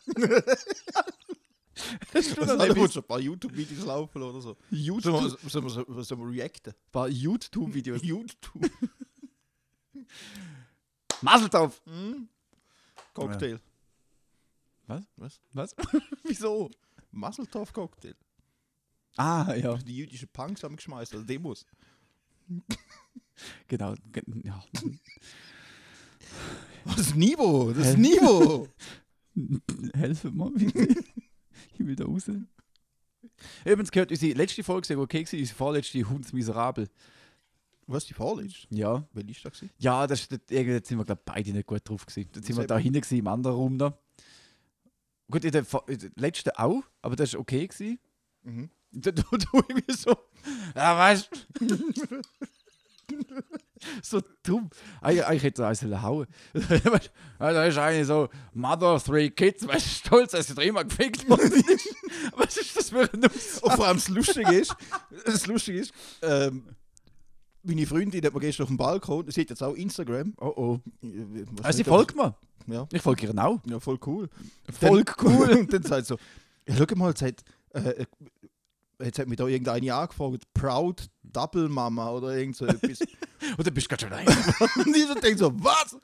Hast 2.13 2.37
du 2.37 2.75
muss 2.75 2.97
ein 2.97 3.03
paar 3.03 3.21
YouTube-Videos 3.21 3.85
laufen 3.85 4.21
oder 4.21 4.41
so. 4.41 4.57
YouTube? 4.69 5.37
Wir, 5.41 5.59
sollen 6.03 6.19
wir 6.19 6.29
reacten? 6.29 6.73
Ein 6.73 6.91
paar 6.91 7.07
YouTube-Videos. 7.07 8.03
YouTube. 8.03 8.69
Maseltopf! 11.23 11.81
Hm? 11.85 12.27
Cocktail. 13.13 13.59
Was? 14.87 15.03
Was? 15.17 15.41
Was? 15.53 15.75
Wieso? 16.23 16.69
Masseltoff-Cocktail. 17.11 18.15
Ah, 19.17 19.53
ja, 19.55 19.75
Die 19.77 19.97
jüdischen 19.97 20.27
Punks 20.29 20.63
haben 20.63 20.75
geschmeißt, 20.75 21.13
also 21.13 21.25
Demos. 21.25 21.65
genau. 23.67 23.95
ge- 24.11 24.23
Ja. 24.43 24.63
Das 26.85 27.13
Niveau, 27.15 27.71
das? 27.71 27.95
Niveau. 27.95 28.67
Helfen 29.93 30.35
mir, 30.35 30.51
bitte. 30.51 31.03
ich 31.73 31.79
will 31.85 31.95
da 31.95 32.05
raus. 32.05 32.29
Übrigens 33.63 33.91
gehört 33.91 34.11
unsere 34.11 34.33
letzte 34.33 34.63
Folge, 34.63 34.87
die 34.87 34.95
okay 34.95 35.25
war, 35.25 35.39
unsere 35.39 35.55
vorletzte 35.55 36.09
Hundsmiserabel. 36.09 36.89
Was, 37.87 38.05
die 38.05 38.13
vorletzte? 38.13 38.67
Ja. 38.69 39.05
Welche 39.13 39.31
ist 39.31 39.45
das? 39.45 39.53
gewesen? 39.53 39.73
Ja, 39.77 40.07
das, 40.07 40.27
das, 40.27 40.39
irgendwie 40.49 40.85
sind 40.85 40.97
wir, 40.97 41.05
glaube 41.05 41.21
beide 41.25 41.51
nicht 41.51 41.67
gut 41.67 41.81
drauf 41.87 42.05
gewesen. 42.05 42.29
Dann 42.31 42.43
sind 42.43 42.57
wir 42.57 42.67
da 42.67 42.77
hinten 42.77 43.01
gewesen, 43.01 43.19
im 43.19 43.27
anderen 43.27 43.55
Raum 43.55 43.77
da. 43.77 43.97
Gut, 45.29 45.43
in 45.43 45.51
der, 45.51 45.65
in 45.87 45.99
der 45.99 46.11
letzten 46.15 46.51
auch, 46.51 46.83
aber 47.01 47.15
das 47.15 47.33
war 47.33 47.41
okay. 47.41 47.67
Gewesen. 47.67 47.99
Mhm. 48.43 48.69
Da 48.91 49.11
du, 49.11 49.23
du 49.23 49.63
irgendwie 49.67 49.93
so, 49.93 50.15
ja, 50.75 50.97
weißt 50.97 51.29
du. 51.59 52.21
so 54.01 54.21
dumm. 54.43 54.69
Eigentlich, 55.01 55.25
eigentlich 55.25 55.43
hätte 55.43 55.67
eins 55.67 55.79
sollen 55.79 56.01
hauen. 56.01 56.27
Da 57.39 57.65
ist 57.65 57.77
eine 57.77 58.05
so, 58.05 58.29
Mother, 58.53 59.01
three 59.03 59.29
kids, 59.29 59.67
weißt 59.67 59.85
du, 59.85 59.89
stolz, 59.89 60.31
dass 60.31 60.47
sie 60.47 60.55
dreimal 60.55 60.85
gefickt 60.85 61.27
worden 61.29 61.51
ist. 61.67 61.95
Was 62.35 62.57
ist 62.57 62.77
das 62.77 62.89
für 62.89 63.01
ein 63.11 63.25
Aussage? 63.25 63.65
Und 63.65 63.73
vor 63.73 63.87
allem 63.87 63.97
das 63.97 64.07
Lustige 64.07 64.53
ist, 64.53 64.75
das 65.25 65.47
Lustige 65.47 65.79
ist, 65.79 65.93
ähm, 66.21 66.63
meine 67.63 67.85
Freundin 67.87 68.23
hat 68.25 68.33
mir 68.33 68.39
gestern 68.39 68.63
auf 68.63 68.69
dem 68.69 68.77
Balkon, 68.77 69.29
sie 69.31 69.41
hat 69.41 69.49
jetzt 69.49 69.63
auch 69.63 69.73
Instagram. 69.73 70.33
Oh 70.39 70.53
oh. 70.55 70.79
Was 71.51 71.65
Also, 71.65 71.77
sie 71.77 71.83
folgt 71.83 72.15
mir. 72.15 72.35
Ja, 72.67 72.87
Ich 72.93 73.01
folge 73.01 73.27
ihr 73.27 73.37
auch. 73.43 73.59
ja, 73.65 73.79
voll 73.79 73.99
cool. 74.05 74.29
Voll 74.71 75.03
Dann- 75.03 75.15
cool. 75.23 75.49
Und 75.51 75.73
dann 75.73 75.83
sagt 75.83 76.07
so, 76.07 76.17
ja, 76.67 76.75
schau 76.77 76.95
mal, 76.95 77.09
jetzt 77.09 77.21
hat, 77.21 77.43
äh, 77.73 78.05
jetzt 79.03 79.19
hat 79.19 79.27
mich 79.27 79.37
da 79.37 79.47
irgendeine 79.47 79.93
angefragt, 79.93 80.43
Proud 80.53 81.09
Double 81.23 81.67
Mama 81.67 82.11
oder 82.11 82.37
irgend 82.37 82.55
so 82.55 82.65
etwas. 82.65 82.99
Und 83.57 83.67
dann 83.67 83.73
bist 83.73 83.91
du 83.91 83.95
gerade 83.97 84.01
schon 84.03 84.13
rein. 84.13 84.27
Und 84.85 84.95
ich 84.95 85.07
so 85.07 85.13
denke 85.15 85.37
so, 85.37 85.51
was? 85.61 85.97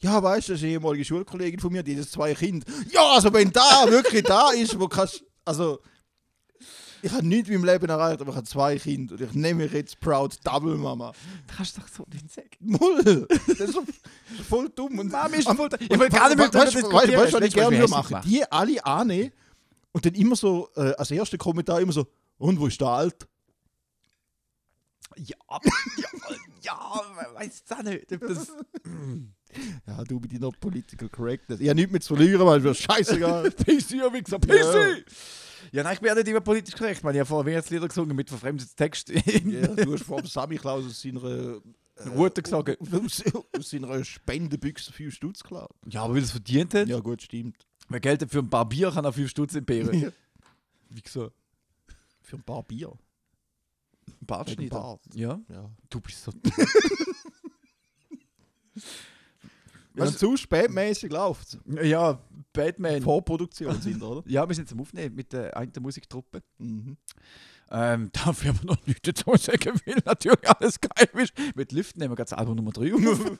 Ja, 0.00 0.20
weißt 0.22 0.48
du, 0.48 0.52
das 0.52 0.60
ist 0.60 0.64
eine 0.64 0.72
ehemalige 0.72 1.04
Schulkollegin 1.04 1.60
von 1.60 1.72
mir, 1.72 1.82
die 1.84 1.96
hat 1.98 2.08
zwei 2.08 2.34
Kinder. 2.34 2.66
Ja, 2.90 3.14
also 3.14 3.32
wenn 3.32 3.52
da 3.52 3.86
wirklich 3.88 4.22
da 4.24 4.50
ist, 4.50 4.78
wo 4.78 4.88
kannst 4.88 5.24
also 5.44 5.78
ich 7.04 7.12
habe 7.12 7.26
nichts 7.26 7.50
in 7.50 7.60
meinem 7.60 7.72
Leben 7.74 7.88
erreicht, 7.88 8.20
aber 8.20 8.30
ich 8.30 8.36
habe 8.36 8.46
zwei 8.46 8.78
Kinder 8.78 9.14
und 9.14 9.20
ich 9.20 9.32
nehme 9.34 9.64
mich 9.64 9.72
jetzt 9.72 10.00
Proud 10.00 10.36
Double 10.42 10.76
Mama. 10.76 11.12
Du 11.46 11.54
kannst 11.54 11.76
doch 11.76 11.86
so 11.86 12.04
nicht 12.10 12.32
sagen. 12.32 12.48
Moll, 12.60 13.26
das 13.28 13.60
ist, 13.60 13.72
so, 13.72 13.82
das 13.82 14.46
voll 14.46 14.70
dumm. 14.74 14.98
Und 14.98 15.12
Mami 15.12 15.36
ist 15.36 15.48
voll. 15.48 15.68
Ich 15.80 15.90
will 15.90 16.08
gar 16.08 16.28
nicht 16.28 16.38
mehr 16.38 16.46
weißt, 16.46 16.54
weißt, 16.54 16.74
diskutieren. 16.76 17.20
weißt, 17.20 17.32
was 17.34 17.42
ich 17.42 17.54
gerne 17.54 17.78
du 17.78 17.88
machen? 17.88 18.20
Die 18.24 18.42
alle 18.50 18.84
annehmen 18.84 19.32
und 19.92 20.06
dann 20.06 20.14
immer 20.14 20.34
so, 20.34 20.70
äh, 20.76 20.94
als 20.94 21.10
erster 21.10 21.36
Kommentar 21.36 21.80
immer 21.80 21.92
so, 21.92 22.06
und 22.38 22.58
wo 22.58 22.66
ist 22.66 22.80
der 22.80 22.88
Alt? 22.88 23.28
Ja, 25.16 25.36
ja, 25.96 26.08
ja, 26.60 27.34
weißt 27.34 27.70
du 27.70 27.74
auch 27.74 27.82
nicht. 27.82 28.10
Das, 28.10 28.52
Ja, 29.86 30.02
du 30.04 30.18
mit 30.18 30.32
deiner 30.32 30.50
Political 30.50 31.08
Correctness. 31.08 31.60
Ich 31.60 31.68
habe 31.68 31.76
nichts 31.76 31.92
mehr 31.92 32.00
zu 32.00 32.16
verlieren, 32.16 32.46
weil 32.46 32.66
es 32.66 32.78
scheißegal. 32.78 33.50
PC, 33.52 33.90
ja, 33.92 34.12
wie 34.12 34.22
gesagt, 34.22 34.46
PC! 34.46 35.04
Ja, 35.72 35.82
nein, 35.82 35.94
ich 35.94 36.00
bin 36.00 36.08
ja 36.08 36.14
nicht 36.14 36.28
immer 36.28 36.40
politisch 36.40 36.74
korrekt. 36.74 36.98
Ich 36.98 37.02
meine, 37.02 37.18
ich 37.18 37.20
habe 37.20 37.28
vorher 37.28 37.52
Weihnachtslieder 37.52 37.88
gesungen 37.88 38.14
mit 38.14 38.28
verfremdeten 38.28 38.76
Text. 38.76 39.10
ja, 39.10 39.68
du 39.68 39.92
hast 39.92 40.04
vor 40.04 40.20
dem 40.20 40.26
Sammy 40.26 40.56
Klaus 40.56 40.84
aus 40.86 41.00
seiner, 41.00 41.24
äh, 41.24 42.08
Route 42.14 42.42
gesagt. 42.42 42.78
aus, 42.92 43.22
aus 43.56 43.70
seiner 43.70 44.04
Spendebüchse 44.04 44.92
5 44.92 45.14
Stutz 45.14 45.42
geklaut. 45.42 45.70
Ja, 45.88 46.02
aber 46.02 46.16
wie 46.16 46.20
das 46.20 46.32
verdient 46.32 46.74
hat. 46.74 46.88
Ja, 46.88 47.00
gut, 47.00 47.22
stimmt. 47.22 47.66
Wer 47.88 48.00
Geld 48.00 48.22
hat 48.22 48.30
für 48.30 48.38
ein 48.38 48.50
paar 48.50 48.68
Bier 48.68 48.90
kann 48.90 49.04
er 49.04 49.12
5 49.12 49.30
Stutz 49.30 49.54
entbehren. 49.54 49.98
Ja. 49.98 50.08
Wie 50.90 51.02
gesagt. 51.02 51.32
Für 52.22 52.36
ein 52.36 52.42
paar 52.42 52.62
Bier. 52.62 52.92
Ein 54.06 54.26
Bartschneider. 54.26 54.70
Bart. 54.70 55.00
Ja, 55.14 55.40
Ja. 55.48 55.70
du 55.90 56.00
bist 56.00 56.22
so. 56.24 56.32
Wenn 59.96 60.08
es 60.08 60.18
zu 60.18 60.36
spätmäßig 60.36 61.12
läuft. 61.12 61.56
Ja, 61.82 62.18
Batman. 62.52 63.00
Vorproduktion 63.00 63.80
sind, 63.80 64.02
oder? 64.02 64.22
Ja, 64.28 64.48
wir 64.48 64.54
sind 64.54 64.68
zum 64.68 64.80
Aufnehmen 64.80 65.14
mit 65.14 65.32
der 65.32 65.56
einen 65.56 65.72
Musiktruppe. 65.80 66.42
Mhm. 66.58 66.96
Ähm, 67.70 68.10
darf 68.12 68.42
ich 68.42 68.50
aber 68.50 68.64
noch 68.64 68.86
nichts 68.86 69.02
dazu 69.02 69.36
sagen, 69.36 69.80
weil 69.86 70.02
natürlich 70.04 70.48
alles 70.48 70.80
geil 70.80 71.08
ist. 71.22 71.32
Mit 71.54 71.70
Lüften 71.72 72.00
nehmen 72.00 72.10
wir 72.12 72.16
gerade 72.16 72.30
das 72.30 72.38
Album 72.38 72.56
Nummer 72.56 72.72
3 72.72 72.92
auf. 72.94 73.00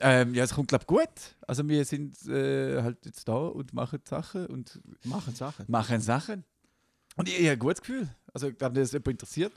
ähm, 0.00 0.34
ja, 0.34 0.44
es 0.44 0.52
kommt, 0.54 0.68
glaube 0.68 0.82
ich, 0.82 0.86
gut. 0.86 1.08
Also 1.46 1.66
wir 1.66 1.84
sind 1.86 2.14
äh, 2.28 2.82
halt 2.82 3.04
jetzt 3.06 3.26
da 3.26 3.34
und 3.34 3.72
machen 3.72 4.00
Sachen 4.04 4.46
und 4.46 4.80
Machen 5.04 5.34
Sachen. 5.34 5.64
machen 5.68 6.00
Sachen. 6.00 6.44
Und 7.16 7.28
ich, 7.28 7.36
ich 7.38 7.44
habe 7.46 7.52
ein 7.52 7.58
gutes 7.58 7.80
Gefühl. 7.80 8.14
Also 8.32 8.48
ich 8.48 8.58
glaube, 8.58 8.74
das 8.78 8.92
jemand 8.92 9.08
interessiert. 9.08 9.52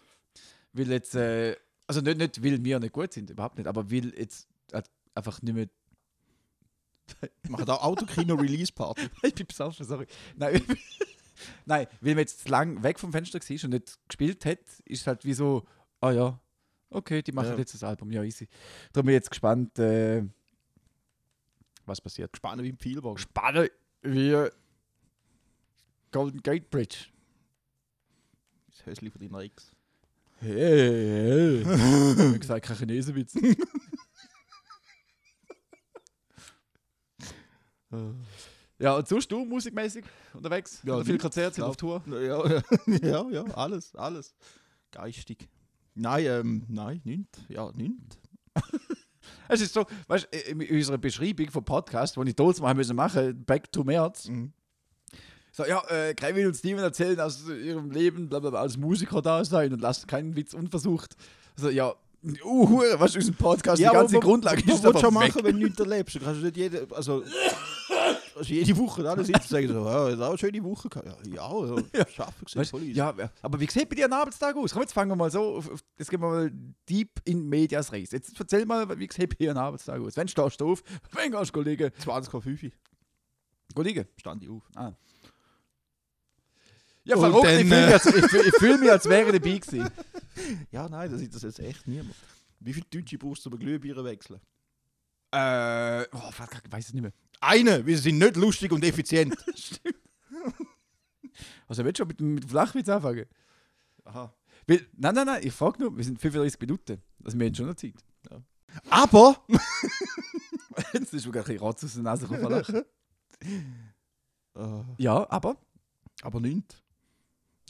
Weil 0.74 0.92
jetzt, 0.92 1.16
äh, 1.16 1.56
also 1.88 2.02
nicht, 2.02 2.18
nicht, 2.18 2.44
weil 2.44 2.64
wir 2.64 2.80
nicht 2.80 2.94
gut 2.94 3.14
sind, 3.14 3.30
überhaupt 3.30 3.58
nicht, 3.58 3.68
aber 3.68 3.90
weil 3.92 4.14
jetzt 4.18 4.48
äh, 4.72 4.82
einfach 5.16 5.42
nicht 5.42 5.54
mehr 5.54 5.68
Machen 7.48 7.66
da 7.66 7.76
Autokino-Release-Party. 7.76 9.10
Ich 9.24 9.34
bin 9.34 9.48
besoffen, 9.48 9.86
sorry. 9.86 10.08
Nein, 10.36 10.62
Nein, 11.66 11.88
weil 12.02 12.16
man 12.16 12.20
jetzt 12.20 12.50
lang 12.50 12.84
weg 12.84 13.00
vom 13.00 13.12
Fenster 13.12 13.40
war 13.40 13.64
und 13.64 13.70
nicht 13.70 13.98
gespielt 14.08 14.44
hat, 14.46 14.60
ist 14.86 15.02
es 15.02 15.08
halt 15.08 15.24
wie 15.24 15.34
so, 15.34 15.66
ah 16.02 16.12
ja, 16.12 16.40
okay, 16.90 17.22
die 17.22 17.32
machen 17.32 17.50
Ja. 17.52 17.58
jetzt 17.58 17.74
das 17.74 17.84
Album, 17.84 18.12
ja 18.12 18.24
easy. 18.24 18.48
Darum 18.92 19.06
bin 19.06 19.14
ich 19.14 19.20
jetzt 19.20 19.30
gespannt, 19.30 19.78
äh, 19.80 20.24
was 21.86 22.02
passiert. 22.02 22.36
Spannend 22.36 22.64
wie 22.66 22.70
im 22.70 22.78
Pfeilbogen. 22.78 23.16
Gespannt 23.16 23.72
wie 24.02 24.50
Golden 26.12 26.42
Gate 26.42 26.70
Bridge. 26.70 27.06
Das 28.70 28.86
Häusli 28.86 29.10
von 29.10 29.22
deiner 29.22 29.40
Ex. 29.40 29.74
Hey, 30.40 30.54
hey. 30.54 31.66
Wie 31.66 32.40
gesagt, 32.40 32.66
kein 32.66 32.78
Chinesenwitz. 32.78 33.34
ja, 38.80 38.96
und 38.98 39.08
sonst 39.08 39.32
du 39.32 39.46
musikmäßig 39.46 40.06
unterwegs? 40.34 40.82
Ja, 40.84 40.96
Oder 40.96 41.04
viele 41.06 41.14
nicht. 41.16 41.22
Konzerte, 41.24 41.66
auf 41.66 41.78
Tour? 41.78 42.04
Ja, 42.08 42.48
ja, 42.48 42.62
ja, 43.02 43.30
ja, 43.32 43.44
alles, 43.56 43.96
alles. 43.96 44.36
Geistig. 44.92 45.50
Nein, 45.96 46.26
ähm, 46.26 46.64
nein, 46.68 47.02
nicht. 47.04 47.30
Ja, 47.50 47.72
nicht. 47.74 48.20
Es 49.50 49.62
ist 49.62 49.74
so, 49.74 49.86
weißt 50.08 50.28
du, 50.32 50.38
in 50.52 50.78
unserer 50.78 50.98
Beschreibung 50.98 51.50
vom 51.50 51.64
Podcast, 51.64 52.16
die 52.16 52.30
ich 52.30 52.36
damals 52.36 52.62
mal 52.62 52.74
müssen 52.76 52.96
machen 52.96 53.44
Back 53.46 53.72
to 53.72 53.84
März, 53.84 54.28
Mhm. 54.30 54.54
So, 55.58 55.66
ja, 55.66 55.84
äh, 55.90 56.14
Kevin 56.14 56.46
und 56.46 56.56
Steven 56.56 56.84
erzählen 56.84 57.20
aus 57.20 57.50
ihrem 57.50 57.90
Leben, 57.90 58.30
bla, 58.30 58.38
bla, 58.38 58.52
bla, 58.52 58.62
als 58.62 58.78
Musiker 58.78 59.24
da 59.24 59.44
sein 59.44 59.74
und 59.74 59.82
lassen 59.82 60.06
keinen 60.06 60.36
Witz 60.36 60.54
unversucht. 60.54 61.16
Also, 61.56 61.72
ja, 61.72 61.96
uh, 62.46 62.84
was 62.98 63.16
unser 63.16 63.32
Podcast, 63.32 63.80
die 63.80 63.86
ganze 63.86 64.18
aber 64.18 64.24
Grundlage 64.24 64.62
was 64.68 64.76
ist 64.76 64.86
aber 64.86 65.00
schon 65.00 65.16
machen, 65.16 65.44
wenn 65.44 65.60
du 65.60 65.66
nichts 65.66 65.80
erlebst? 65.80 66.14
Du 66.14 66.20
kannst 66.20 66.44
nicht 66.44 66.58
jede, 66.58 66.86
also, 66.92 67.24
also 68.36 68.54
jede 68.54 68.78
Woche 68.78 69.02
da 69.02 69.16
sitzen 69.16 69.34
und 69.34 69.48
sagen 69.48 69.68
so, 69.70 69.84
ja, 69.84 70.10
das 70.12 70.20
auch 70.20 70.30
eine 70.30 70.38
schöne 70.38 70.64
Woche 70.64 70.90
gehabt. 70.90 71.26
Ja, 71.26 71.34
ja, 71.34 71.66
ja, 71.66 71.84
ja. 71.96 72.08
schaffen 72.08 72.46
Weißt, 72.54 72.70
voll 72.70 72.84
ja, 72.84 73.16
ja, 73.18 73.32
aber 73.42 73.60
wie 73.60 73.68
sieht 73.68 73.90
bei 73.90 73.96
dir 73.96 74.06
ein 74.06 74.14
Arbeitstag 74.14 74.56
aus? 74.56 74.72
Komm, 74.72 74.84
jetzt 74.84 74.94
fangen 74.94 75.10
wir 75.10 75.16
mal 75.16 75.32
so, 75.32 75.56
auf, 75.56 75.72
auf, 75.72 75.80
jetzt 75.98 76.12
gehen 76.12 76.22
wir 76.22 76.30
mal 76.30 76.52
deep 76.88 77.20
in 77.26 77.50
medias 77.50 77.92
res. 77.92 78.12
Jetzt 78.12 78.40
erzähl 78.40 78.64
mal, 78.68 78.88
wie 79.00 79.10
sieht 79.12 79.30
bei 79.30 79.36
dir 79.36 79.50
ein 79.50 79.58
Arbeitstag 79.58 80.00
aus? 80.02 80.16
Wenn 80.18 80.28
stehst 80.28 80.62
du 80.62 80.72
auf, 80.72 80.84
wenn 81.14 81.32
gehst 81.32 81.56
du 81.56 81.62
liegen? 81.62 81.90
20,5 81.90 82.72
Geh 83.76 83.82
liegen? 83.82 84.06
stand 84.18 84.44
ich 84.44 84.50
auf. 84.50 84.62
Ah. 84.76 84.94
Ja, 87.08 87.18
verrückt, 87.18 87.48
ich 87.48 87.58
dann, 87.58 87.68
fühle 87.68 87.82
äh, 87.82 87.86
mich, 87.86 87.94
als- 87.94 88.06
ich 88.06 88.26
fühl- 88.26 88.48
ich 88.48 88.56
fühl 88.56 88.78
mich, 88.78 88.92
als 88.92 89.06
wäre 89.10 89.26
ich 89.36 89.42
dabei 89.42 89.58
gewesen. 89.58 89.90
Ja, 90.72 90.88
nein, 90.88 91.12
das 91.12 91.20
ist 91.22 91.34
das 91.34 91.42
jetzt 91.42 91.60
echt 91.60 91.88
niemand. 91.88 92.14
Wie 92.60 92.72
viele 92.74 92.86
Deutsche 92.92 93.18
brauchst 93.18 93.44
du, 93.46 93.50
um 93.50 93.58
Glühbirne 93.58 94.04
wechseln? 94.04 94.40
Äh, 95.32 96.04
oh, 96.14 96.30
ich 96.30 96.72
weiß 96.72 96.88
es 96.88 96.94
nicht 96.94 97.02
mehr. 97.02 97.12
Eine, 97.42 97.86
weil 97.86 97.96
sie 97.96 98.04
sind 98.04 98.20
nicht 98.20 98.36
lustig 98.38 98.72
und 98.72 98.84
effizient. 98.84 99.36
Also, 101.68 101.84
willst 101.84 102.00
du 102.00 102.04
schon 102.04 102.08
mit, 102.08 102.22
mit 102.22 102.46
Flachwitz 102.50 102.88
anfangen? 102.90 103.26
Aha. 104.06 104.34
Weil, 104.66 104.88
nein, 104.94 105.14
nein, 105.16 105.26
nein, 105.26 105.42
ich 105.44 105.54
frage 105.54 105.82
nur, 105.84 105.96
wir 105.96 106.04
sind 106.04 106.20
35 106.20 106.60
Minuten. 106.62 107.02
Also, 107.24 107.38
wir 107.38 107.46
haben 107.46 107.56
schon 107.56 107.68
noch 107.68 107.76
Zeit. 107.76 107.94
Aber, 108.90 109.44
Jetzt 110.94 111.14
ist 111.14 111.26
mir 111.28 111.34
ein 111.34 111.44
bisschen 111.44 111.60
Rotz 111.60 111.84
aus 111.84 111.94
der 111.94 112.04
Nase 112.04 112.28
gekommen. 112.28 112.86
äh, 114.56 114.82
Ja, 114.98 115.30
aber. 115.30 115.58
aber 116.22 116.40
nicht. 116.40 116.82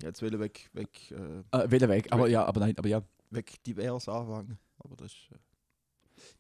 Jetzt 0.02 0.22
will 0.22 0.34
ich 0.34 0.40
weg, 0.40 0.70
weg, 0.74 1.12
äh, 1.12 1.58
Äh, 1.58 1.72
wählen 1.72 1.90
weg. 1.90 2.08
Aber 2.12 2.28
ja, 2.28 2.46
aber 2.46 2.60
nein, 2.60 2.78
aber 2.78 2.88
ja. 2.90 3.02
weg 3.32 3.64
divers 3.66 4.08
anfangen. 4.08 4.58
Aber 4.80 4.96
das 4.96 5.12
ist, 5.12 5.18
äh, 5.32 5.38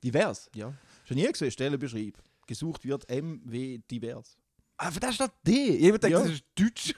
Divers. 0.03 0.49
ja. 0.55 0.74
Schon 1.05 1.18
nie 1.18 1.28
gesehen, 1.28 1.51
Stellenbeschreib. 1.51 2.18
Gesucht 2.45 2.86
wird 2.86 3.10
MW 3.10 3.80
divers. 3.89 4.38
Aber 4.78 4.99
da 4.99 5.12
steht 5.12 5.32
D. 5.45 5.78
Jemand 5.78 6.03
denkt, 6.03 6.18
Ja. 6.18 6.24
das 6.24 6.32
ist 6.34 6.43
Deutsch. 6.55 6.93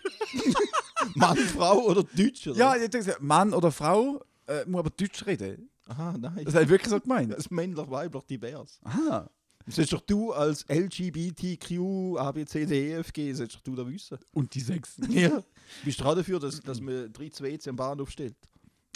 Mann, 1.16 1.38
Frau 1.38 1.86
oder 1.86 2.04
Deutsch? 2.04 2.48
Oder? 2.48 2.58
ja, 2.58 2.76
ich 2.76 2.90
denke, 2.90 3.16
Mann 3.22 3.54
oder 3.54 3.72
Frau 3.72 4.22
äh, 4.48 4.66
muss 4.66 4.80
aber 4.80 4.90
Deutsch 4.90 5.26
reden. 5.26 5.70
Aha, 5.88 6.16
nein. 6.20 6.44
Das 6.46 6.54
habe 6.54 6.66
ich 6.66 6.70
wirklich 6.70 6.90
so 6.90 7.00
gemeint. 7.00 7.32
Das 7.32 7.40
ist 7.40 7.52
männlich, 7.52 7.90
weiblich, 7.90 8.24
divers. 8.26 8.80
Aha. 8.84 9.30
Sollst 9.68 9.94
doch 9.94 10.02
du 10.02 10.34
als 10.34 10.66
LGBTQ, 10.70 12.18
ABCDEFG, 12.18 13.34
sollst 13.34 13.56
doch 13.56 13.62
du 13.62 13.76
da 13.76 13.88
wissen. 13.88 14.18
Und 14.34 14.54
die 14.54 14.62
sechs. 14.62 14.96
Ja. 15.10 15.44
Bist 15.86 16.00
du 16.00 16.04
dran 16.04 16.18
dafür, 16.18 16.40
dass, 16.40 16.60
dass 16.62 16.80
man 16.82 17.12
3 17.14 17.30
WC 17.40 17.70
am 17.70 17.76
Bahnhof 17.76 18.12
stellt? 18.12 18.36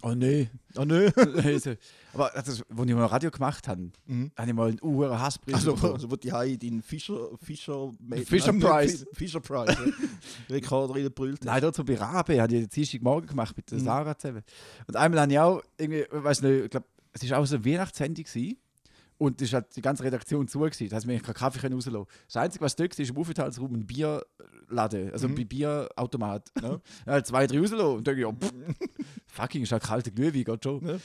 Oh 0.05 0.13
nee. 0.13 0.49
Nö. 0.75 1.09
Also, 1.43 1.75
aber 2.13 2.29
das, 2.35 2.49
als 2.49 2.59
ich 2.59 2.75
mal 2.95 3.05
Radio 3.05 3.31
gemacht 3.31 3.67
habe, 3.69 3.89
Mhm. 4.05 4.31
habe 4.37 4.49
ich 4.49 4.53
mal 4.55 4.67
einen 4.69 4.79
uhren 4.81 5.17
Hassbrief 5.17 5.55
Also, 5.55 5.75
also 5.75 6.11
wo 6.11 6.15
die 6.17 6.31
Hai 6.33 6.57
den 6.57 6.81
Fischer, 6.81 7.29
Fischer, 7.41 7.91
Fischer 8.25 8.51
Nein, 8.51 8.59
Price. 8.59 9.05
Fischer 9.13 9.39
Price. 9.39 9.77
Rekord 10.49 10.93
reingebrüllt. 10.93 11.45
Nein, 11.45 11.61
dort 11.61 11.75
so 11.75 11.83
bei 11.85 11.95
Rabe, 11.95 12.41
habe 12.41 12.53
ich 12.55 12.67
Dienstag 12.67 13.01
morgen 13.01 13.27
gemacht 13.27 13.55
mit 13.55 13.71
der 13.71 13.79
Mhm. 13.79 13.83
Sarah 13.85 14.17
zusammen. 14.17 14.43
Und 14.87 14.95
einmal 14.97 15.21
habe 15.21 15.31
ich 15.31 15.39
auch, 15.39 15.61
irgendwie, 15.77 16.05
weiß 16.11 16.41
nicht, 16.41 16.65
ich 16.65 16.69
glaube, 16.71 16.87
es 17.13 17.29
war 17.29 17.39
auch 17.39 17.45
so 17.45 17.55
eine 17.55 17.65
Weihnachtssendung 17.65 18.25
gewesen. 18.25 18.57
Und 19.23 19.41
es 19.41 19.53
war 19.53 19.61
halt 19.61 19.73
die 19.75 19.81
ganze 19.81 20.03
Redaktion 20.03 20.47
zu. 20.49 20.59
Gewesen. 20.59 20.89
Da 20.89 20.99
mir 21.05 21.19
keinen 21.21 21.33
Kaffee 21.33 21.59
können 21.59 21.75
rauslassen 21.75 22.05
Das 22.27 22.35
Einzige, 22.35 22.65
was 22.65 22.75
dort 22.75 22.97
war, 22.97 23.03
ist 23.03 23.09
im 23.09 23.17
Aufenthaltsraum 23.17 23.73
ein 23.73 23.85
Bierladen, 23.87 25.11
also 25.13 25.29
Mhm. 25.29 25.37
ein 25.37 25.47
Bierautomat. 25.47 26.51
Ja. 26.61 26.79
Ja, 27.05 27.23
zwei, 27.23 27.47
drei 27.47 27.59
rauslassen. 27.59 27.85
Und 27.97 28.07
dann 28.07 28.17
ja, 28.17 28.29
pff, 28.31 28.51
fucking, 29.27 29.63
ist 29.63 29.71
halt 29.71 29.83
kalter 29.83 30.11
Glühwein, 30.11 30.43
geht 30.43 30.63
schon. 30.63 30.85
Ja. 30.85 30.97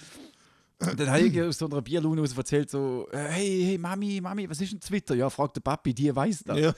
Und 0.91 0.99
dann 1.01 1.11
habe 1.11 1.21
ich 1.21 1.43
aus 1.43 1.59
so 1.59 1.67
einer 1.67 1.81
Bierlaune 1.83 2.21
raus 2.21 2.37
erzählt, 2.37 2.71
so, 2.71 3.09
äh, 3.13 3.19
hey, 3.19 3.63
hey, 3.67 3.79
Mami, 3.79 4.21
Mami, 4.21 4.49
was 4.51 4.61
ist 4.61 4.73
denn 4.73 4.81
Twitter? 4.81 5.15
Ja, 5.15 5.31
fragt 5.31 5.57
der 5.57 5.61
Papi, 5.61 5.95
die 5.95 6.15
weiß 6.15 6.45
das. 6.45 6.59
Ja. 6.59 6.75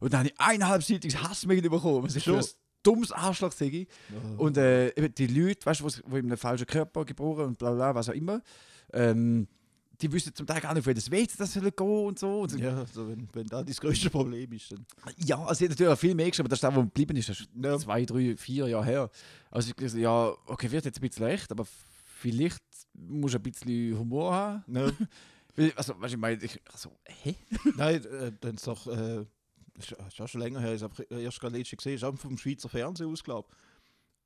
Und 0.00 0.12
dann 0.12 0.20
habe 0.20 0.28
ich 0.28 0.40
eineinhalbseitiges 0.40 1.22
Hassmail 1.22 1.62
bekommen. 1.62 2.04
Was 2.04 2.14
ist 2.16 2.24
Schon. 2.24 2.38
ein 2.38 2.44
dummes 2.82 3.10
Arschloch, 3.12 3.52
sage 3.52 3.78
ich. 3.82 3.88
Und 4.38 4.56
äh, 4.58 4.92
die 5.10 5.26
Leute, 5.26 5.66
weißt 5.66 5.80
du, 5.80 5.88
die 5.88 6.18
in 6.18 6.26
einem 6.26 6.36
falschen 6.36 6.66
Körper 6.66 7.04
geboren 7.04 7.46
und 7.46 7.58
bla 7.58 7.72
bla, 7.72 7.94
was 7.94 8.08
auch 8.08 8.14
immer, 8.14 8.42
ähm, 8.92 9.46
die 10.08 10.12
wüssten 10.12 10.34
zum 10.34 10.46
Teil 10.46 10.60
gar 10.60 10.72
nicht, 10.74 10.80
auf 10.82 10.86
welches 10.86 11.10
Weg 11.10 11.30
das 11.36 11.52
soll 11.52 11.70
gehen 11.70 11.86
und 11.86 12.18
so. 12.18 12.40
Und 12.40 12.50
so. 12.50 12.58
Ja, 12.58 12.78
also 12.78 13.08
wenn, 13.08 13.28
wenn 13.32 13.46
da 13.46 13.62
das 13.62 13.80
größte 13.80 14.10
Problem 14.10 14.52
ist, 14.52 14.70
dann. 14.72 14.84
Ja, 15.24 15.42
also 15.44 15.64
ich 15.64 15.70
habe 15.70 15.72
natürlich 15.74 15.92
auch 15.92 15.98
viel 15.98 16.14
mehr 16.14 16.28
geschrieben, 16.28 16.46
aber 16.46 16.50
das 16.50 16.58
ist 16.58 16.64
das, 16.64 16.74
wo 16.74 16.80
geblieben 16.82 17.16
ist. 17.16 17.28
Das 17.28 17.40
ist 17.40 17.48
Ja. 17.60 17.78
zwei, 17.78 18.04
drei, 18.04 18.36
vier 18.36 18.68
Jahre 18.68 18.84
her. 18.84 19.10
Also 19.50 19.70
ich 19.70 19.76
gesagt, 19.76 20.00
ja, 20.02 20.34
okay, 20.46 20.70
wird 20.70 20.84
jetzt 20.84 20.98
ein 20.98 21.08
bisschen 21.08 21.24
leicht, 21.26 21.50
aber 21.50 21.66
vielleicht 22.04 22.62
musst 22.92 23.34
du 23.34 23.38
ein 23.38 23.42
bisschen 23.42 23.98
Humor 23.98 24.32
haben. 24.34 24.64
Weil, 25.56 25.72
Also, 25.76 25.92
du, 25.94 26.04
ich 26.06 26.16
meine, 26.16 26.42
ich, 26.42 26.60
also, 26.72 26.90
hä? 27.06 27.36
Nein, 27.76 28.04
äh, 28.04 28.32
dann 28.40 28.56
ist 28.56 28.66
doch. 28.66 28.86
Äh, 28.88 29.24
ist, 29.78 29.92
ist 29.92 30.30
schon 30.30 30.40
länger 30.40 30.60
her, 30.60 30.74
ich 30.74 30.82
habe 30.82 31.02
erst 31.10 31.40
gerade 31.40 31.56
letztens 31.58 31.78
gesehen, 31.78 31.94
ist 31.94 32.04
auch 32.04 32.16
vom 32.16 32.36
Schweizer 32.38 32.68
Fernsehen 32.68 33.10
aus, 33.10 33.24
glaube 33.24 33.48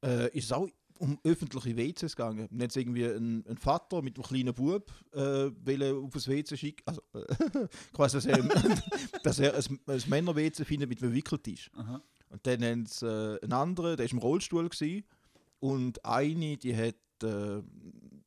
ich. 0.03 0.09
Äh, 0.09 0.37
ist 0.39 0.53
auch 0.53 0.69
um 0.99 1.19
öffentliche 1.25 1.77
WCs 1.77 2.17
gegangen. 2.17 2.49
Und 2.49 2.61
jetzt 2.61 2.77
irgendwie 2.77 3.05
ein, 3.05 3.45
ein 3.47 3.57
Vater 3.57 4.03
mit 4.03 4.17
einem 4.17 4.25
kleinen 4.25 4.55
Bub 4.55 4.93
äh, 5.13 5.51
will 5.65 5.83
auf 5.95 6.13
das 6.13 6.29
WC 6.29 6.57
schicken. 6.57 6.83
Also, 6.87 7.03
äh, 7.15 7.69
quasi, 7.93 8.17
dass 8.17 8.27
er, 8.27 8.43
dass 9.23 9.39
er 9.39 9.55
ein, 9.55 9.81
ein 9.87 10.03
Männer-WC 10.07 10.65
findet 10.65 10.89
mit 10.89 11.03
einem 11.03 11.15
Wickeltisch. 11.15 11.71
Aha. 11.75 12.03
Und 12.31 12.47
dann 12.47 12.63
haben 12.63 12.87
sie 12.87 13.07
äh, 13.07 13.43
einen 13.43 13.53
anderen, 13.53 13.97
der 13.97 14.07
war 14.07 14.13
im 14.13 14.19
Rollstuhl. 14.19 14.69
Gewesen, 14.69 15.05
und 15.61 16.05
eine, 16.05 16.57
die 16.57 16.77
hat 16.77 16.95
äh, 17.23 17.63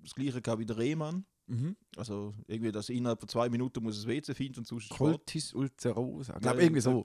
das 0.02 0.16
gleiche 0.16 0.42
gehabt 0.42 0.60
wie 0.60 0.66
der 0.66 0.78
Rehmann. 0.78 1.26
Mhm. 1.48 1.76
Also 1.98 2.34
irgendwie, 2.48 2.72
dass 2.72 2.90
innerhalb 2.90 3.20
von 3.20 3.30
zwei 3.30 3.50
Minuten 3.50 3.84
muss 3.84 3.98
es 3.98 4.08
WC 4.08 4.34
finden 4.34 4.60
und 4.60 4.68
sonst. 4.68 4.90
Coltis 4.90 5.54
ulcerosa. 5.54 6.38
Glaube, 6.40 6.62
irgendwie 6.62 6.82
so. 6.82 7.04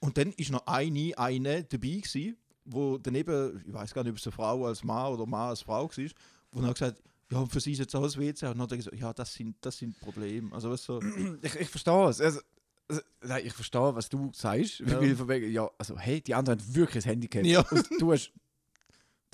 Und 0.00 0.16
dann 0.16 0.32
ist 0.32 0.50
noch 0.50 0.66
eine, 0.66 1.12
eine 1.16 1.64
dabei 1.64 2.00
gewesen, 2.00 2.36
wo 2.70 2.98
daneben, 2.98 3.62
ich 3.66 3.72
weiß 3.72 3.94
gar 3.94 4.02
nicht, 4.04 4.12
ob 4.12 4.18
es 4.18 4.26
eine 4.26 4.32
Frau 4.32 4.66
als 4.66 4.84
Mann 4.84 5.12
oder 5.12 5.26
Mann 5.26 5.50
als 5.50 5.62
Frau 5.62 5.88
war, 5.88 6.04
wo 6.52 6.60
dann 6.60 6.72
gesagt 6.72 7.02
ja, 7.30 7.44
für 7.44 7.60
sie 7.60 7.72
ist 7.72 7.78
jetzt 7.80 7.94
auch 7.94 8.02
das 8.02 8.16
WC. 8.16 8.46
Und 8.46 8.52
dann 8.58 8.62
hat 8.62 8.70
gesagt, 8.70 8.96
ja, 8.96 9.12
das 9.12 9.34
sind, 9.34 9.54
das 9.60 9.76
sind 9.76 9.98
Probleme. 10.00 10.50
Also, 10.50 10.70
du, 10.70 10.76
so, 10.76 11.00
Ich, 11.42 11.54
ich 11.56 11.68
verstehe 11.68 12.08
es. 12.08 12.20
Also, 12.22 12.40
also, 12.88 13.02
nein, 13.22 13.42
ich 13.44 13.52
verstehe, 13.52 13.94
was 13.94 14.08
du 14.08 14.30
sagst. 14.32 14.80
Ja. 14.80 14.98
Wegen, 15.28 15.52
ja, 15.52 15.68
also, 15.76 15.98
hey, 15.98 16.22
die 16.22 16.34
anderen 16.34 16.58
haben 16.58 16.74
wirklich 16.74 17.04
ein 17.04 17.08
Handicap. 17.10 17.44
Ja. 17.44 17.60
Und 17.70 17.86
du 17.98 18.12
hast. 18.12 18.32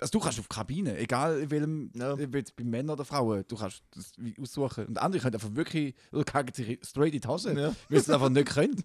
Also 0.00 0.10
du 0.10 0.18
kannst 0.18 0.40
auf 0.40 0.48
die 0.48 0.54
Kabine, 0.56 0.98
egal 0.98 1.38
in 1.38 1.50
welchem, 1.52 1.92
Ja. 1.94 2.14
ob 2.14 2.34
jetzt 2.34 2.56
bei 2.56 2.64
Männern 2.64 2.94
oder 2.94 3.04
Frauen, 3.04 3.44
du 3.46 3.56
kannst 3.56 3.80
das 3.92 4.12
aussuchen. 4.40 4.86
Und 4.86 4.98
andere 4.98 5.22
können 5.22 5.34
einfach 5.36 5.54
wirklich, 5.54 5.94
oder 6.10 6.24
kacken 6.24 6.52
sich 6.52 6.80
straight 6.82 7.14
in 7.14 7.20
die 7.20 7.28
Hose, 7.28 7.52
Ja. 7.52 7.68
weil 7.68 7.76
sie 7.90 7.96
es 7.98 8.10
einfach 8.10 8.28
nicht 8.28 8.48
können. 8.48 8.82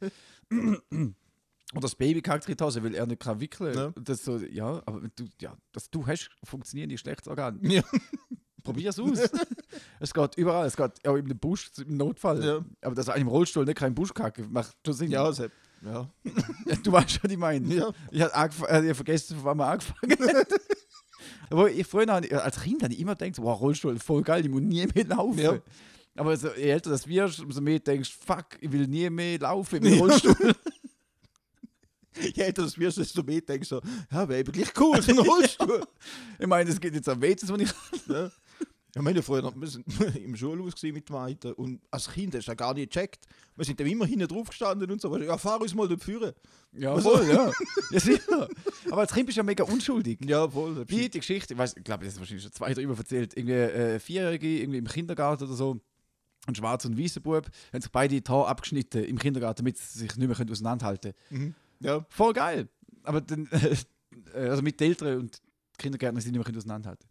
Oder 1.73 1.81
das 1.81 1.95
Baby 1.95 2.21
kackt 2.21 2.49
in 2.49 2.57
die 2.57 2.63
Hose, 2.63 2.83
weil 2.83 2.95
er 2.95 3.05
nicht 3.05 3.21
kann 3.21 3.39
wickeln 3.39 3.73
Ja. 3.75 3.91
kann. 3.91 4.03
Das 4.03 4.23
so, 4.25 4.37
ja, 4.37 4.81
aber 4.85 5.01
du, 5.15 5.25
ja, 5.39 5.55
das 5.71 5.89
du 5.89 6.05
hast, 6.05 6.29
funktionieren 6.43 6.89
die 6.89 6.95
Geschlechtsorgane. 6.95 7.59
Ja. 7.63 7.83
Probier 8.63 8.89
es 8.89 8.99
aus. 8.99 9.19
es 9.99 10.13
geht 10.13 10.35
überall, 10.35 10.67
es 10.67 10.75
geht 10.75 11.07
auch 11.07 11.15
im 11.15 11.27
Busch 11.39 11.71
im 11.77 11.95
Notfall. 11.95 12.43
Ja. 12.43 12.65
Aber 12.81 12.93
dass 12.93 13.07
einem 13.07 13.23
im 13.23 13.27
Rollstuhl 13.29 13.63
nicht 13.65 13.77
kein 13.77 13.95
Busch 13.95 14.13
kacke, 14.13 14.43
macht 14.49 14.75
schon 14.85 14.93
Sinn. 14.93 15.11
ja, 15.11 15.25
hat, 15.25 15.51
ja. 15.81 16.09
Du 16.83 16.91
weißt, 16.91 17.23
was 17.23 17.31
ich 17.31 17.37
meine. 17.37 17.73
Ja. 17.73 17.91
Ich 18.11 18.21
habe 18.21 18.67
äh, 18.67 18.93
vergessen, 18.93 19.37
von 19.37 19.45
wann 19.45 19.57
wir 19.57 19.67
angefangen 19.67 20.11
haben. 20.19 20.45
Aber 21.49 21.71
ich, 21.71 21.87
früher, 21.87 22.09
als 22.43 22.59
Kind 22.61 22.83
habe 22.83 22.93
ich 22.93 22.99
immer 22.99 23.15
gedacht, 23.15 23.41
wow, 23.41 23.59
Rollstuhl, 23.59 23.97
voll 23.97 24.23
geil, 24.23 24.43
ich 24.45 24.51
muss 24.51 24.61
nie 24.61 24.85
mehr 24.93 25.05
laufen. 25.05 25.39
Ja. 25.39 25.57
Aber 26.15 26.35
so, 26.35 26.49
je 26.49 26.69
älter 26.69 26.89
das 26.89 27.07
wirst, 27.07 27.39
umso 27.39 27.61
mehr 27.61 27.79
denkst 27.79 28.13
fuck, 28.13 28.45
ich 28.59 28.71
will 28.71 28.87
nie 28.87 29.09
mehr 29.09 29.39
laufen 29.39 29.83
im 29.83 29.99
Rollstuhl. 29.99 30.53
Älter 32.35 32.63
das 32.63 32.77
wirst, 32.77 32.97
desto 32.97 33.23
mehr 33.23 33.41
denkst 33.41 33.69
du, 33.69 33.75
so, 33.75 33.81
ja, 34.11 34.27
wäre 34.27 34.39
eigentlich 34.39 34.69
cool, 34.79 35.01
so 35.01 35.11
ein 35.11 35.19
Rollstuhl. 35.19 35.81
ich 36.39 36.47
meine, 36.47 36.69
es 36.69 36.79
geht 36.79 36.93
jetzt 36.95 37.07
am 37.09 37.21
WCs, 37.21 37.49
wo 37.51 37.55
ich 37.55 37.69
ja. 38.07 38.31
Ja, 38.95 39.03
meine 39.03 39.21
früher, 39.21 39.43
noch- 39.43 39.55
wir 39.55 39.67
sind 39.67 39.85
im 40.15 40.35
Schulhaus 40.35 40.81
mit 40.81 41.07
dem 41.09 41.13
Weiten 41.15 41.53
und 41.53 41.79
als 41.91 42.09
Kind 42.09 42.33
hast 42.33 42.47
du 42.47 42.51
ja 42.51 42.55
gar 42.55 42.73
nicht 42.73 42.91
gecheckt. 42.91 43.27
Wir 43.55 43.63
sind 43.63 43.79
dann 43.79 43.85
immer 43.85 44.07
hinten 44.07 44.27
drauf 44.27 44.47
gestanden 44.49 44.89
und 44.89 44.99
so. 44.99 45.15
Ja, 45.15 45.37
fahr 45.37 45.61
uns 45.61 45.75
mal 45.75 45.87
dort 45.87 46.03
führen. 46.03 46.33
Ja, 46.71 46.93
Also- 46.95 47.11
voll, 47.15 47.27
ja. 47.29 47.51
ja, 47.91 47.99
sicher. 47.99 48.49
Aber 48.89 49.01
als 49.01 49.13
Kind 49.13 49.27
bist 49.27 49.37
du 49.37 49.41
ja 49.41 49.43
mega 49.43 49.63
unschuldig. 49.63 50.17
Ja, 50.25 50.49
voll. 50.49 50.83
Wie 50.87 51.07
die 51.07 51.19
Geschichte, 51.19 51.53
ich 51.53 51.57
weiß, 51.59 51.75
ich 51.77 51.83
glaube, 51.83 52.03
das 52.03 52.13
ist 52.15 52.19
wahrscheinlich 52.19 52.41
schon 52.43 52.51
zwei, 52.51 52.73
drei 52.73 52.87
Mal 52.87 52.97
erzählt. 52.97 53.37
Irgendwie 53.37 53.53
äh, 53.53 53.99
Vierjährige, 53.99 54.47
irgendwie 54.61 54.79
im 54.79 54.87
Kindergarten 54.87 55.43
oder 55.43 55.53
so, 55.53 55.79
ein 56.47 56.55
schwarzer 56.55 56.89
und 56.89 56.97
weißer 56.99 57.19
Bub, 57.19 57.45
haben 57.71 57.81
sich 57.81 57.91
beide 57.91 58.19
die 58.19 58.27
Haare 58.31 58.47
abgeschnitten 58.47 59.03
im 59.03 59.19
Kindergarten, 59.19 59.57
damit 59.57 59.77
sie 59.77 59.99
sich 59.99 60.15
nicht 60.15 60.27
mehr 60.27 60.35
können 60.35 60.49
auseinanderhalten 60.49 61.13
Mhm. 61.29 61.53
Ja, 61.81 62.05
Voll 62.09 62.33
geil. 62.33 62.67
Aber 63.03 63.21
dann, 63.21 63.47
äh, 64.33 64.39
also 64.49 64.61
mit 64.61 64.79
den 64.79 64.89
Eltern 64.89 65.17
und 65.19 65.41
Kindergärtner 65.77 66.21
sind 66.21 66.31
nicht 66.31 66.39
mehr 66.39 66.45
können 66.45 66.57
auseinanderhalten. 66.57 67.07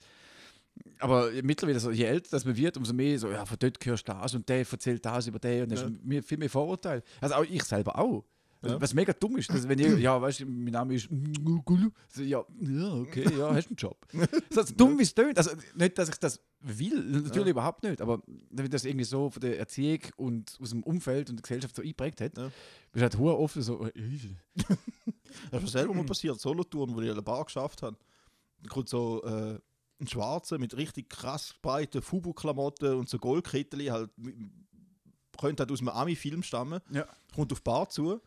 Aber 1.01 1.31
mittlerweile, 1.43 1.81
so, 1.81 1.91
je 1.91 2.05
älter 2.05 2.29
das 2.33 2.45
man 2.45 2.57
wird, 2.57 2.77
umso 2.77 2.93
mehr 2.93 3.19
so, 3.19 3.29
ja, 3.31 3.45
von 3.45 3.57
dort 3.59 3.85
hörst 3.85 4.07
du 4.09 4.13
das 4.13 4.35
und 4.35 4.49
der 4.49 4.59
erzählt 4.71 5.05
das 5.05 5.27
über 5.27 5.39
den 5.39 5.63
und 5.65 5.73
dann 5.73 5.93
Ja. 5.95 5.99
mehr- 6.03 6.23
viel 6.23 6.39
mehr 6.39 6.51
Vorurteile. 6.51 7.03
Also 7.21 7.35
auch 7.37 7.45
ich 7.45 7.65
selber 7.65 7.99
auch. 7.99 8.25
Ja. 8.61 8.81
Was 8.81 8.93
mega 8.93 9.13
dumm 9.13 9.37
ist, 9.37 9.49
dass 9.53 9.69
wenn 9.69 9.79
ich, 9.79 9.99
ja, 10.01 10.21
weißt 10.21 10.41
du, 10.41 10.47
mein 10.47 10.73
Name 10.73 10.95
ist 10.95 11.09
so, 12.09 12.23
ja, 12.23 12.45
ja, 12.61 12.93
okay, 12.95 13.25
ja, 13.39 13.55
hast 13.55 13.69
einen 13.69 13.77
Job. 13.77 14.05
So, 14.51 14.63
so 14.63 14.75
dumm 14.75 14.99
wie 14.99 15.05
es 15.05 15.15
tönt. 15.15 15.39
Also 15.39 15.51
nicht, 15.77 15.97
dass 15.97 16.09
ich 16.09 16.17
das 16.17 16.41
will, 16.61 17.05
natürlich 17.05 17.37
Ja. 17.37 17.51
überhaupt 17.51 17.85
nicht, 17.85 18.01
aber 18.01 18.21
wenn 18.51 18.69
das 18.69 18.85
irgendwie 18.85 19.05
so 19.05 19.31
von 19.31 19.41
der 19.41 19.61
Erziehung 19.61 20.01
und 20.17 20.59
aus 20.61 20.71
dem 20.71 20.83
Umfeld 20.83 21.31
und 21.31 21.37
der 21.37 21.43
Gesellschaft 21.43 21.77
so 21.77 21.83
eingeprägt 21.83 22.21
hat, 22.21 22.37
Ja. 22.37 22.45
bist 22.47 22.97
du 22.97 23.01
halt 23.03 23.19
hure 23.19 23.39
offen 23.39 23.63
so, 23.63 23.87
äh, 23.87 23.93
Das 25.53 25.61
ist 25.61 25.63
mir 25.63 25.69
selber 25.69 25.95
mal 25.95 26.05
passiert, 26.05 26.41
Solotouren, 26.41 26.95
wo 26.97 27.01
ich 27.01 27.09
in 27.09 27.15
der 27.15 27.23
Bar 27.23 27.45
geschafft 27.45 27.83
habe. 27.83 27.97
Da 28.63 28.69
kommt 28.71 28.89
so 28.89 29.23
äh, 29.23 29.61
ein 30.01 30.09
Schwarzer 30.09 30.59
mit 30.59 30.77
richtig 30.77 31.09
krass 31.11 31.55
breiten 31.63 32.03
Fubu-Klamotten 32.03 32.95
und 32.95 33.09
so 33.09 33.19
Goldkettchen, 33.19 33.93
halt, 33.93 34.11
könnte 35.39 35.63
halt 35.63 35.71
aus 35.71 35.79
einem 35.79 35.91
Ami-Film 35.91 36.43
stammen, 36.43 36.81
Ja. 36.91 37.07
kommt 37.35 37.53
auf 37.53 37.61
die 37.61 37.65
Bar 37.65 37.89
zu 37.89 38.21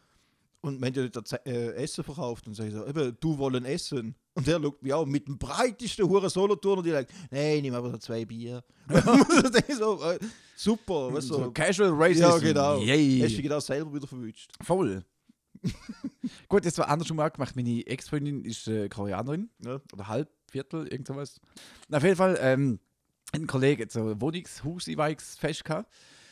und 0.62 0.95
ja 0.95 1.07
dort 1.07 1.47
äh, 1.47 1.74
Essen 1.74 2.03
verkauft 2.03 2.47
und 2.47 2.53
sagt 2.53 2.72
so, 2.72 2.86
eben, 2.86 3.18
du 3.20 3.38
wollen 3.38 3.66
essen. 3.66 4.16
Und 4.34 4.47
der 4.47 4.62
schaut 4.62 4.82
mich 4.82 4.93
auch 4.93 5.05
mit 5.05 5.28
dem 5.28 5.38
breitesten 5.38 6.07
Huren 6.07 6.30
Soloturner 6.30 6.78
und 6.78 6.86
die 6.86 6.91
sagt, 6.91 7.12
nein, 7.32 7.62
nimm 7.62 7.74
aber 7.74 7.91
so 7.91 7.97
zwei 7.97 8.24
Bier. 8.26 8.64
ich 9.68 9.76
so, 9.76 10.01
äh, 10.03 10.20
super, 10.55 11.14
weißt 11.14 11.30
du, 11.32 11.34
so 11.34 11.51
Casual 11.51 11.91
Racism. 11.93 12.22
ja 12.22 12.38
genau, 12.38 12.80
Yay. 12.80 13.22
hast 13.22 13.38
du 13.38 13.41
genau 13.41 13.59
selber 13.59 13.93
wieder 13.93 14.07
verwünscht. 14.07 14.51
Voll. 14.62 15.03
Gut, 16.47 16.66
jetzt 16.66 16.78
war 16.78 16.88
anders 16.88 17.07
schon 17.07 17.18
mal 17.18 17.30
gemacht. 17.30 17.55
Meine 17.55 17.86
Ex-Freundin 17.86 18.43
ist 18.45 18.68
äh, 18.68 18.88
Koreanerin. 18.88 19.49
Ja. 19.64 19.82
Oder 19.93 20.07
halb, 20.07 20.30
Viertel, 20.49 20.88
irgend 20.88 21.07
sowas. 21.07 21.39
Auf 21.91 22.03
jeden 22.03 22.16
Fall, 22.16 22.38
ähm, 22.41 22.80
ein 23.32 23.47
Kollege 23.47 23.88
so 23.89 24.09
ein 24.09 24.22
Wohnungshaus-Fest 24.22 25.66
gehabt. 25.66 25.91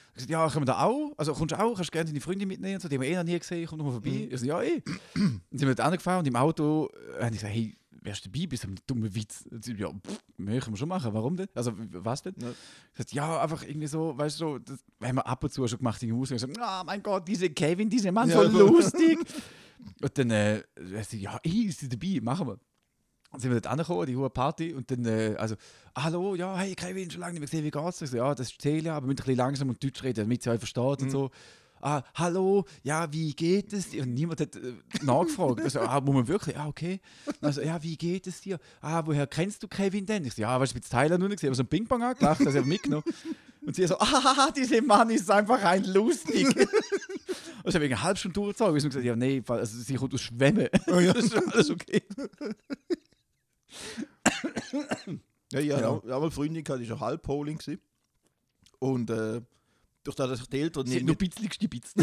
Ich 0.09 0.25
gesagt, 0.25 0.29
ja, 0.29 0.47
können 0.49 0.61
wir 0.67 0.73
da 0.73 0.83
auch? 0.83 1.13
Also 1.17 1.33
kommst 1.33 1.51
du 1.53 1.59
auch? 1.59 1.75
Kannst 1.75 1.89
du 1.89 1.91
gerne 1.91 2.09
deine 2.09 2.21
Freundin 2.21 2.47
mitnehmen? 2.47 2.75
Und 2.75 2.81
So, 2.81 2.87
die 2.89 2.95
haben 2.95 3.01
wir 3.03 3.09
eh 3.09 3.15
noch 3.15 3.23
nie 3.23 3.39
gesehen, 3.39 3.65
komm 3.67 3.79
doch 3.79 3.85
mal 3.85 3.91
vorbei. 3.91 4.09
Mhm. 4.09 4.27
Ich 4.31 4.39
so, 4.39 4.45
ja, 4.45 4.61
eh. 4.61 4.81
Dann 5.15 5.41
sind 5.51 5.67
wir 5.67 5.75
da 5.75 5.89
gefahren 5.89 6.19
und 6.19 6.27
im 6.27 6.35
Auto 6.35 6.89
äh, 7.17 7.23
habe 7.23 7.35
ich 7.35 7.41
gesagt, 7.41 7.53
hey, 7.53 7.75
wärst 8.01 8.25
du 8.25 8.29
dabei 8.29 8.47
bei 8.47 8.55
so 8.55 8.67
einem 8.67 8.77
dummen 8.87 9.13
Witz? 9.15 9.45
Sie, 9.61 9.73
ja, 9.73 9.89
pff, 9.89 10.19
können 10.37 10.61
wir 10.67 10.77
schon 10.77 10.89
machen. 10.89 11.13
Warum 11.13 11.35
denn? 11.35 11.47
Also, 11.53 11.73
was 11.77 12.21
denn? 12.23 12.35
Ja. 12.41 12.49
Ich 12.49 12.91
gesagt, 12.97 13.13
ja, 13.13 13.41
einfach 13.41 13.63
irgendwie 13.63 13.87
so, 13.87 14.17
weißt 14.17 14.39
du, 14.39 14.45
so, 14.53 14.59
das 14.59 14.79
haben 15.03 15.15
wir 15.15 15.27
ab 15.27 15.43
und 15.43 15.51
zu 15.51 15.67
schon 15.67 15.77
gemacht 15.79 16.01
in 16.03 16.13
Haus. 16.17 16.31
Und 16.31 16.35
ich 16.37 16.41
so, 16.41 16.47
oh 16.47 16.83
mein 16.85 17.03
Gott, 17.03 17.27
diese 17.27 17.49
Kevin, 17.49 17.89
dieser 17.89 18.11
Mann, 18.11 18.29
so 18.29 18.43
Ja. 18.43 18.49
lustig. 18.49 19.19
und 20.01 20.17
dann, 20.17 20.31
äh, 20.31 20.63
sie, 21.07 21.19
ja, 21.21 21.39
ich 21.43 21.65
ist 21.67 21.79
sie 21.79 21.89
dabei, 21.89 22.19
machen 22.21 22.47
wir. 22.47 22.59
Dann 23.31 23.41
sind 23.41 23.51
wir 23.51 23.61
dort 23.61 23.71
angekommen, 23.71 24.07
die 24.07 24.17
hohe 24.17 24.29
Party, 24.29 24.73
und 24.73 24.89
dann, 24.89 25.05
äh, 25.05 25.35
also, 25.37 25.55
hallo, 25.95 26.35
ja, 26.35 26.57
hey 26.57 26.73
Kevin, 26.73 27.11
schon 27.11 27.21
lange 27.21 27.33
nicht 27.33 27.41
mehr 27.41 27.47
gesehen, 27.47 27.63
wie 27.63 27.71
geht's? 27.71 28.01
Ich 28.01 28.09
so, 28.09 28.17
ja, 28.17 28.33
das 28.33 28.51
ist 28.51 28.61
Celia, 28.61 28.95
aber 28.95 29.05
wir 29.05 29.07
müssen 29.07 29.19
ein 29.19 29.25
bisschen 29.25 29.37
langsam 29.37 29.69
und 29.69 29.83
Deutsch 29.83 30.03
reden, 30.03 30.21
damit 30.21 30.41
sie 30.41 30.49
euch 30.49 30.59
versteht 30.59 31.01
und 31.03 31.11
so. 31.11 31.29
Ah, 31.81 32.01
hallo, 32.15 32.65
ja, 32.83 33.11
wie 33.11 33.33
geht 33.33 33.71
es 33.71 33.89
dir? 33.89 34.03
Und 34.03 34.13
niemand 34.13 34.41
hat 34.41 34.55
äh, 34.55 34.73
nachgefragt. 35.01 35.61
Also, 35.61 35.79
ah, 35.79 36.01
muss 36.01 36.13
man 36.13 36.27
wirklich? 36.27 36.57
Ah, 36.57 36.67
okay. 36.67 36.99
Also, 37.41 37.61
ja, 37.61 37.81
wie 37.81 37.95
geht 37.95 38.27
es 38.27 38.41
dir? 38.41 38.59
Ah, 38.81 39.01
woher 39.05 39.27
kennst 39.27 39.63
du 39.63 39.67
Kevin 39.67 40.05
denn? 40.05 40.25
Ich 40.25 40.33
so, 40.33 40.41
ja, 40.41 40.59
weißt 40.59 40.73
du, 40.73 40.77
mit 40.77 40.89
Thailand 40.89 41.19
nur 41.19 41.29
nicht 41.29 41.37
gesehen, 41.37 41.49
aber 41.49 41.55
so 41.55 41.63
ein 41.63 41.67
Ping-Pong 41.67 42.03
angelacht, 42.03 42.41
das 42.41 42.47
habe 42.47 42.59
ich 42.59 42.65
mitgenommen. 42.65 43.05
Und 43.65 43.75
sie 43.75 43.85
so, 43.87 43.97
ah, 43.99 44.51
dieser 44.55 44.81
Mann 44.81 45.09
ist 45.09 45.29
einfach 45.31 45.63
ein 45.63 45.85
lustig. 45.85 46.47
Und 46.47 46.57
ich 47.65 47.75
habe 47.75 47.85
eine 47.85 48.03
halbe 48.03 48.19
Stunde 48.19 48.33
durchgezogen. 48.33 48.75
Ich 48.75 48.83
habe 48.83 48.89
gesagt, 48.89 49.05
ja, 49.05 49.15
nee, 49.15 49.41
also, 49.47 49.77
sie 49.77 49.95
kommt 49.95 50.13
aus 50.13 50.21
Schwämme. 50.21 50.69
das 50.85 51.15
ist 51.15 51.35
alles 51.35 51.69
okay. 51.69 52.03
Ja, 55.51 55.59
ja, 55.59 55.79
Ja. 55.79 56.01
ja. 56.07 56.17
eine 56.17 56.31
Freundin 56.31 56.63
gehabt, 56.63 56.83
die 56.83 56.89
war 56.89 56.99
halb 56.99 57.23
Poling. 57.23 57.57
gewesen. 57.57 57.81
Und 58.79 59.09
äh, 59.09 59.41
durch 60.03 60.15
das, 60.15 60.39
dass 60.39 60.49
die 60.49 60.59
Eltern 60.59 60.85
Sie 60.87 61.03
nur 61.03 61.15
bitzligste 61.15 61.67
Bitz. 61.69 61.93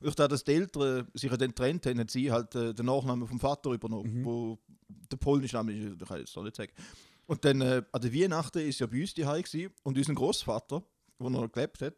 durch 0.00 0.14
das, 0.14 0.28
dass 0.28 0.44
die 0.44 0.52
Eltern 0.54 1.06
sich 1.14 1.30
dann 1.30 1.48
getrennt 1.50 1.86
haben, 1.86 2.00
hat 2.00 2.10
sie 2.10 2.30
halt 2.32 2.54
äh, 2.54 2.74
den 2.74 2.86
Nachnamen 2.86 3.26
vom 3.28 3.38
Vater 3.38 3.70
übernommen, 3.72 4.20
Mhm. 4.20 4.24
wo 4.24 4.58
der 5.12 5.16
polnische 5.18 5.56
Name 5.56 5.72
ist, 5.72 6.00
das 6.00 6.08
kann 6.08 6.20
ich 6.20 6.26
jetzt 6.34 6.36
nicht 6.42 6.56
sagen. 6.56 6.72
Und 7.26 7.44
dann 7.44 7.60
äh, 7.60 7.82
an 7.92 8.00
der 8.00 8.12
Weihnachten 8.14 8.58
ist 8.60 8.80
ja 8.80 8.86
bei 8.86 9.00
uns 9.02 9.14
die 9.14 9.22
gewesen, 9.22 9.70
und 9.82 9.96
unser 9.98 10.14
Großvater, 10.14 10.82
wo 11.18 11.28
noch 11.28 11.52
gelebt 11.52 11.82
hat, 11.82 11.94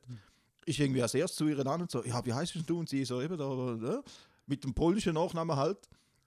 ist 0.66 0.78
irgendwie 0.78 1.02
als 1.02 1.14
erstes 1.14 1.38
zu 1.38 1.46
ihr 1.48 1.64
an 1.64 1.80
und 1.82 1.90
so, 1.90 2.04
ja, 2.04 2.24
wie 2.26 2.32
heißt 2.32 2.54
du? 2.66 2.78
Und 2.78 2.88
sie 2.88 3.04
so 3.04 3.22
eben 3.22 3.38
da, 3.38 3.76
da 3.80 4.02
mit 4.46 4.64
dem 4.64 4.74
polnischen 4.74 5.14
Nachnamen 5.14 5.56
halt. 5.56 5.78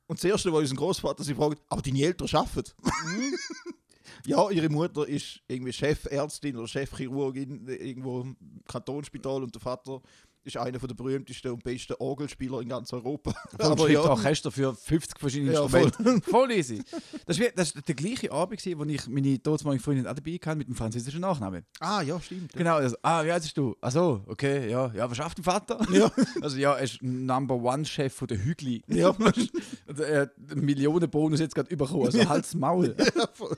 Und 0.08 0.20
das 0.20 0.26
Erste, 0.26 0.52
was 0.52 0.62
unser 0.62 0.76
Großvater 0.76 1.24
sie 1.24 1.36
fragt, 1.36 1.62
aber 1.70 1.82
deine 1.82 2.02
Eltern 2.02 2.28
arbeiten? 2.34 2.72
ja, 4.26 4.50
ihre 4.50 4.70
Mutter 4.70 5.08
ist 5.08 5.42
irgendwie 5.48 5.74
Chefärztin 5.74 6.58
oder 6.58 6.68
Chefchirurgin 6.68 7.68
irgendwo 7.68 8.22
im 8.22 8.36
Kantonsspital 8.68 9.44
und 9.44 9.56
der 9.56 9.62
Vater 9.62 10.02
ist 10.44 10.58
einer 10.58 10.78
der 10.78 10.94
berühmtesten 10.94 11.52
und 11.52 11.64
besten 11.64 11.94
Orgelspieler 12.00 12.62
in 12.62 12.70
ganz 12.70 12.92
Europa. 12.94 13.34
Aber 13.60 13.90
ja. 13.90 14.02
Orchester 14.02 14.52
für 14.52 14.76
50 14.76 15.20
verschiedene 15.20 15.54
Ja, 15.54 15.68
voll. 15.68 15.84
Instrumente. 15.84 16.30
Voll. 16.30 16.52
easy. 16.52 16.82
Das 17.26 17.40
war 17.40 17.48
das 17.56 17.72
ist 17.72 17.88
der 17.88 17.96
gleiche 17.96 18.32
Abend, 18.32 18.60
gewesen, 18.60 18.80
wo 18.80 18.84
ich 18.86 19.08
meine 19.08 19.40
damalige 19.40 19.84
Freundin 19.84 20.08
auch 20.08 20.14
dabei 20.14 20.40
hatte 20.46 20.56
mit 20.58 20.68
dem 20.68 20.76
französischen 20.76 21.22
Nachnamen. 21.22 21.66
Ah, 21.80 22.02
ja, 22.02 22.20
stimmt. 22.20 22.54
Genau, 22.54 22.76
also, 22.76 22.96
ah, 23.02 23.24
wie 23.26 23.32
heißt 23.32 23.56
du? 23.58 23.76
Ach 23.82 23.92
so, 23.92 24.24
okay, 24.28 24.70
ja. 24.70 24.92
Ja, 24.94 25.10
was 25.10 25.18
schafft 25.18 25.38
dein 25.38 25.44
Vater? 25.44 25.80
Ja. 25.92 26.12
Also 26.42 26.58
ja, 26.58 26.74
er 26.74 26.84
ist 26.84 27.02
Number 27.02 27.56
One-Chef 27.56 28.14
von 28.14 28.28
der 28.28 28.44
Hügli. 28.44 28.82
Ja. 28.88 29.10
Und 29.10 30.00
er 30.00 30.22
hat 30.22 30.32
einen 30.52 30.66
Millionenbonus 30.66 31.40
jetzt 31.40 31.56
gerade 31.56 31.76
bekommen, 31.76 32.06
also 32.06 32.28
halt's 32.28 32.54
Maul. 32.54 32.96
Ja, 33.16 33.28
voll. 33.34 33.58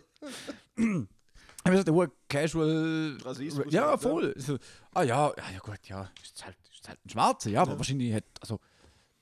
Aber 1.63 1.77
das 1.77 1.79
ist 1.79 1.88
der 1.88 2.11
Casual. 2.29 3.17
Rassismus 3.23 3.65
Ja, 3.69 3.88
halt, 3.88 3.91
ja. 3.91 3.97
voll. 3.97 4.36
Ah 4.93 5.01
ja, 5.03 5.27
ja, 5.36 5.43
ja 5.53 5.59
gut, 5.59 5.79
ja. 5.88 6.09
Ist 6.21 6.45
halt, 6.45 6.55
ist 6.86 6.89
halt 6.89 7.05
ein 7.05 7.09
Schwarzer, 7.09 7.49
ja, 7.49 7.61
aber 7.61 7.71
Ja. 7.73 7.77
wahrscheinlich 7.77 8.13
hat. 8.13 8.23
Also, 8.41 8.59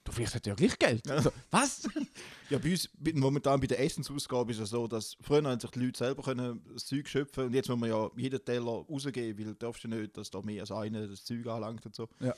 du 0.03 0.11
vielleicht 0.11 0.35
hat 0.35 0.45
er 0.47 0.51
ja 0.51 0.55
gleich 0.55 0.77
Geld. 0.77 1.09
Also, 1.09 1.31
was? 1.51 1.87
Ja, 2.49 2.59
bei 2.59 2.69
uns, 2.71 2.87
momentan 3.15 3.59
bei 3.59 3.65
der 3.65 3.79
Essensausgabe 3.79 4.51
ist 4.51 4.59
es 4.59 4.69
so, 4.69 4.87
dass 4.87 5.17
früher 5.21 5.43
haben 5.43 5.59
sich 5.59 5.71
die 5.71 5.79
Leute 5.79 5.97
selber 5.97 6.21
können 6.21 6.61
das 6.71 6.85
Zeug 6.85 7.07
schöpfen 7.07 7.45
und 7.45 7.53
jetzt 7.55 7.67
muss 7.67 7.79
man 7.79 7.89
ja 7.89 8.11
jeden 8.15 8.45
Teller 8.45 8.85
rausgeben, 8.87 9.39
weil 9.39 9.45
du 9.53 9.55
darfst 9.55 9.83
ja 9.83 9.89
nicht, 9.89 10.15
dass 10.15 10.29
da 10.29 10.39
mehr 10.41 10.61
als 10.61 10.71
einer 10.71 11.07
das 11.07 11.23
Zeug 11.23 11.47
anlangt 11.47 11.83
und 11.83 11.95
so. 11.95 12.07
Ja. 12.19 12.35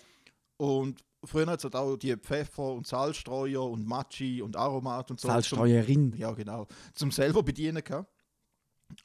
Und 0.56 1.04
früher 1.26 1.48
hat 1.48 1.60
es 1.60 1.66
halt 1.66 1.76
auch 1.76 1.98
die 1.98 2.16
Pfeffer 2.16 2.72
und 2.72 2.88
Salzstreuer 2.88 3.62
und 3.70 3.86
Matschi 3.86 4.42
und 4.42 4.56
Aromat 4.56 5.12
und 5.12 5.20
so. 5.20 5.28
Salzstreuerin. 5.28 6.12
Zum, 6.12 6.20
ja, 6.22 6.32
genau. 6.32 6.66
Zum 6.94 7.12
selber 7.12 7.44
bedienen 7.44 7.84
gehabt. 7.84 8.10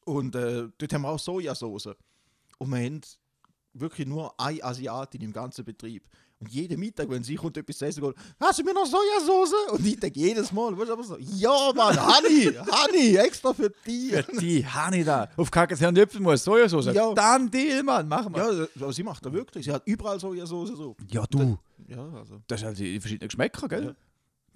Und 0.04 0.36
äh, 0.36 0.68
dort 0.78 0.92
haben 0.92 1.02
wir 1.02 1.08
auch 1.08 1.18
Sojasauce. 1.18 1.96
Und 2.58 2.70
wir 2.70 2.78
haben 2.84 3.00
wirklich 3.72 4.06
nur 4.06 4.38
eine 4.38 4.62
Asiatin 4.62 5.22
im 5.22 5.32
ganzen 5.32 5.64
Betrieb. 5.64 6.04
Und 6.40 6.50
jeden 6.50 6.80
Mittag, 6.80 7.10
wenn 7.10 7.22
sie 7.22 7.34
kommt 7.34 7.58
etwas 7.58 7.82
essen, 7.82 8.02
geht, 8.02 8.14
hast 8.40 8.58
du 8.58 8.64
mir 8.64 8.72
noch 8.72 8.86
Sojasauce? 8.86 9.72
Und 9.72 9.86
ich 9.86 10.00
denke 10.00 10.18
jedes 10.18 10.50
Mal, 10.50 10.76
weißt 10.76 10.88
du, 10.88 10.92
aber 10.94 11.04
so, 11.04 11.18
ja 11.18 11.72
Mann, 11.74 11.98
Honey, 12.00 12.54
Honey, 12.54 13.16
extra 13.16 13.52
für 13.52 13.70
dich. 13.86 14.12
Ja, 14.12 14.22
die 14.22 14.66
Hani 14.66 15.04
da. 15.04 15.28
Auf 15.36 15.50
Kackes 15.50 15.82
Herrn 15.82 15.96
Öpfelmus, 15.98 16.42
Sojasauce. 16.42 16.86
Ja. 16.94 17.12
Dann 17.12 17.50
Deal, 17.50 17.82
Mann, 17.82 18.08
machen 18.08 18.34
wir. 18.34 18.52
Ja, 18.52 18.66
aber 18.80 18.92
sie 18.92 19.02
macht 19.02 19.24
da 19.26 19.30
wirklich. 19.30 19.66
Sie 19.66 19.72
hat 19.72 19.82
überall 19.84 20.18
Sojasauce 20.18 20.70
so. 20.70 20.96
Ja, 21.10 21.26
du. 21.26 21.58
Ja, 21.86 22.08
also. 22.14 22.40
Das 22.46 22.60
sind 22.60 22.68
halt 22.68 22.78
die 22.78 22.98
verschiedenen 22.98 23.28
Geschmäcker, 23.28 23.68
gell? 23.68 23.84
Ja. 23.84 23.94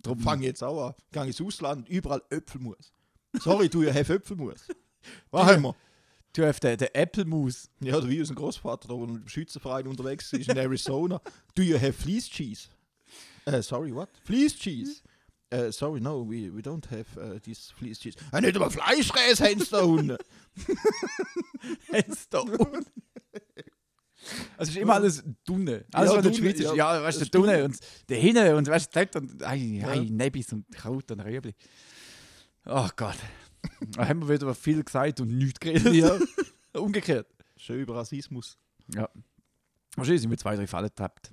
Drum 0.01 0.21
Fange 0.21 0.43
ich 0.43 0.49
jetzt 0.49 0.65
auch 0.65 0.89
an. 0.89 0.95
Gehe 1.13 1.27
ins 1.27 1.41
Ausland, 1.41 1.89
überall 1.91 2.23
Äpfelmus. 2.31 2.93
Sorry, 3.41 3.69
du, 3.69 3.83
ihr 3.83 3.93
habt 3.93 4.09
Äpfelmus. 4.09 4.69
Was 5.31 5.47
haben 5.47 5.63
wir? 5.63 5.75
Du 6.35 6.45
hast 6.45 6.61
den, 6.65 6.77
den 6.77 6.89
Apple-Mousse. 6.93 7.69
Ja, 7.81 7.97
oder 7.97 8.09
wie 8.09 8.19
unser 8.21 8.35
Großvater, 8.35 8.89
der 8.89 8.97
dem 9.07 9.27
Schützenverein 9.29 9.87
unterwegs 9.87 10.33
ist 10.33 10.49
in 10.49 10.57
Arizona. 10.59 11.21
Do 11.55 11.63
you 11.63 11.77
have 11.77 11.93
fleece 11.93 12.29
cheese? 12.29 12.69
Uh, 13.47 13.63
sorry, 13.63 13.95
what? 13.95 14.09
Fleece 14.25 14.57
cheese? 14.57 15.03
Uh, 15.53 15.71
sorry, 15.71 16.01
no, 16.01 16.23
we, 16.29 16.51
we 16.53 16.61
don't 16.61 16.85
have 16.91 17.07
uh, 17.17 17.39
this 17.41 17.71
fleece 17.71 18.01
cheese. 18.01 18.17
Ah, 18.33 18.41
nicht 18.41 18.55
einmal 18.57 18.71
Fleischkäse 18.71 19.45
haben 19.45 19.61
sie 19.61 19.71
da 19.71 19.83
unten. 19.83 20.17
Jetzt 21.93 22.33
da 22.35 22.41
unten. 22.41 22.85
Also 24.57 24.63
es 24.63 24.69
ist 24.71 24.77
immer 24.79 24.95
alles 24.95 25.23
dunne. 25.45 25.85
Alles, 25.93 26.11
Ja, 26.13 26.17
was 26.17 26.17
in 26.17 26.23
der 26.23 26.33
dunne, 26.33 26.35
Schweiz 26.37 26.61
ist. 26.61 26.67
ja. 26.67 26.75
Ja, 26.95 27.03
weißt 27.03 27.21
du, 27.21 27.25
der 27.27 27.41
dunne 27.41 27.65
und 27.65 27.79
der 28.09 28.19
hinne 28.19 28.57
und 28.57 28.67
weißt 28.67 28.97
du, 28.97 28.99
dort 29.05 29.17
und 29.17 29.43
ei, 29.45 29.57
Ja. 29.57 29.89
ei, 29.89 29.99
Nebis 30.11 30.53
und 30.53 30.67
Kraut 30.73 31.11
und 31.13 31.21
Röbli. 31.21 31.55
Oh 32.67 32.89
Gott. 32.97 33.17
Da 33.97 34.09
haben 34.09 34.21
wir 34.27 34.35
wieder 34.35 34.55
viel 34.55 34.83
gesagt 34.83 35.21
und 35.21 35.37
nichts 35.37 35.61
geredet. 35.61 35.93
Ja. 35.95 36.19
Umgekehrt. 36.81 37.27
Schön 37.57 37.81
über 37.81 37.97
Rassismus. 37.97 38.59
Ja. 38.95 39.09
Wahrscheinlich 39.97 40.23
sind 40.23 40.31
wir 40.31 40.39
zwei, 40.39 40.57
drei 40.57 40.67
Fallen 40.67 40.87
getappt. 40.89 41.33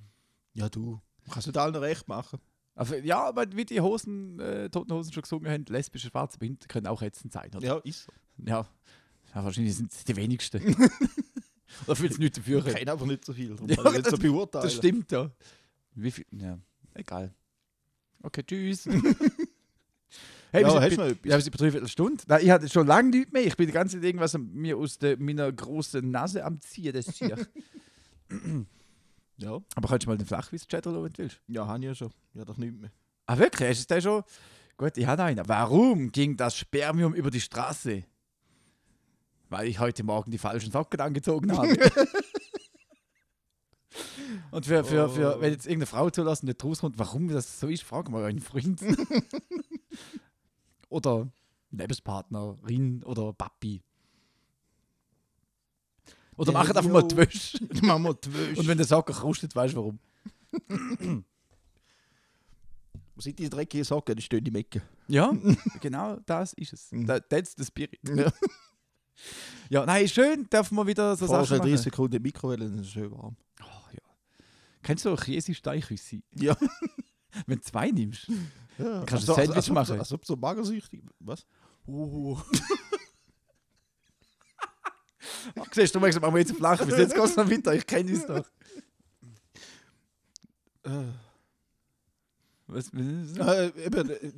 Ja, 0.53 0.69
du. 0.69 0.99
Kannst 1.31 1.47
du 1.53 1.59
allen 1.61 1.75
recht 1.75 2.07
machen. 2.07 2.39
Also, 2.75 2.95
ja, 2.95 3.23
aber 3.23 3.45
wie 3.53 3.65
die 3.65 3.81
Hosen, 3.81 4.39
äh, 4.39 4.69
Toten 4.69 4.93
Hosen 4.93 5.11
schon 5.11 5.23
gesungen 5.23 5.51
haben, 5.51 5.65
lesbische 5.67 6.09
schwarze 6.09 6.37
Binden 6.37 6.67
können 6.67 6.87
auch 6.87 7.01
ätzend 7.01 7.33
sein. 7.33 7.49
Oder? 7.55 7.65
Ja, 7.65 7.77
ist 7.79 8.03
so. 8.03 8.11
Ja. 8.45 8.67
ja. 9.35 9.43
Wahrscheinlich 9.43 9.75
sind 9.75 9.91
es 9.91 10.03
die 10.03 10.15
wenigsten. 10.15 10.75
Oder 11.87 11.95
fühlt 11.95 12.11
es 12.11 12.17
nicht 12.19 12.37
dafür. 12.37 12.65
Ich 12.65 12.73
kenne 12.75 12.91
einfach 12.91 13.05
nicht 13.05 13.25
so 13.25 13.33
viel. 13.33 13.49
Darum 13.55 13.67
Ja, 13.69 13.75
kann 13.77 13.85
ich 13.87 13.91
nicht 13.97 14.05
so 14.05 14.11
das- 14.11 14.19
beurteilen. 14.19 14.63
Das 14.63 14.73
stimmt, 14.73 15.11
ja. 15.11 15.31
Wie 15.95 16.11
viel? 16.11 16.25
Ja, 16.31 16.59
egal. 16.93 17.33
Okay, 18.23 18.43
tschüss. 18.43 18.87
Hey, 20.51 20.61
Ja, 20.63 20.67
hast 20.67 20.73
du 20.73 20.79
noch 20.79 21.07
etwas? 21.07 21.17
Ja, 21.23 21.35
wir 21.37 21.41
sind 21.41 21.51
bei 21.51 21.57
dreiviertel 21.57 21.87
Stunde. 21.87 22.23
Nein, 22.27 22.41
ich 22.43 22.49
hatte 22.51 22.69
schon 22.69 22.87
lange 22.87 23.09
nichts 23.09 23.31
mehr. 23.31 23.45
Ich 23.45 23.55
bin 23.57 23.67
die 23.67 23.73
ganze 23.73 23.97
Zeit 23.97 24.03
irgendwas 24.03 24.37
mir 24.37 24.77
aus 24.77 24.97
der, 24.97 25.17
meiner 25.19 25.51
großen 25.51 26.09
Nase 26.09 26.43
am 26.43 26.59
Ziehen, 26.59 26.93
das 26.93 27.07
hier. 27.15 27.37
Ja, 29.37 29.59
Aber 29.75 29.87
kannst 29.89 30.05
du 30.05 30.09
mal 30.09 30.17
den 30.17 30.27
Flachwitz-Chat 30.27 30.85
wenn 30.85 30.93
du 30.93 31.17
willst? 31.17 31.41
ja, 31.47 31.65
habe 31.67 31.79
ich 31.79 31.85
ja 31.85 31.95
schon. 31.95 32.11
Ja, 32.33 32.45
das 32.45 32.57
nimmt 32.57 32.81
mehr. 32.81 32.91
Ah, 33.25 33.37
wirklich? 33.37 33.69
Hast 33.69 33.89
du 33.89 33.93
den 33.95 34.01
schon? 34.01 34.23
Gut, 34.77 34.97
ich 34.97 35.05
habe 35.05 35.23
einen. 35.23 35.47
Warum 35.47 36.11
ging 36.11 36.37
das 36.37 36.55
Spermium 36.57 37.13
über 37.13 37.29
die 37.31 37.41
Straße? 37.41 38.03
Weil 39.49 39.67
ich 39.67 39.79
heute 39.79 40.03
Morgen 40.03 40.31
die 40.31 40.37
falschen 40.37 40.71
Socken 40.71 40.99
angezogen 41.01 41.51
habe. 41.57 41.75
Und 44.51 44.65
für, 44.65 44.83
für, 44.83 45.09
für, 45.09 45.41
wenn 45.41 45.51
jetzt 45.51 45.65
irgendeine 45.65 45.85
Frau 45.87 46.09
zulassen, 46.09 46.45
nicht 46.45 46.63
rauskommt, 46.63 46.97
warum 46.97 47.27
das 47.27 47.59
so 47.59 47.67
ist, 47.67 47.83
frag 47.83 48.09
mal 48.09 48.23
einen 48.25 48.39
Freund. 48.39 48.81
oder 50.91 51.31
Lebenspartnerin 51.71 53.03
oder 53.03 53.33
Papi. 53.33 53.81
Oder 56.35 56.51
macht 56.51 56.75
einfach 56.75 56.91
mal 56.91 57.07
die 57.07 57.17
Wäsche. 57.17 57.59
Machen 57.81 58.03
wir 58.03 58.13
die 58.13 58.33
Wäsche. 58.33 58.59
Und 58.59 58.67
wenn 58.67 58.77
der 58.77 58.87
Socken 58.87 59.13
krustet, 59.15 59.55
weißt 59.55 59.73
du 59.75 59.77
warum. 59.77 59.99
Wo 63.15 63.21
sind 63.21 63.37
diese 63.39 63.49
dreckigen 63.49 63.83
Socken? 63.83 64.15
Die 64.15 64.21
stehen 64.21 64.45
im 64.45 64.55
Ecke. 64.55 64.81
Ja, 65.07 65.33
genau 65.81 66.17
das 66.25 66.53
ist 66.53 66.73
es. 66.73 66.91
Mhm. 66.91 67.05
Da- 67.05 67.19
That's 67.19 67.55
the 67.57 67.65
spirit. 67.65 67.99
Ja. 68.15 68.31
Ja, 69.69 69.85
nein, 69.85 70.07
schön, 70.07 70.47
darf 70.49 70.71
man 70.71 70.87
wieder 70.87 71.15
so 71.15 71.27
Sachen 71.27 71.45
30 71.57 71.59
machen. 71.59 71.77
Sekunden 71.77 72.15
in 72.15 72.23
die 72.23 72.27
Mikrowelle, 72.29 72.65
dann 72.65 72.79
ist 72.79 72.87
es 72.87 72.91
schön 72.93 73.11
warm. 73.11 73.35
Oh, 73.61 73.65
ja. 73.91 73.99
Kennst 74.81 75.05
du 75.05 75.15
Käse-Steichhüssi? 75.15 76.23
Ja. 76.33 76.57
Wenn 77.45 77.57
du 77.59 77.61
zwei 77.63 77.91
nimmst. 77.91 78.31
Ja. 78.83 79.03
Kannst 79.05 79.27
du 79.27 79.33
Sandwich 79.33 79.69
ob- 79.69 79.75
machen? 79.75 79.99
Als 79.99 80.11
ob 80.11 80.25
so 80.25 80.35
magersüchtig. 80.35 81.03
Was? 81.19 81.45
Uh. 81.87 82.37
Siehst 85.71 85.95
du, 85.95 85.99
du 85.99 86.03
merkst, 86.03 86.19
machen 86.21 86.33
wir 86.33 86.41
jetzt 86.41 86.55
flach. 86.55 86.83
Bis 86.85 86.97
jetzt 86.97 87.13
geht 87.15 87.23
es 87.23 87.35
noch 87.35 87.49
weiter, 87.49 87.73
ich 87.73 87.85
kenne 87.87 88.11
es 88.11 88.25
doch. 88.25 88.45
Äh, 90.83 90.89
Was, 92.67 92.89
was, 92.93 93.37
äh, 93.47 93.85
eben, 93.85 94.09
äh, 94.09 94.31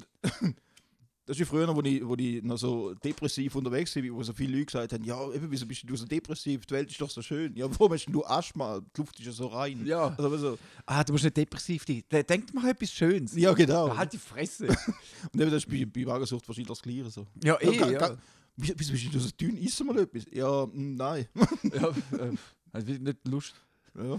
das 1.25 1.37
ist 1.37 1.41
wie 1.41 1.45
früher, 1.45 1.73
wo 1.75 1.81
ich, 1.81 2.05
wo 2.05 2.15
ich 2.15 2.43
noch 2.43 2.57
so 2.57 2.93
depressiv 2.95 3.55
unterwegs 3.55 3.95
war, 3.95 4.03
wo 4.11 4.23
so 4.23 4.33
viele 4.33 4.53
Leute 4.57 4.65
gesagt 4.65 4.93
haben, 4.93 5.03
ja, 5.05 5.31
eben, 5.31 5.49
wieso 5.49 5.65
bist 5.65 5.83
du 5.87 5.95
so 5.95 6.05
depressiv, 6.05 6.65
die 6.65 6.73
Welt 6.73 6.89
ist 6.91 6.99
doch 6.99 7.09
so 7.09 7.21
schön. 7.21 7.55
Ja, 7.55 7.67
warum 7.71 7.93
hast 7.93 8.05
du 8.07 8.25
Asthma? 8.25 8.79
Die 8.79 8.99
Luft 9.01 9.19
ist 9.19 9.25
ja 9.25 9.31
so 9.31 9.47
rein. 9.47 9.85
ja. 9.85 10.07
Also, 10.17 10.37
so, 10.37 10.57
Ah, 10.85 11.03
du 11.03 11.13
musst 11.13 11.23
nicht 11.23 11.37
depressiv 11.37 11.85
sein. 11.87 12.03
Der 12.11 12.23
denkt 12.23 12.53
mal 12.53 12.69
etwas 12.69 12.91
Schönes. 12.91 13.35
ja, 13.35 13.53
genau. 13.53 13.87
Ja, 13.87 13.97
halt 13.97 14.11
die 14.13 14.17
Fresse. 14.17 14.67
Und 15.33 15.39
eben, 15.41 15.51
das 15.51 15.63
ist 15.63 15.69
bei, 15.69 15.85
bei 15.85 16.03
Magersucht 16.05 16.47
wahrscheinlich 16.47 16.67
das 16.67 16.81
Gleiche. 16.81 17.09
So. 17.09 17.25
ja, 17.43 17.55
eh, 17.61 17.75
ja. 17.91 17.97
ga- 17.99 18.17
Wieso 18.55 18.73
bist 18.75 19.13
du 19.13 19.19
so 19.19 19.29
dünn? 19.39 19.57
Iss 19.57 19.83
mal 19.83 19.97
etwas? 19.97 20.25
Ja, 20.31 20.65
mm, 20.65 20.95
nein. 20.95 21.25
ja 21.73 21.87
äh, 22.19 22.31
also 22.71 22.91
nicht 22.91 23.27
Lust. 23.27 23.55
Ja, 23.95 24.17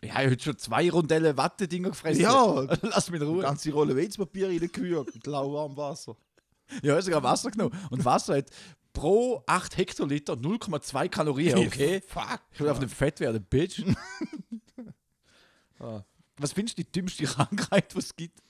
Ich 0.00 0.12
habe 0.12 0.30
heute 0.30 0.42
schon 0.42 0.58
zwei 0.58 0.90
Rondellen 0.90 1.36
Watte-Dinger 1.36 1.90
gefressen. 1.90 2.22
ja 2.22 2.60
Lass 2.82 3.10
mich 3.10 3.20
in 3.20 3.26
Ruhe. 3.26 3.42
ganze 3.42 3.72
Rolle 3.72 3.96
Weizpapier 3.96 4.48
reingekühlt 4.48 5.14
mit 5.14 5.26
lauwarmem 5.26 5.76
Wasser. 5.76 6.16
Ja, 6.82 6.96
hast 6.96 7.04
sogar 7.04 7.22
Wasser 7.22 7.50
genommen. 7.50 7.78
Und 7.90 8.04
Wasser 8.04 8.36
hat 8.36 8.50
pro 8.92 9.42
8 9.46 9.76
Hektoliter 9.76 10.34
0,2 10.34 11.08
Kalorien, 11.08 11.58
okay? 11.58 12.02
Fuck. 12.06 12.40
Ich 12.52 12.60
will 12.60 12.68
auf 12.68 12.78
dem 12.78 12.88
Fett 12.88 13.20
werden, 13.20 13.44
Bitch. 13.48 13.82
ah. 15.80 16.02
Was 16.38 16.52
findest 16.52 16.78
du 16.78 16.82
die 16.82 16.90
dümmste 16.92 17.24
Krankheit, 17.24 17.94
die 17.94 17.98
es 17.98 18.16
gibt? 18.16 18.40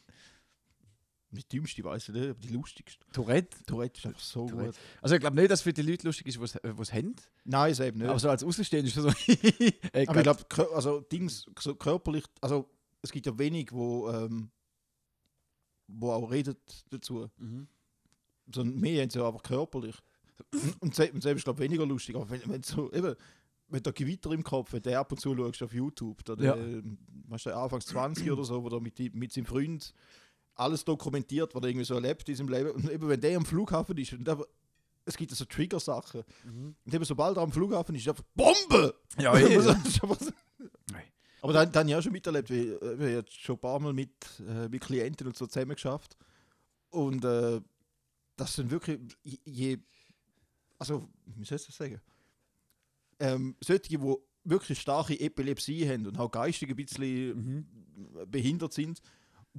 Die 1.37 1.49
dümmste 1.49 1.85
weiß 1.85 2.09
ich 2.09 2.15
nicht, 2.15 2.31
aber 2.31 2.39
die 2.41 2.49
lustigste. 2.49 3.05
Tourette? 3.13 3.57
Tourette 3.67 3.99
ist 3.99 4.07
einfach 4.07 4.21
so 4.21 4.47
Tourette. 4.49 4.71
gut. 4.73 4.79
Also 5.03 5.15
ich 5.15 5.21
glaube 5.21 5.37
nicht, 5.37 5.51
dass 5.51 5.63
für 5.63 5.73
die 5.73 5.83
Leute 5.83 6.07
lustig 6.07 6.27
ist, 6.29 6.39
die 6.39 6.43
es 6.43 6.93
haben. 6.93 7.15
Nein, 7.45 7.73
ist 7.73 7.81
eben 7.81 7.99
nicht. 7.99 8.09
Aber 8.09 8.19
so 8.19 8.29
als 8.31 8.43
Außenstehender 8.45 8.89
ist 8.89 8.97
das 8.97 9.05
so... 9.05 9.33
Ey, 9.93 10.07
Aber 10.09 10.19
ich 10.19 10.23
glaube, 10.25 10.75
also 10.75 11.01
Dings, 11.01 11.47
so 11.59 11.75
körperlich, 11.75 12.25
also 12.41 12.69
es 13.03 13.13
gibt 13.13 13.27
ja 13.27 13.39
wenig, 13.39 13.73
wo, 13.73 14.09
ähm, 14.11 14.51
wo 15.89 16.11
auch 16.13 16.31
redet 16.31 16.59
dazu. 16.91 17.29
Mhm. 17.39 17.69
Sondern 18.53 18.79
mehr 18.81 19.03
haben 19.03 19.11
sie 19.11 19.19
ja 19.19 19.27
einfach 19.27 19.43
körperlich. 19.43 19.97
Und 20.81 20.95
se- 20.95 21.11
und 21.13 21.23
selbst, 21.23 21.45
glaube 21.45 21.63
ich, 21.65 21.71
weniger 21.71 21.87
lustig. 21.87 22.15
Aber 22.17 22.29
wenn, 22.31 22.43
wenn 22.47 22.63
so, 22.63 22.93
eben, 22.93 23.15
wenn 23.69 23.83
du 23.83 23.93
Gewitter 23.93 24.31
im 24.33 24.43
Kopf, 24.45 24.73
wenn 24.73 24.83
du 24.83 24.99
ab 24.99 25.11
und 25.11 25.19
zu 25.19 25.35
schaust 25.35 25.63
auf 25.63 25.73
YouTube, 25.73 26.25
da 26.25 26.35
Ja. 26.35 26.55
der, 26.57 26.83
weißt 27.29 27.47
du, 27.47 27.57
Anfangs 27.57 27.87
20 27.87 28.31
oder 28.31 28.45
so, 28.45 28.63
wo 28.63 28.69
er 28.69 28.81
mit, 28.81 28.99
mit 29.15 29.33
seinem 29.33 29.47
Freund 29.47 29.93
alles 30.57 30.85
dokumentiert, 30.85 31.55
was 31.55 31.63
er 31.63 31.69
irgendwie 31.69 31.85
so 31.85 31.95
erlebt 31.95 32.29
in 32.29 32.35
seinem 32.37 32.49
Leben. 32.49 32.71
Und 32.71 32.91
eben, 32.91 33.09
wenn 33.09 33.21
der 33.21 33.37
am 33.37 33.45
Flughafen 33.47 33.97
ist, 33.99 34.13
und 34.15 34.29
aber, 34.29 34.47
es 35.05 35.17
gibt 35.17 35.31
so 35.31 35.45
Trigger-Sachen. 35.45 36.25
Und 36.85 36.95
eben, 36.95 37.05
sobald 37.05 37.37
er 37.37 37.43
am 37.43 37.53
Flughafen 37.53 37.95
ist, 37.95 38.03
ist 38.03 38.09
einfach 38.09 38.25
Bombe! 38.35 38.95
Ja, 39.19 39.35
eh, 39.39 39.57
Also, 39.57 39.69
ja. 39.71 39.75
das 39.75 39.87
ist 39.89 40.03
einfach 40.03 40.19
so- 40.21 40.31
Nein. 40.91 41.05
aber 41.43 41.53
dann, 41.53 41.71
dann 41.73 41.89
ja 41.89 42.03
schon 42.03 42.13
miterlebt, 42.13 42.51
wie 42.51 42.71
wir 42.81 42.91
haben 42.91 43.01
jetzt 43.09 43.41
schon 43.41 43.57
ein 43.57 43.61
paar 43.61 43.79
Mal 43.79 43.93
mit, 43.93 44.11
äh, 44.49 44.69
mit 44.69 44.83
Klienten 44.83 45.27
und 45.29 45.37
so 45.37 45.47
zusammen 45.47 45.75
geschafft. 45.75 46.17
Und 46.91 47.25
äh, 47.25 47.61
das 48.37 48.55
sind 48.55 48.71
wirklich 48.71 48.99
je, 49.23 49.39
je 49.45 49.79
also 50.79 51.09
wie 51.27 51.45
soll 51.45 51.57
ich 51.57 51.67
das 51.67 51.77
sagen? 51.77 52.01
Ähm, 53.19 53.57
solche, 53.63 53.83
die 53.89 54.15
wirklich 54.45 54.81
starke 54.81 55.19
Epilepsie 55.19 55.89
haben 55.89 56.07
und 56.07 56.19
auch 56.19 56.31
geistig 56.31 56.69
ein 56.71 56.77
bisschen 56.77 57.37
Mhm. 57.37 57.67
behindert 58.31 58.73
sind, 58.73 59.01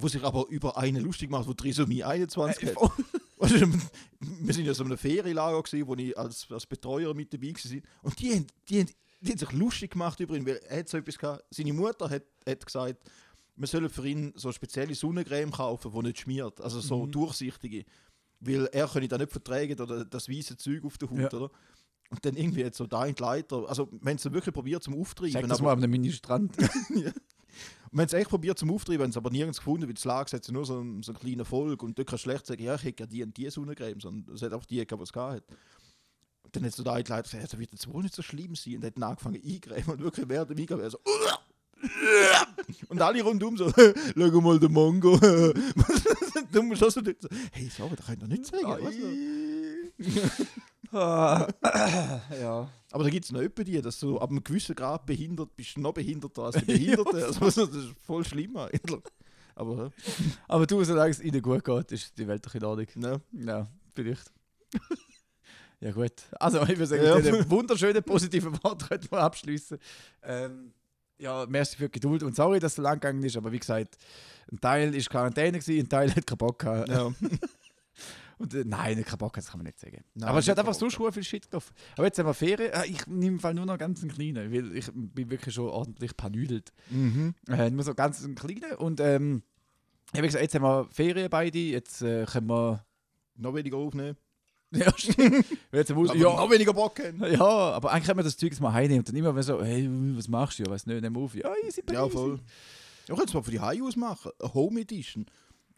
wo 0.00 0.08
sich 0.08 0.22
aber 0.22 0.46
über 0.48 0.76
einen 0.76 1.02
lustig 1.02 1.30
macht, 1.30 1.48
wo 1.48 1.54
Trisomie 1.54 2.04
21 2.04 2.68
Äh, 2.68 2.74
hat. 2.76 2.92
du, 3.40 3.72
wir 4.20 4.54
sind 4.54 4.64
ja 4.66 4.74
so 4.74 4.84
in 4.84 4.90
einem 4.90 4.98
Ferienlager, 4.98 5.62
gewesen, 5.62 5.86
wo 5.88 5.94
ich 5.96 6.16
als, 6.16 6.46
als 6.50 6.66
Betreuer 6.66 7.14
mit 7.14 7.32
dabei 7.32 7.48
war. 7.52 7.80
Und 8.02 8.18
die 8.20 8.32
haben, 8.34 8.46
die, 8.68 8.80
haben, 8.80 8.90
die 9.20 9.30
haben 9.30 9.38
sich 9.38 9.52
lustig 9.52 9.90
gemacht 9.92 10.20
über 10.20 10.36
ihn, 10.36 10.46
weil 10.46 10.60
er 10.68 10.78
hat 10.80 10.88
so 10.88 10.98
etwas 10.98 11.18
gehabt. 11.18 11.44
Seine 11.50 11.72
Mutter 11.72 12.08
hat, 12.08 12.22
hat 12.46 12.64
gesagt, 12.64 12.96
wir 13.56 13.66
sollen 13.66 13.88
für 13.90 14.06
ihn 14.06 14.32
so 14.36 14.52
spezielle 14.52 14.94
Sonnencreme 14.94 15.50
kaufen, 15.50 15.90
die 15.92 15.98
nicht 16.06 16.20
schmiert. 16.20 16.60
Also 16.60 16.80
so 16.80 17.04
Mhm. 17.06 17.10
durchsichtige. 17.12 17.84
Weil 18.40 18.66
er 18.66 18.86
könne 18.86 19.08
da 19.08 19.18
nicht 19.18 19.32
vertragen 19.32 19.80
oder 19.80 20.04
das 20.04 20.28
weiße 20.28 20.56
Zeug 20.56 20.84
auf 20.84 20.96
der 20.96 21.10
Haut, 21.10 21.18
Ja. 21.18 21.32
oder? 21.32 21.50
Und 22.10 22.24
dann 22.24 22.36
irgendwie 22.36 22.64
hat 22.64 22.74
so 22.76 22.86
da 22.86 23.04
Leiter, 23.04 23.68
also 23.68 23.88
wenn 24.00 24.16
es 24.16 24.24
wirklich 24.32 24.54
probiert 24.54 24.82
zum 24.84 24.94
Auftreiben, 24.94 25.32
Sag 25.32 25.48
das 25.48 25.58
aber- 25.58 25.74
mal 25.76 25.82
an 25.84 25.90
Mini-Strand. 25.90 26.56
wir 27.90 28.02
haben 28.02 28.06
es 28.06 28.12
echt 28.12 28.30
probiert 28.30 28.58
zum 28.58 28.70
Auftreiben, 28.70 29.02
haben 29.02 29.10
es 29.10 29.16
aber 29.16 29.30
nirgends 29.30 29.58
gefunden, 29.58 29.86
weil 29.86 29.94
das 29.94 30.04
Lager 30.04 30.36
hat 30.36 30.48
nur 30.48 30.64
so 30.64 30.78
einen, 30.78 31.02
so 31.02 31.12
einen 31.12 31.20
kleinen 31.20 31.44
Folge 31.44 31.84
und 31.84 31.98
dort 31.98 32.08
kannst 32.08 32.24
du 32.24 32.30
schlecht 32.30 32.46
sagen, 32.46 32.62
ja, 32.62 32.74
ich 32.74 32.84
hätte 32.84 32.92
gerne 32.92 33.10
die 33.10 33.22
und 33.22 33.36
die 33.36 33.50
Sonnencreme, 33.50 34.00
sondern 34.00 34.34
es 34.34 34.42
hat 34.42 34.52
einfach 34.52 34.66
die, 34.66 34.76
gehabt, 34.76 35.00
die 35.00 35.04
es 35.04 35.12
gehabt 35.12 35.36
hat. 35.36 35.44
Und 36.42 36.56
dann 36.56 36.64
hat 36.64 36.72
so 36.72 36.82
der 36.82 36.92
eine 36.92 37.04
Leiter 37.04 37.22
gesagt, 37.22 37.52
das 37.52 37.58
wird 37.58 37.72
jetzt 37.72 37.92
wohl 37.92 38.02
nicht 38.02 38.14
so 38.14 38.22
schlimm 38.22 38.54
sein 38.54 38.76
und 38.76 38.84
hat 38.84 39.02
angefangen 39.02 39.42
eingreifen 39.44 39.92
und 39.92 40.00
wirklich 40.00 40.28
während 40.28 40.50
dem 40.50 40.58
Eingreifen 40.58 40.90
so 40.90 40.98
und 42.88 43.00
alle 43.00 43.22
rundum 43.22 43.56
so, 43.56 43.70
schau 44.16 44.40
mal 44.40 44.58
den 44.58 44.72
Mongo. 44.72 45.16
du 45.16 46.62
musst 46.62 46.82
auch 46.82 46.90
so, 46.90 47.00
hey, 47.52 47.68
sorry, 47.68 47.94
das 47.96 48.06
könnt 48.06 48.22
ihr 48.22 48.28
nicht 48.28 48.46
sagen. 48.46 48.66
du? 48.66 48.86
Ah, 48.86 48.90
ja. 50.92 51.48
Aber 52.90 53.04
da 53.04 53.10
gibt 53.10 53.24
es 53.24 53.32
noch 53.32 53.40
etwa 53.40 53.62
die, 53.62 53.80
dass 53.82 53.98
du 54.00 54.18
ab 54.18 54.30
einem 54.30 54.42
gewissen 54.42 54.74
Grad 54.74 55.04
behindert 55.06 55.54
bist, 55.56 55.76
noch 55.76 55.92
behinderter 55.92 56.44
als 56.44 56.56
die 56.56 56.64
Behinderte. 56.64 57.26
also, 57.40 57.66
das 57.66 57.74
ist 57.76 57.94
voll 58.06 58.24
schlimm 58.24 58.56
eigentlich. 58.56 59.02
Aber, 59.54 59.86
äh, 59.86 59.90
Aber 60.46 60.66
du, 60.66 60.82
solange 60.84 61.10
es 61.10 61.20
ihnen 61.20 61.42
gut 61.42 61.64
geht, 61.64 61.92
ist 61.92 62.16
die 62.16 62.26
Welt 62.26 62.46
doch 62.46 62.54
in 62.54 62.64
Ordnung. 62.64 62.86
ne. 62.94 63.20
Ja, 63.32 63.66
vielleicht. 63.94 64.32
ja, 65.80 65.90
gut. 65.90 66.12
Also, 66.38 66.62
ich 66.62 66.68
würde 66.68 66.86
sagen, 66.86 67.04
Ja. 67.04 67.16
mit 67.16 67.26
diesen 67.26 67.50
wunderschönen 67.50 68.02
positiven 68.02 68.52
Worten 68.62 68.86
könnten 68.86 69.10
wir 69.10 69.18
abschließen. 69.20 69.78
Ähm, 70.22 70.72
ja, 71.18 71.44
merci 71.48 71.76
für 71.76 71.88
die 71.88 71.92
Geduld 71.92 72.22
und 72.22 72.36
sorry, 72.36 72.60
dass 72.60 72.72
es 72.72 72.76
so 72.76 72.82
lang 72.82 73.00
gegangen 73.00 73.22
ist, 73.24 73.36
aber 73.36 73.50
wie 73.50 73.58
gesagt, 73.58 73.98
ein 74.50 74.60
Teil 74.60 74.94
war 74.94 75.00
Quarantäne, 75.00 75.58
gewesen, 75.58 75.80
ein 75.80 75.88
Teil 75.88 76.14
hat 76.14 76.26
keinen 76.26 76.38
Bock 76.38 76.60
gehabt. 76.60 76.88
Ja. 76.88 77.12
Und, 78.38 78.54
äh, 78.54 78.62
nein, 78.64 78.96
das 78.96 79.06
kann 79.06 79.58
man 79.58 79.64
nicht 79.66 79.78
sagen. 79.80 80.04
Nein, 80.14 80.28
aber 80.28 80.38
es 80.38 80.48
hat 80.48 80.58
einfach 80.58 80.74
so 80.74 80.88
schon 80.90 81.12
viel 81.12 81.24
Shit 81.24 81.50
gelaufen. 81.50 81.74
Aber 81.96 82.06
jetzt 82.06 82.18
haben 82.18 82.26
wir 82.26 82.34
Ferien. 82.34 82.72
Äh, 82.72 82.86
Ich 82.86 83.06
nehme 83.06 83.34
im 83.36 83.40
Fall 83.40 83.54
nur 83.54 83.66
noch 83.66 83.78
ganz 83.78 84.00
einen 84.02 84.12
kleinen, 84.12 84.52
weil 84.52 84.76
ich 84.76 84.90
bin 84.94 85.30
wirklich 85.30 85.54
schon 85.54 85.68
ordentlich 85.68 86.16
panüdelt. 86.16 86.72
Mhm. 86.90 87.34
Äh, 87.48 87.70
nur 87.70 87.82
so 87.84 87.94
ganz 87.94 88.24
einen 88.24 88.34
kleinen. 88.36 88.76
Und 88.76 89.00
ähm, 89.00 89.42
ich 90.12 90.18
habe 90.18 90.26
gesagt, 90.28 90.42
jetzt 90.42 90.54
haben 90.54 90.62
wir 90.62 90.88
Ferien 90.90 91.28
beide, 91.30 91.58
jetzt 91.58 92.02
äh, 92.02 92.24
können 92.26 92.46
wir. 92.48 92.84
Noch 93.36 93.54
weniger 93.54 93.76
aufnehmen. 93.76 94.16
Ja, 94.70 94.92
stimmt. 94.98 95.46
jetzt 95.72 95.90
Aber 95.92 96.14
ja, 96.14 96.24
noch 96.24 96.50
weniger 96.50 96.74
Bock 96.74 97.00
haben. 97.00 97.24
ja, 97.24 97.40
aber 97.40 97.90
eigentlich 97.90 98.04
können 98.06 98.18
wir 98.18 98.22
das 98.24 98.36
Zeug 98.36 98.50
jetzt 98.50 98.60
mal 98.60 98.70
heimnehmen 98.70 98.98
und 99.00 99.08
dann 99.08 99.16
immer 99.16 99.42
so, 99.42 99.62
hey, 99.64 99.88
was 100.14 100.28
machst 100.28 100.58
du? 100.58 100.64
Ja, 100.64 100.70
weiß 100.70 100.84
nicht, 100.84 101.00
nimm 101.00 101.16
auf. 101.16 101.34
Ja, 101.34 101.50
easy, 101.66 101.82
Ja, 101.90 102.02
easy. 102.04 102.12
voll. 102.12 102.38
Ja, 103.08 103.14
können 103.14 103.28
wir 103.28 103.34
mal 103.36 103.42
für 103.42 103.50
die 103.50 103.60
Heim 103.60 103.82
aus 103.86 103.96
machen. 103.96 104.30
Eine 104.38 104.52
Home 104.52 104.80
Edition. 104.82 105.24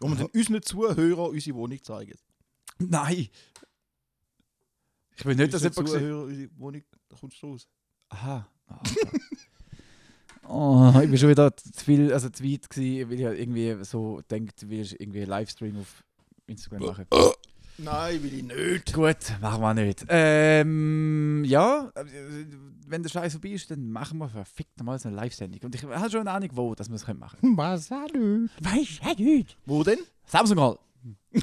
Wo 0.00 0.08
wir 0.08 0.16
dann 0.16 0.26
unseren 0.34 0.60
Zuhörern 0.62 1.30
unsere 1.30 1.56
Wohnung 1.56 1.80
zeigen. 1.84 2.14
Nein. 2.80 3.28
Ich 5.16 5.24
will 5.24 5.36
nicht, 5.36 5.52
dass 5.52 5.62
jemand. 5.62 5.88
Zuhörer 5.88 6.24
unsere 6.24 6.50
Wohnung, 6.56 6.82
da 7.08 7.16
kommst 7.16 7.42
du 7.42 7.46
raus. 7.48 7.68
Aha. 8.08 8.48
Ah, 8.66 8.80
okay. 8.80 9.10
Oh, 10.52 10.90
ich 11.00 11.08
bin 11.08 11.16
schon 11.16 11.28
wieder 11.28 11.56
zu 11.56 11.84
viel, 11.84 12.12
also 12.12 12.28
zu 12.28 12.42
weit 12.42 12.68
gewesen, 12.68 13.08
weil 13.08 13.20
ich 13.20 13.24
halt 13.24 13.38
irgendwie 13.38 13.84
so 13.84 14.20
denkt, 14.28 14.68
wie 14.68 14.80
ich 14.80 15.00
irgendwie 15.00 15.20
einen 15.20 15.28
Livestream 15.30 15.78
auf 15.78 16.02
Instagram 16.48 16.86
mache. 16.86 17.06
Nein, 17.78 18.22
will 18.22 18.34
ich 18.34 18.42
nicht. 18.42 18.92
Gut, 18.92 19.16
machen 19.40 19.60
wir 19.62 19.74
nicht. 19.74 20.04
Ähm, 20.08 21.44
ja, 21.46 21.92
wenn 22.88 23.02
der 23.02 23.10
Scheiß 23.10 23.32
vorbei 23.34 23.50
ist, 23.50 23.70
dann 23.70 23.92
machen 23.92 24.18
wir 24.18 24.28
verfickt 24.28 24.76
nochmal 24.76 24.98
so 24.98 25.08
eine 25.08 25.16
Live-Sendung. 25.18 25.60
Und 25.62 25.74
ich 25.76 25.84
habe 25.84 26.10
schon 26.10 26.20
eine 26.20 26.32
Ahnung, 26.32 26.50
wo, 26.54 26.74
dass 26.74 26.88
wir 26.88 26.96
es 26.96 27.06
machen 27.06 27.38
können. 27.40 27.56
Was 27.56 27.92
auch 27.92 28.12
nicht. 28.12 28.52
Weißt 28.60 29.18
du 29.18 29.22
nicht? 29.22 29.56
Wo 29.66 29.84
denn? 29.84 30.00
Samsung 30.26 30.58
Hall. 30.58 30.78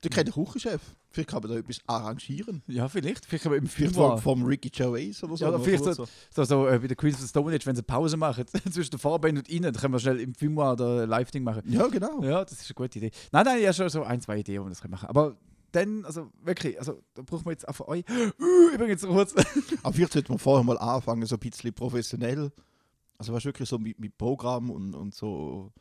Du 0.00 0.08
kennst 0.08 0.34
den 0.34 0.44
Küchenchef. 0.44 0.80
Vielleicht 1.10 1.28
kann 1.28 1.42
man 1.42 1.52
da 1.52 1.58
etwas 1.58 1.78
arrangieren. 1.86 2.62
Ja, 2.66 2.88
vielleicht. 2.88 3.26
Vielleicht 3.26 3.44
im 3.44 3.66
Vielleicht 3.66 3.70
Film. 3.70 3.92
vom, 3.92 4.18
vom 4.18 4.44
Ricky 4.44 4.70
Gervais 4.70 5.22
oder 5.22 5.36
so. 5.36 5.44
Ja, 5.44 5.58
vielleicht 5.58 5.84
kurz 5.84 5.96
so, 5.96 6.06
so, 6.34 6.44
so 6.44 6.66
äh, 6.66 6.82
wie 6.82 6.88
der 6.88 6.96
Queens 6.96 7.16
of 7.16 7.22
the 7.22 7.28
Stone 7.28 7.54
Age, 7.54 7.66
wenn 7.66 7.76
sie 7.76 7.82
Pause 7.82 8.16
machen 8.16 8.44
zwischen 8.72 8.90
der 8.90 8.98
Vorband 8.98 9.38
und 9.38 9.48
ihnen, 9.48 9.64
dann 9.64 9.74
können 9.74 9.94
wir 9.94 10.00
schnell 10.00 10.20
im 10.20 10.34
Film 10.34 10.56
oder 10.58 11.02
ein 11.02 11.08
Live-Ding 11.08 11.44
machen. 11.44 11.62
Ja, 11.66 11.86
genau. 11.88 12.22
Ja, 12.22 12.44
das 12.44 12.54
ist 12.54 12.70
eine 12.70 12.74
gute 12.74 12.98
Idee. 12.98 13.10
Nein, 13.30 13.44
nein, 13.44 13.60
ja 13.60 13.72
schon 13.72 13.88
so 13.88 14.02
ein, 14.02 14.20
zwei 14.20 14.38
Ideen, 14.38 14.60
wo 14.60 14.66
wir 14.66 14.70
das 14.70 14.80
können 14.80 14.92
machen. 14.92 15.08
Aber 15.08 15.36
dann, 15.72 16.04
also 16.04 16.30
wirklich, 16.42 16.78
also 16.78 17.02
da 17.14 17.22
brauchen 17.22 17.46
wir 17.46 17.52
jetzt 17.52 17.66
auch 17.66 17.74
von 17.74 17.86
euch. 17.88 18.04
Übrigens 18.74 19.02
kurz. 19.02 19.34
Aber 19.82 19.94
vielleicht 19.94 20.12
sollte 20.12 20.30
man 20.30 20.38
vorher 20.38 20.64
mal 20.64 20.78
anfangen, 20.78 21.26
so 21.26 21.36
ein 21.36 21.40
bisschen 21.40 21.72
professionell. 21.72 22.52
Also 23.18 23.32
du, 23.32 23.44
wirklich 23.44 23.68
so 23.68 23.78
mit, 23.78 23.98
mit 23.98 24.16
Programm 24.16 24.70
und, 24.70 24.94
und 24.94 25.14
so. 25.14 25.72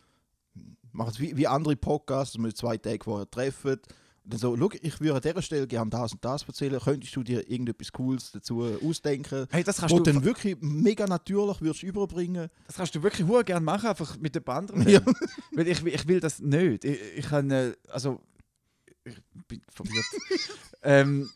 Macht 0.93 1.13
es 1.13 1.19
wie, 1.19 1.35
wie 1.37 1.47
andere 1.47 1.75
Podcasts, 1.75 2.33
dass 2.33 2.43
wir 2.43 2.53
zwei 2.53 2.77
Tage 2.77 3.03
vorher 3.03 3.29
treffen. 3.29 3.79
Und 4.23 4.33
dann 4.33 4.39
so, 4.39 4.55
schau, 4.55 4.69
ich 4.81 4.99
würde 5.01 5.15
an 5.15 5.21
dieser 5.21 5.41
Stelle 5.41 5.67
gerne 5.67 5.89
das 5.89 6.13
und 6.13 6.23
das 6.23 6.43
erzählen. 6.43 6.79
Könntest 6.79 7.15
du 7.15 7.23
dir 7.23 7.49
irgendetwas 7.49 7.91
Cooles 7.91 8.31
dazu 8.31 8.63
ausdenken? 8.85 9.47
Hey, 9.49 9.63
das 9.63 9.77
kannst 9.77 9.93
Wo 9.93 9.97
du, 9.97 10.03
du 10.03 10.13
dann 10.13 10.23
wirklich 10.23 10.57
mega 10.61 11.07
natürlich 11.07 11.59
würdest 11.61 11.81
überbringen. 11.83 12.49
das 12.67 12.75
kannst 12.75 12.93
du 12.93 13.01
wirklich 13.01 13.27
hure 13.27 13.43
gerne 13.43 13.65
machen, 13.65 13.87
einfach 13.87 14.17
mit 14.19 14.35
den 14.35 14.45
anderen. 14.47 14.87
Ja. 14.87 15.01
Weil 15.53 15.67
ich, 15.67 15.83
ich 15.85 16.07
will 16.07 16.19
das 16.19 16.39
nicht. 16.39 16.85
Ich, 16.85 16.99
ich 17.17 17.25
kann, 17.25 17.49
äh, 17.49 17.73
also, 17.89 18.21
ich 19.03 19.15
bin 19.47 19.61
verwirrt. 19.73 20.05
ähm, 20.83 21.27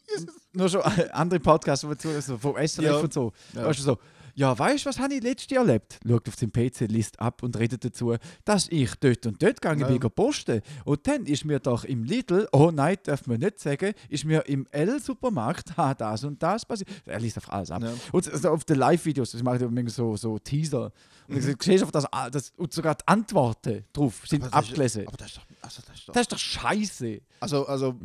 nur 0.54 0.70
schon 0.70 0.82
andere 1.12 1.40
Podcasts, 1.40 1.88
die 1.90 1.98
zu, 1.98 2.22
so 2.22 2.38
vom 2.38 2.56
SRF 2.56 2.84
Ja. 2.84 2.98
und 2.98 3.12
so. 3.14 3.34
Ja. 3.54 3.66
Weißt 3.66 3.80
du 3.80 3.84
so, 3.84 3.98
ja, 4.36 4.58
weißt 4.58 4.86
du, 4.86 4.90
was 4.90 5.00
habe 5.00 5.14
ich 5.14 5.24
letztes 5.24 5.50
Jahr 5.50 5.66
erlebt? 5.66 6.00
Schaut 6.08 6.28
auf 6.28 6.36
seinen 6.36 6.52
PC, 6.52 6.82
liest 6.92 7.20
ab 7.20 7.42
und 7.42 7.58
redet 7.58 7.84
dazu, 7.86 8.16
dass 8.44 8.68
ich 8.70 8.94
dort 8.96 9.26
und 9.26 9.42
dort 9.42 9.62
gegangen 9.62 9.80
Ja. 9.82 9.88
bin, 9.88 10.00
posten. 10.12 10.62
Und 10.84 11.08
dann 11.08 11.26
ist 11.26 11.46
mir 11.46 11.60
doch 11.60 11.86
im 11.86 12.04
Lidl, 12.04 12.48
oh 12.52 12.70
nein, 12.72 12.98
darf 13.04 13.26
man 13.28 13.40
nicht 13.40 13.60
sagen, 13.60 13.94
ist 14.10 14.26
mir 14.26 14.42
im 14.48 14.68
L-Supermarkt 14.72 15.78
ha, 15.78 15.94
das 15.94 16.24
und 16.24 16.42
das 16.44 16.66
passiert. 16.66 16.90
Er 17.06 17.20
liest 17.20 17.38
auf 17.38 17.52
alles 17.52 17.72
ab. 17.72 17.82
Ja. 17.84 17.94
Und 18.12 18.32
also 18.32 18.50
auf 18.50 18.64
den 18.66 18.78
Live-Videos, 18.78 19.32
das 19.32 19.42
mache 19.44 19.58
ich 19.86 19.94
so, 19.94 20.16
so 20.18 20.38
Teaser. 20.40 20.92
Und 21.28 21.36
Mhm. 21.36 21.42
du 21.42 21.42
siehst 21.42 21.70
einfach, 21.82 21.92
dass, 21.92 22.06
ah, 22.12 22.30
das, 22.30 22.52
und 22.58 22.74
sogar 22.74 22.96
die 22.96 23.08
Antworten 23.08 23.86
drauf 23.94 24.24
sind 24.28 24.44
Aber 24.44 24.52
das 24.52 24.64
ist- 24.66 24.70
abgelesen. 24.72 25.08
Aber 25.08 25.18
das 25.18 25.28
ist 25.28 25.38
doch. 25.38 25.46
Also, 25.62 25.82
das 25.88 25.96
ist 25.96 26.08
doch 26.10 26.14
Das 26.14 26.22
ist 26.22 26.32
doch 26.34 26.38
scheiße. 26.38 27.22
Also, 27.40 27.66
also 27.68 27.96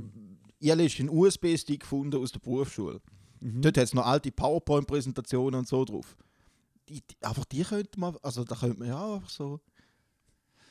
ich 0.59 0.70
habe 0.70 0.83
letztens 0.83 1.09
einen 1.11 1.18
USB-Stick 1.18 1.81
gefunden 1.81 2.16
aus 2.22 2.33
der 2.33 2.39
Berufsschule. 2.41 3.01
Dort 3.41 3.76
hat 3.78 3.84
es 3.84 3.95
noch 3.95 4.07
alte 4.07 4.30
PowerPoint-Präsentationen 4.30 5.61
und 5.61 5.68
so 5.68 5.84
drauf. 5.84 6.16
Die, 6.88 7.01
die, 7.01 7.16
einfach 7.24 7.45
die 7.47 7.62
könnte 7.62 7.99
man, 7.99 8.16
also 8.22 8.45
da 8.45 8.55
könnte 8.57 8.78
man 8.80 8.88
ja 8.88 9.14
einfach 9.14 9.30
so. 9.30 9.61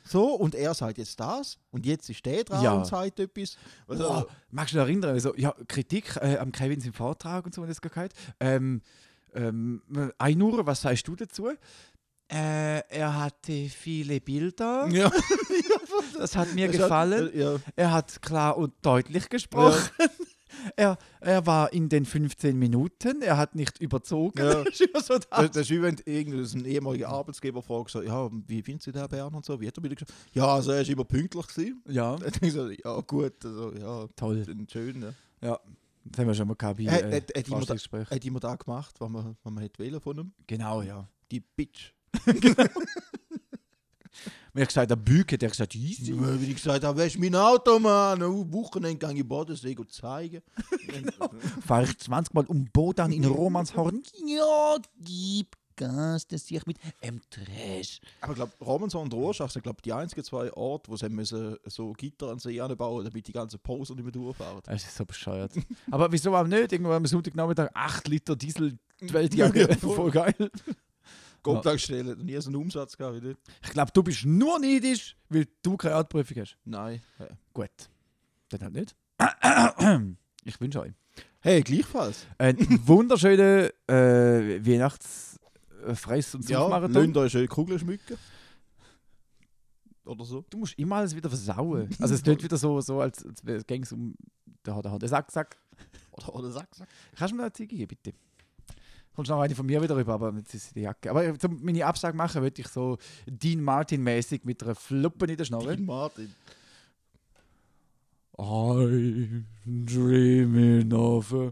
So, 0.05 0.33
und 0.35 0.55
er 0.55 0.73
sagt 0.73 0.97
jetzt 0.97 1.19
das, 1.19 1.57
und 1.71 1.85
jetzt 1.85 2.09
ist 2.09 2.25
der 2.25 2.43
dran 2.43 2.63
Ja. 2.63 2.73
und 2.73 2.85
sagt 2.87 3.19
etwas. 3.19 3.57
Also, 3.87 4.09
Oh, 4.09 4.23
magst 4.49 4.73
du 4.73 4.77
dich 4.77 4.85
erinnern? 4.87 5.11
Also, 5.11 5.35
ja, 5.35 5.53
Kritik 5.67 6.15
äh, 6.17 6.37
am 6.37 6.51
Kevin 6.51 6.81
im 6.81 6.93
Vortrag 6.93 7.45
und 7.45 7.53
so, 7.53 7.61
wenn 7.61 7.69
das 7.69 7.81
gehört. 7.81 8.13
Ähm, 8.39 8.81
ähm, 9.35 9.81
Einur, 10.17 10.65
was 10.65 10.81
sagst 10.81 11.07
du 11.07 11.15
dazu? 11.15 11.49
Äh, 12.31 12.79
er 12.89 13.19
hatte 13.19 13.69
viele 13.69 14.19
Bilder. 14.21 14.87
ja, 14.91 15.11
Das 16.17 16.35
hat 16.35 16.53
mir 16.55 16.67
das 16.67 16.77
hat- 16.77 16.83
gefallen. 16.83 17.31
Ja, 17.35 17.55
Er 17.75 17.91
hat 17.91 18.21
klar 18.21 18.57
und 18.57 18.73
deutlich 18.81 19.29
gesprochen. 19.29 19.89
Er, 20.75 20.97
er 21.21 21.45
war 21.45 21.71
in 21.73 21.89
den 21.89 22.05
15 22.05 22.57
Minuten. 22.57 23.21
Er 23.21 23.37
hat 23.37 23.55
nicht 23.55 23.79
überzogen. 23.79 24.39
Ja. 24.39 24.63
Das 24.63 24.79
ist 24.79 24.81
immer 24.81 25.01
so 25.01 25.17
das. 25.17 25.27
das, 25.51 25.57
ist 25.57 25.69
wie 25.71 25.81
wenn 25.81 25.97
irgendein 26.05 26.65
ehemaliger 26.65 27.09
Arbeitsgeber 27.09 27.61
fragt, 27.61 27.91
so, 27.91 28.01
ja, 28.01 28.29
wie 28.47 28.61
findest 28.61 28.87
du 28.87 28.91
den 28.91 29.07
Bern 29.07 29.33
und 29.33 29.45
so? 29.45 29.59
Wie 29.59 29.67
hat 29.67 29.77
er 29.77 29.83
wieder 29.83 29.95
gesagt? 29.95 30.13
Ja, 30.33 30.47
also 30.47 30.71
er 30.71 30.81
ist 30.81 30.89
immer 30.89 31.05
pünktlich 31.05 31.47
gewesen. 31.47 31.81
Ja, 31.87 32.17
ich 32.41 32.53
so, 32.53 32.69
ja 32.69 32.99
gut, 33.01 33.33
also 33.45 33.73
ja, 33.73 34.07
toll. 34.15 34.45
schön. 34.71 35.01
Ja. 35.01 35.13
Ja, 35.41 35.59
das 36.05 36.19
haben 36.19 36.27
wir 36.27 36.33
schon 36.33 36.47
mal 36.47 36.55
gehabt 36.55 36.79
Hat- 36.79 37.01
äh, 37.01 37.15
hat- 37.17 37.35
jemand- 37.35 37.47
Vorstellungsgespräch. 37.47 38.09
Hat 38.11 38.25
immer 38.25 38.39
da 38.39 38.55
gemacht, 38.55 38.95
was 38.99 39.09
man, 39.09 39.35
was 39.43 39.53
man 39.53 39.61
hätte 39.63 39.79
wählen 39.79 39.99
von 40.01 40.17
ihm? 40.17 40.31
Genau, 40.47 40.81
ja. 40.81 41.07
Die 41.31 41.39
Bitch. 41.39 41.93
Wenn 44.53 44.63
ich 44.63 44.69
gesagt 44.69 44.91
habe, 44.91 45.03
der 45.03 45.19
hat 45.19 45.51
gesagt, 45.51 45.75
easy. 45.75 46.13
Wie 46.15 46.45
ich 46.45 46.55
gesagt 46.55 46.83
habe, 46.83 46.99
weißt 46.99 47.15
du, 47.15 47.19
mein 47.19 47.35
Auto, 47.35 47.79
Mann, 47.79 48.21
am 48.21 48.53
Wochenende 48.53 49.07
gehe 49.07 49.17
ich 49.17 49.27
Bodensee 49.27 49.75
zeigen. 49.89 50.41
Fahre 51.65 51.83
ich 51.83 51.97
20 51.97 52.33
Mal 52.33 52.45
um 52.45 52.65
Bodan 52.71 53.11
in 53.11 53.25
Romanshorn. 53.25 54.01
Ja, 54.25 54.77
gib 54.99 55.55
Gas, 55.79 56.27
das 56.27 56.45
sehe 56.45 56.57
ich 56.57 56.65
mit 56.65 56.77
M-Trash. 56.99 58.01
Aber 58.19 58.33
ich 58.33 58.35
glaube, 58.35 58.51
Romanson 58.59 59.03
und 59.03 59.13
Rorschach 59.13 59.49
sind 59.49 59.63
glaub, 59.63 59.81
die 59.81 59.93
einzigen 59.93 60.25
zwei 60.25 60.51
Orte, 60.51 60.91
wo 60.91 60.97
sie 60.97 61.07
müssen, 61.07 61.55
so 61.65 61.93
Gitter 61.93 62.27
an 62.31 62.39
See 62.39 62.59
anbauen 62.59 63.05
damit 63.05 63.25
die 63.25 63.31
ganzen 63.31 63.59
Poser 63.59 63.95
nicht 63.95 64.03
mehr 64.03 64.11
durchfahren. 64.11 64.59
Das 64.65 64.83
ist 64.83 64.97
so 64.97 65.05
bescheuert. 65.05 65.53
Aber 65.89 66.11
wieso 66.11 66.35
auch 66.35 66.45
nicht? 66.45 66.73
Irgendwo 66.73 66.91
am 66.91 67.05
Sonntagnachmittag 67.05 67.69
8 67.73 68.07
Liter 68.09 68.35
Diesel, 68.35 68.77
die. 68.99 69.37
Ja, 69.37 69.49
voll. 69.77 69.95
voll 69.95 70.11
geil. 70.11 70.51
Kopftankstelle, 71.43 72.09
ja. 72.11 72.15
nie 72.15 72.39
so 72.41 72.49
einen 72.49 72.55
Umsatz 72.57 72.97
gehabt 72.97 73.15
wie 73.17 73.21
dort. 73.21 73.37
Ich 73.63 73.69
glaube, 73.71 73.91
du 73.93 74.03
bist 74.03 74.25
nur 74.25 74.59
neidisch, 74.59 75.15
weil 75.29 75.47
du 75.61 75.77
keine 75.77 75.95
Artprüfung 75.95 76.37
hast. 76.41 76.57
Nein. 76.65 77.01
Ja. 77.19 77.27
Gut. 77.53 77.69
Dann 78.49 78.61
halt 78.61 78.73
nicht. 78.73 78.95
Ich 80.45 80.59
wünsche 80.59 80.81
euch 80.81 80.93
Hey, 81.41 81.61
gleichfalls. 81.61 82.25
einen 82.37 82.57
wunderschönen 82.87 83.69
äh, 83.87 84.59
Weihnachts-Fress- 84.65 86.35
und 86.35 86.49
Ja, 86.49 86.61
Suchmarathon. 86.61 87.05
lasst 87.13 87.17
euch 87.17 87.31
schön 87.31 87.47
Kugeln 87.47 87.79
schmücken. 87.79 88.17
Oder 90.05 90.25
so. 90.25 90.43
Du 90.49 90.57
musst 90.57 90.77
immer 90.77 90.97
alles 90.97 91.15
wieder 91.15 91.29
versauen. 91.29 91.89
Also 91.99 92.13
es 92.15 92.23
klingt 92.23 92.43
wieder 92.43 92.57
so, 92.57 92.81
so 92.81 92.99
als, 92.99 93.25
als 93.25 93.65
gäng 93.67 93.83
es 93.83 93.91
um 93.93 94.15
der 94.65 94.75
hat 94.75 95.01
der 95.01 95.07
Sack, 95.09 95.31
Sack. 95.31 95.57
Oder, 96.11 96.35
oder 96.35 96.51
sag, 96.51 96.67
sag. 96.75 96.87
Kannst 97.15 97.31
du 97.31 97.37
mir 97.37 97.43
eine 97.43 97.53
Ziege 97.53 97.75
geben, 97.75 97.87
bitte? 97.87 98.17
Kommst 99.19 99.31
noch 99.31 99.41
eine 99.41 99.53
von 99.53 99.65
mir 99.65 99.81
wieder 99.81 99.97
rüber, 99.97 100.13
aber 100.13 100.33
jetzt 100.37 100.53
ist 100.53 100.73
die 100.73 100.79
Jacke. 100.79 101.09
Aber 101.09 101.21
um 101.27 101.59
meine 101.61 101.85
Absage 101.85 102.15
machen, 102.15 102.41
würde 102.41 102.61
ich 102.61 102.69
so 102.69 102.97
Dean 103.27 103.61
Martin-mäßig 103.61 104.45
mit 104.45 104.63
einer 104.63 104.75
Fluppe 104.75 105.25
in 105.25 105.35
der 105.35 105.43
Schnorre. 105.43 105.75
Dean 105.75 105.85
Martin. 105.85 106.33
I'm 108.37 109.43
dreaming 109.65 110.93
of 110.93 111.33
a 111.33 111.51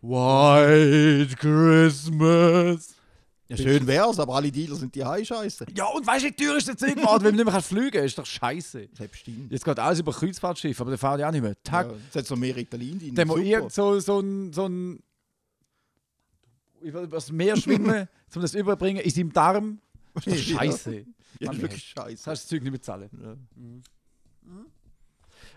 white 0.00 1.36
Christmas. 1.36 2.94
Ja, 3.46 3.58
schön 3.58 3.86
wär's, 3.86 4.18
aber 4.18 4.36
alle 4.36 4.50
Dealer 4.50 4.76
sind 4.76 4.94
die 4.94 5.04
High-Scheiße. 5.04 5.66
Ja, 5.76 5.88
und 5.88 6.06
weißt 6.06 6.24
du, 6.24 6.28
wie 6.28 6.32
teuer 6.32 6.56
ist 6.56 6.70
das 6.70 6.76
Zeug 6.78 6.96
geworden, 6.96 7.22
wenn 7.22 7.36
man 7.36 7.44
nicht 7.44 7.52
mehr 7.52 7.60
fliegen 7.60 7.90
kann? 7.90 8.04
Ist 8.04 8.16
doch 8.16 8.24
scheiße. 8.24 8.88
Selbst 8.94 9.20
stimmt. 9.20 9.52
Jetzt 9.52 9.62
geht 9.66 9.78
alles 9.78 10.00
über 10.00 10.12
Kreuzfahrtschiff, 10.12 10.80
aber 10.80 10.88
der 10.92 10.98
fährt 10.98 11.20
ja 11.20 11.28
auch 11.28 11.32
nicht 11.32 11.42
mehr. 11.42 11.62
Tag. 11.62 11.90
Ja, 11.90 11.96
es 12.08 12.16
hat 12.16 12.26
so 12.26 12.34
mehr 12.34 12.56
Ritalin 12.56 12.98
drin. 12.98 13.14
Dann 13.14 13.28
muss 13.28 13.40
irgend 13.40 13.72
so, 13.72 14.00
so 14.00 14.20
ein, 14.20 14.54
so 14.54 14.64
ein 14.64 15.02
über 16.84 17.06
das 17.06 17.32
Meer 17.32 17.56
schwimmen, 17.56 18.08
um 18.34 18.42
das 18.42 18.54
überbringen, 18.54 19.00
in 19.02 19.10
seinem 19.10 19.32
Darm. 19.32 19.80
Das 20.14 20.26
ist 20.26 20.48
Ja. 20.48 20.58
scheiße. 20.58 20.94
Ja, 20.94 21.02
Mann, 21.02 21.06
das 21.40 21.56
ist 21.56 21.62
wirklich 21.62 21.94
Das 21.94 22.04
scheiße. 22.04 22.30
heißt, 22.30 22.42
das 22.44 22.46
Zeug 22.46 22.62
nicht 22.62 22.72
bezahlen. 22.72 23.10
Ja. 23.20 23.36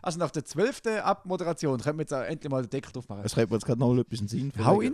Also 0.02 0.20
nach 0.20 0.32
der 0.32 0.46
12. 0.46 0.82
Abmoderation 1.04 1.80
können 1.80 1.98
wir 2.00 2.04
jetzt 2.04 2.12
endlich 2.12 2.50
mal 2.52 2.62
den 2.64 2.70
Deckel 2.70 2.92
drauf 2.92 3.08
machen. 3.10 3.22
Es 3.26 3.36
redet 3.36 3.50
mir 3.52 3.58
jetzt 3.58 3.66
gerade 3.66 3.80
noch 3.80 3.96
etwas 3.98 4.20
in 4.20 4.28
den 4.28 4.52
Sinn. 4.52 4.66
Hau 4.66 4.80
rein. 4.80 4.92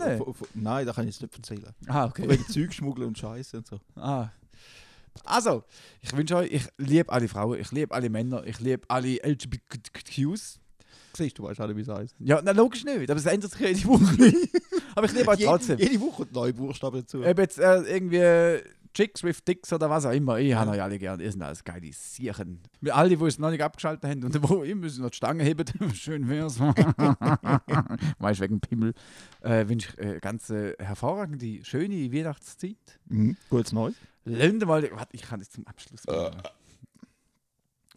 Nein, 0.54 0.86
das 0.86 0.96
kann 0.96 1.06
ich 1.08 1.14
jetzt 1.14 1.22
nicht 1.22 1.36
erzählen. 1.36 1.74
Ah, 1.86 2.06
okay. 2.06 2.28
Wegen 2.28 2.46
Zeugschmuggel 2.46 3.04
und 3.04 3.16
Scheiße 3.18 3.58
und 3.58 3.66
so. 3.66 3.80
Ah. 3.96 4.30
Also, 5.24 5.62
ich 6.00 6.12
wünsche 6.16 6.36
euch, 6.36 6.50
ich 6.50 6.68
liebe 6.76 7.12
alle 7.12 7.28
Frauen, 7.28 7.60
ich 7.60 7.70
liebe 7.70 7.94
alle 7.94 8.10
Männer, 8.10 8.44
ich 8.46 8.58
liebe 8.60 8.82
alle 8.88 9.16
LGBTQs. 9.22 10.58
Siehst 11.16 11.38
du, 11.38 11.44
weißt 11.44 11.60
auch 11.60 11.66
nicht, 11.68 11.76
wie 11.76 11.82
es 11.82 11.88
heißt. 11.88 12.16
Ja, 12.18 12.40
na, 12.42 12.52
logisch 12.52 12.84
nicht, 12.84 13.10
aber 13.10 13.18
es 13.18 13.26
ändert 13.26 13.52
sich 13.52 13.60
jede 13.60 13.84
Woche. 13.84 14.32
aber 14.94 15.06
ich 15.06 15.12
liebe 15.12 15.28
euch 15.28 15.44
trotzdem. 15.44 15.78
Jede, 15.78 15.92
jede 15.92 16.04
Woche 16.04 16.26
neue 16.32 16.52
Buchstaben 16.52 17.00
dazu. 17.00 17.24
Ob 17.24 17.38
jetzt 17.38 17.58
äh, 17.58 17.80
irgendwie 17.82 18.62
Chicks 18.94 19.24
with 19.24 19.42
Dicks 19.44 19.72
oder 19.72 19.90
was 19.90 20.06
auch 20.06 20.12
immer, 20.12 20.38
ich 20.38 20.54
habe 20.54 20.70
euch 20.70 20.80
alle 20.82 20.98
gern. 20.98 21.18
Ihr 21.20 21.30
seid 21.32 21.42
alles 21.42 21.64
geile 21.64 21.90
Siechen. 21.92 22.60
Wir 22.80 22.94
alle, 22.94 23.16
die 23.16 23.24
es 23.24 23.38
noch 23.38 23.50
nicht 23.50 23.62
abgeschaltet 23.62 24.08
haben 24.08 24.22
und 24.24 24.48
wo 24.48 24.62
ihr 24.62 24.76
müssen 24.76 25.02
noch 25.02 25.10
die 25.10 25.16
Stange 25.16 25.42
heben, 25.42 25.66
schön 25.94 26.28
wär's. 26.28 26.60
weißt 28.18 28.40
wegen 28.40 28.60
Pimmel. 28.60 28.94
Äh, 29.40 29.68
wünsche 29.68 29.90
ich 29.92 29.98
äh, 29.98 30.20
ganz 30.20 30.48
äh, 30.50 30.74
hervorragende, 30.78 31.64
schöne 31.64 32.12
Weihnachtszeit. 32.12 33.00
Mhm. 33.06 33.36
Gutes 33.50 33.72
Neues. 33.72 33.94
Lönde 34.24 34.64
mal, 34.64 34.88
warte, 34.92 35.14
ich 35.14 35.22
kann 35.22 35.40
das 35.40 35.50
zum 35.50 35.66
Abschluss 35.66 36.04
Äh. 36.06 36.12
machen. 36.12 36.42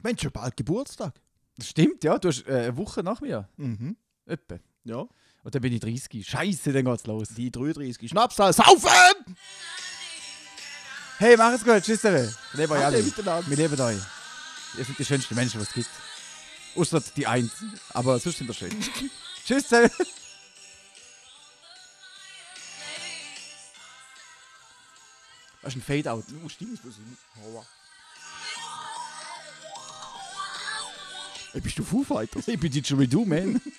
Mensch, 0.01 0.21
schon 0.23 0.31
bald 0.31 0.57
Geburtstag. 0.57 1.13
Stimmt, 1.61 2.03
ja. 2.03 2.17
Du 2.17 2.27
hast 2.29 2.47
äh, 2.47 2.53
eine 2.53 2.77
Woche 2.77 3.03
nach 3.03 3.21
mir. 3.21 3.49
Mhm. 3.57 3.97
Etwa. 4.25 4.59
Ja. 4.83 5.07
Und 5.43 5.55
dann 5.55 5.61
bin 5.61 5.73
ich 5.73 5.79
30. 5.79 6.27
Scheiße, 6.27 6.73
dann 6.73 6.85
geht's 6.85 7.05
los. 7.05 7.29
Die 7.29 7.51
33. 7.51 8.09
Schnapszahl, 8.09 8.53
saufen! 8.53 9.35
Hey, 11.19 11.35
mach 11.35 11.53
es 11.53 11.63
gut. 11.63 11.81
Tschüss, 11.81 12.03
Leute. 12.03 12.33
Wir 12.53 12.61
lieben 12.61 12.73
euch 12.73 12.85
alle. 12.85 13.03
Wir 13.47 13.57
leben 13.57 13.79
euch. 13.81 13.97
Ihr 14.77 14.85
seid 14.85 14.99
die 14.99 15.05
schönsten 15.05 15.35
Menschen, 15.35 15.59
was 15.59 15.69
es 15.69 15.73
gibt. 15.73 15.89
Außer 16.75 17.01
die 17.15 17.25
Eins. 17.25 17.51
Aber 17.89 18.19
sonst 18.19 18.37
sind 18.37 18.47
wir 18.47 18.53
schön. 18.53 18.71
Tschüss, 19.45 19.71
Leute. 19.71 19.91
Das 25.63 25.75
ist 25.75 25.81
ein 25.81 25.81
Fade-Out. 25.81 26.25
Oh, 26.45 26.49
stimmt, 26.49 26.77
das 26.77 26.85
muss 26.85 26.95
hin. 26.95 27.17
Et 31.57 31.61
puis 31.61 31.71
je 31.71 31.77
te 31.77 31.81
fous, 31.81 32.05
arrête. 32.09 32.31
Et 32.47 32.57
puis 32.57 32.69
man. 33.25 33.59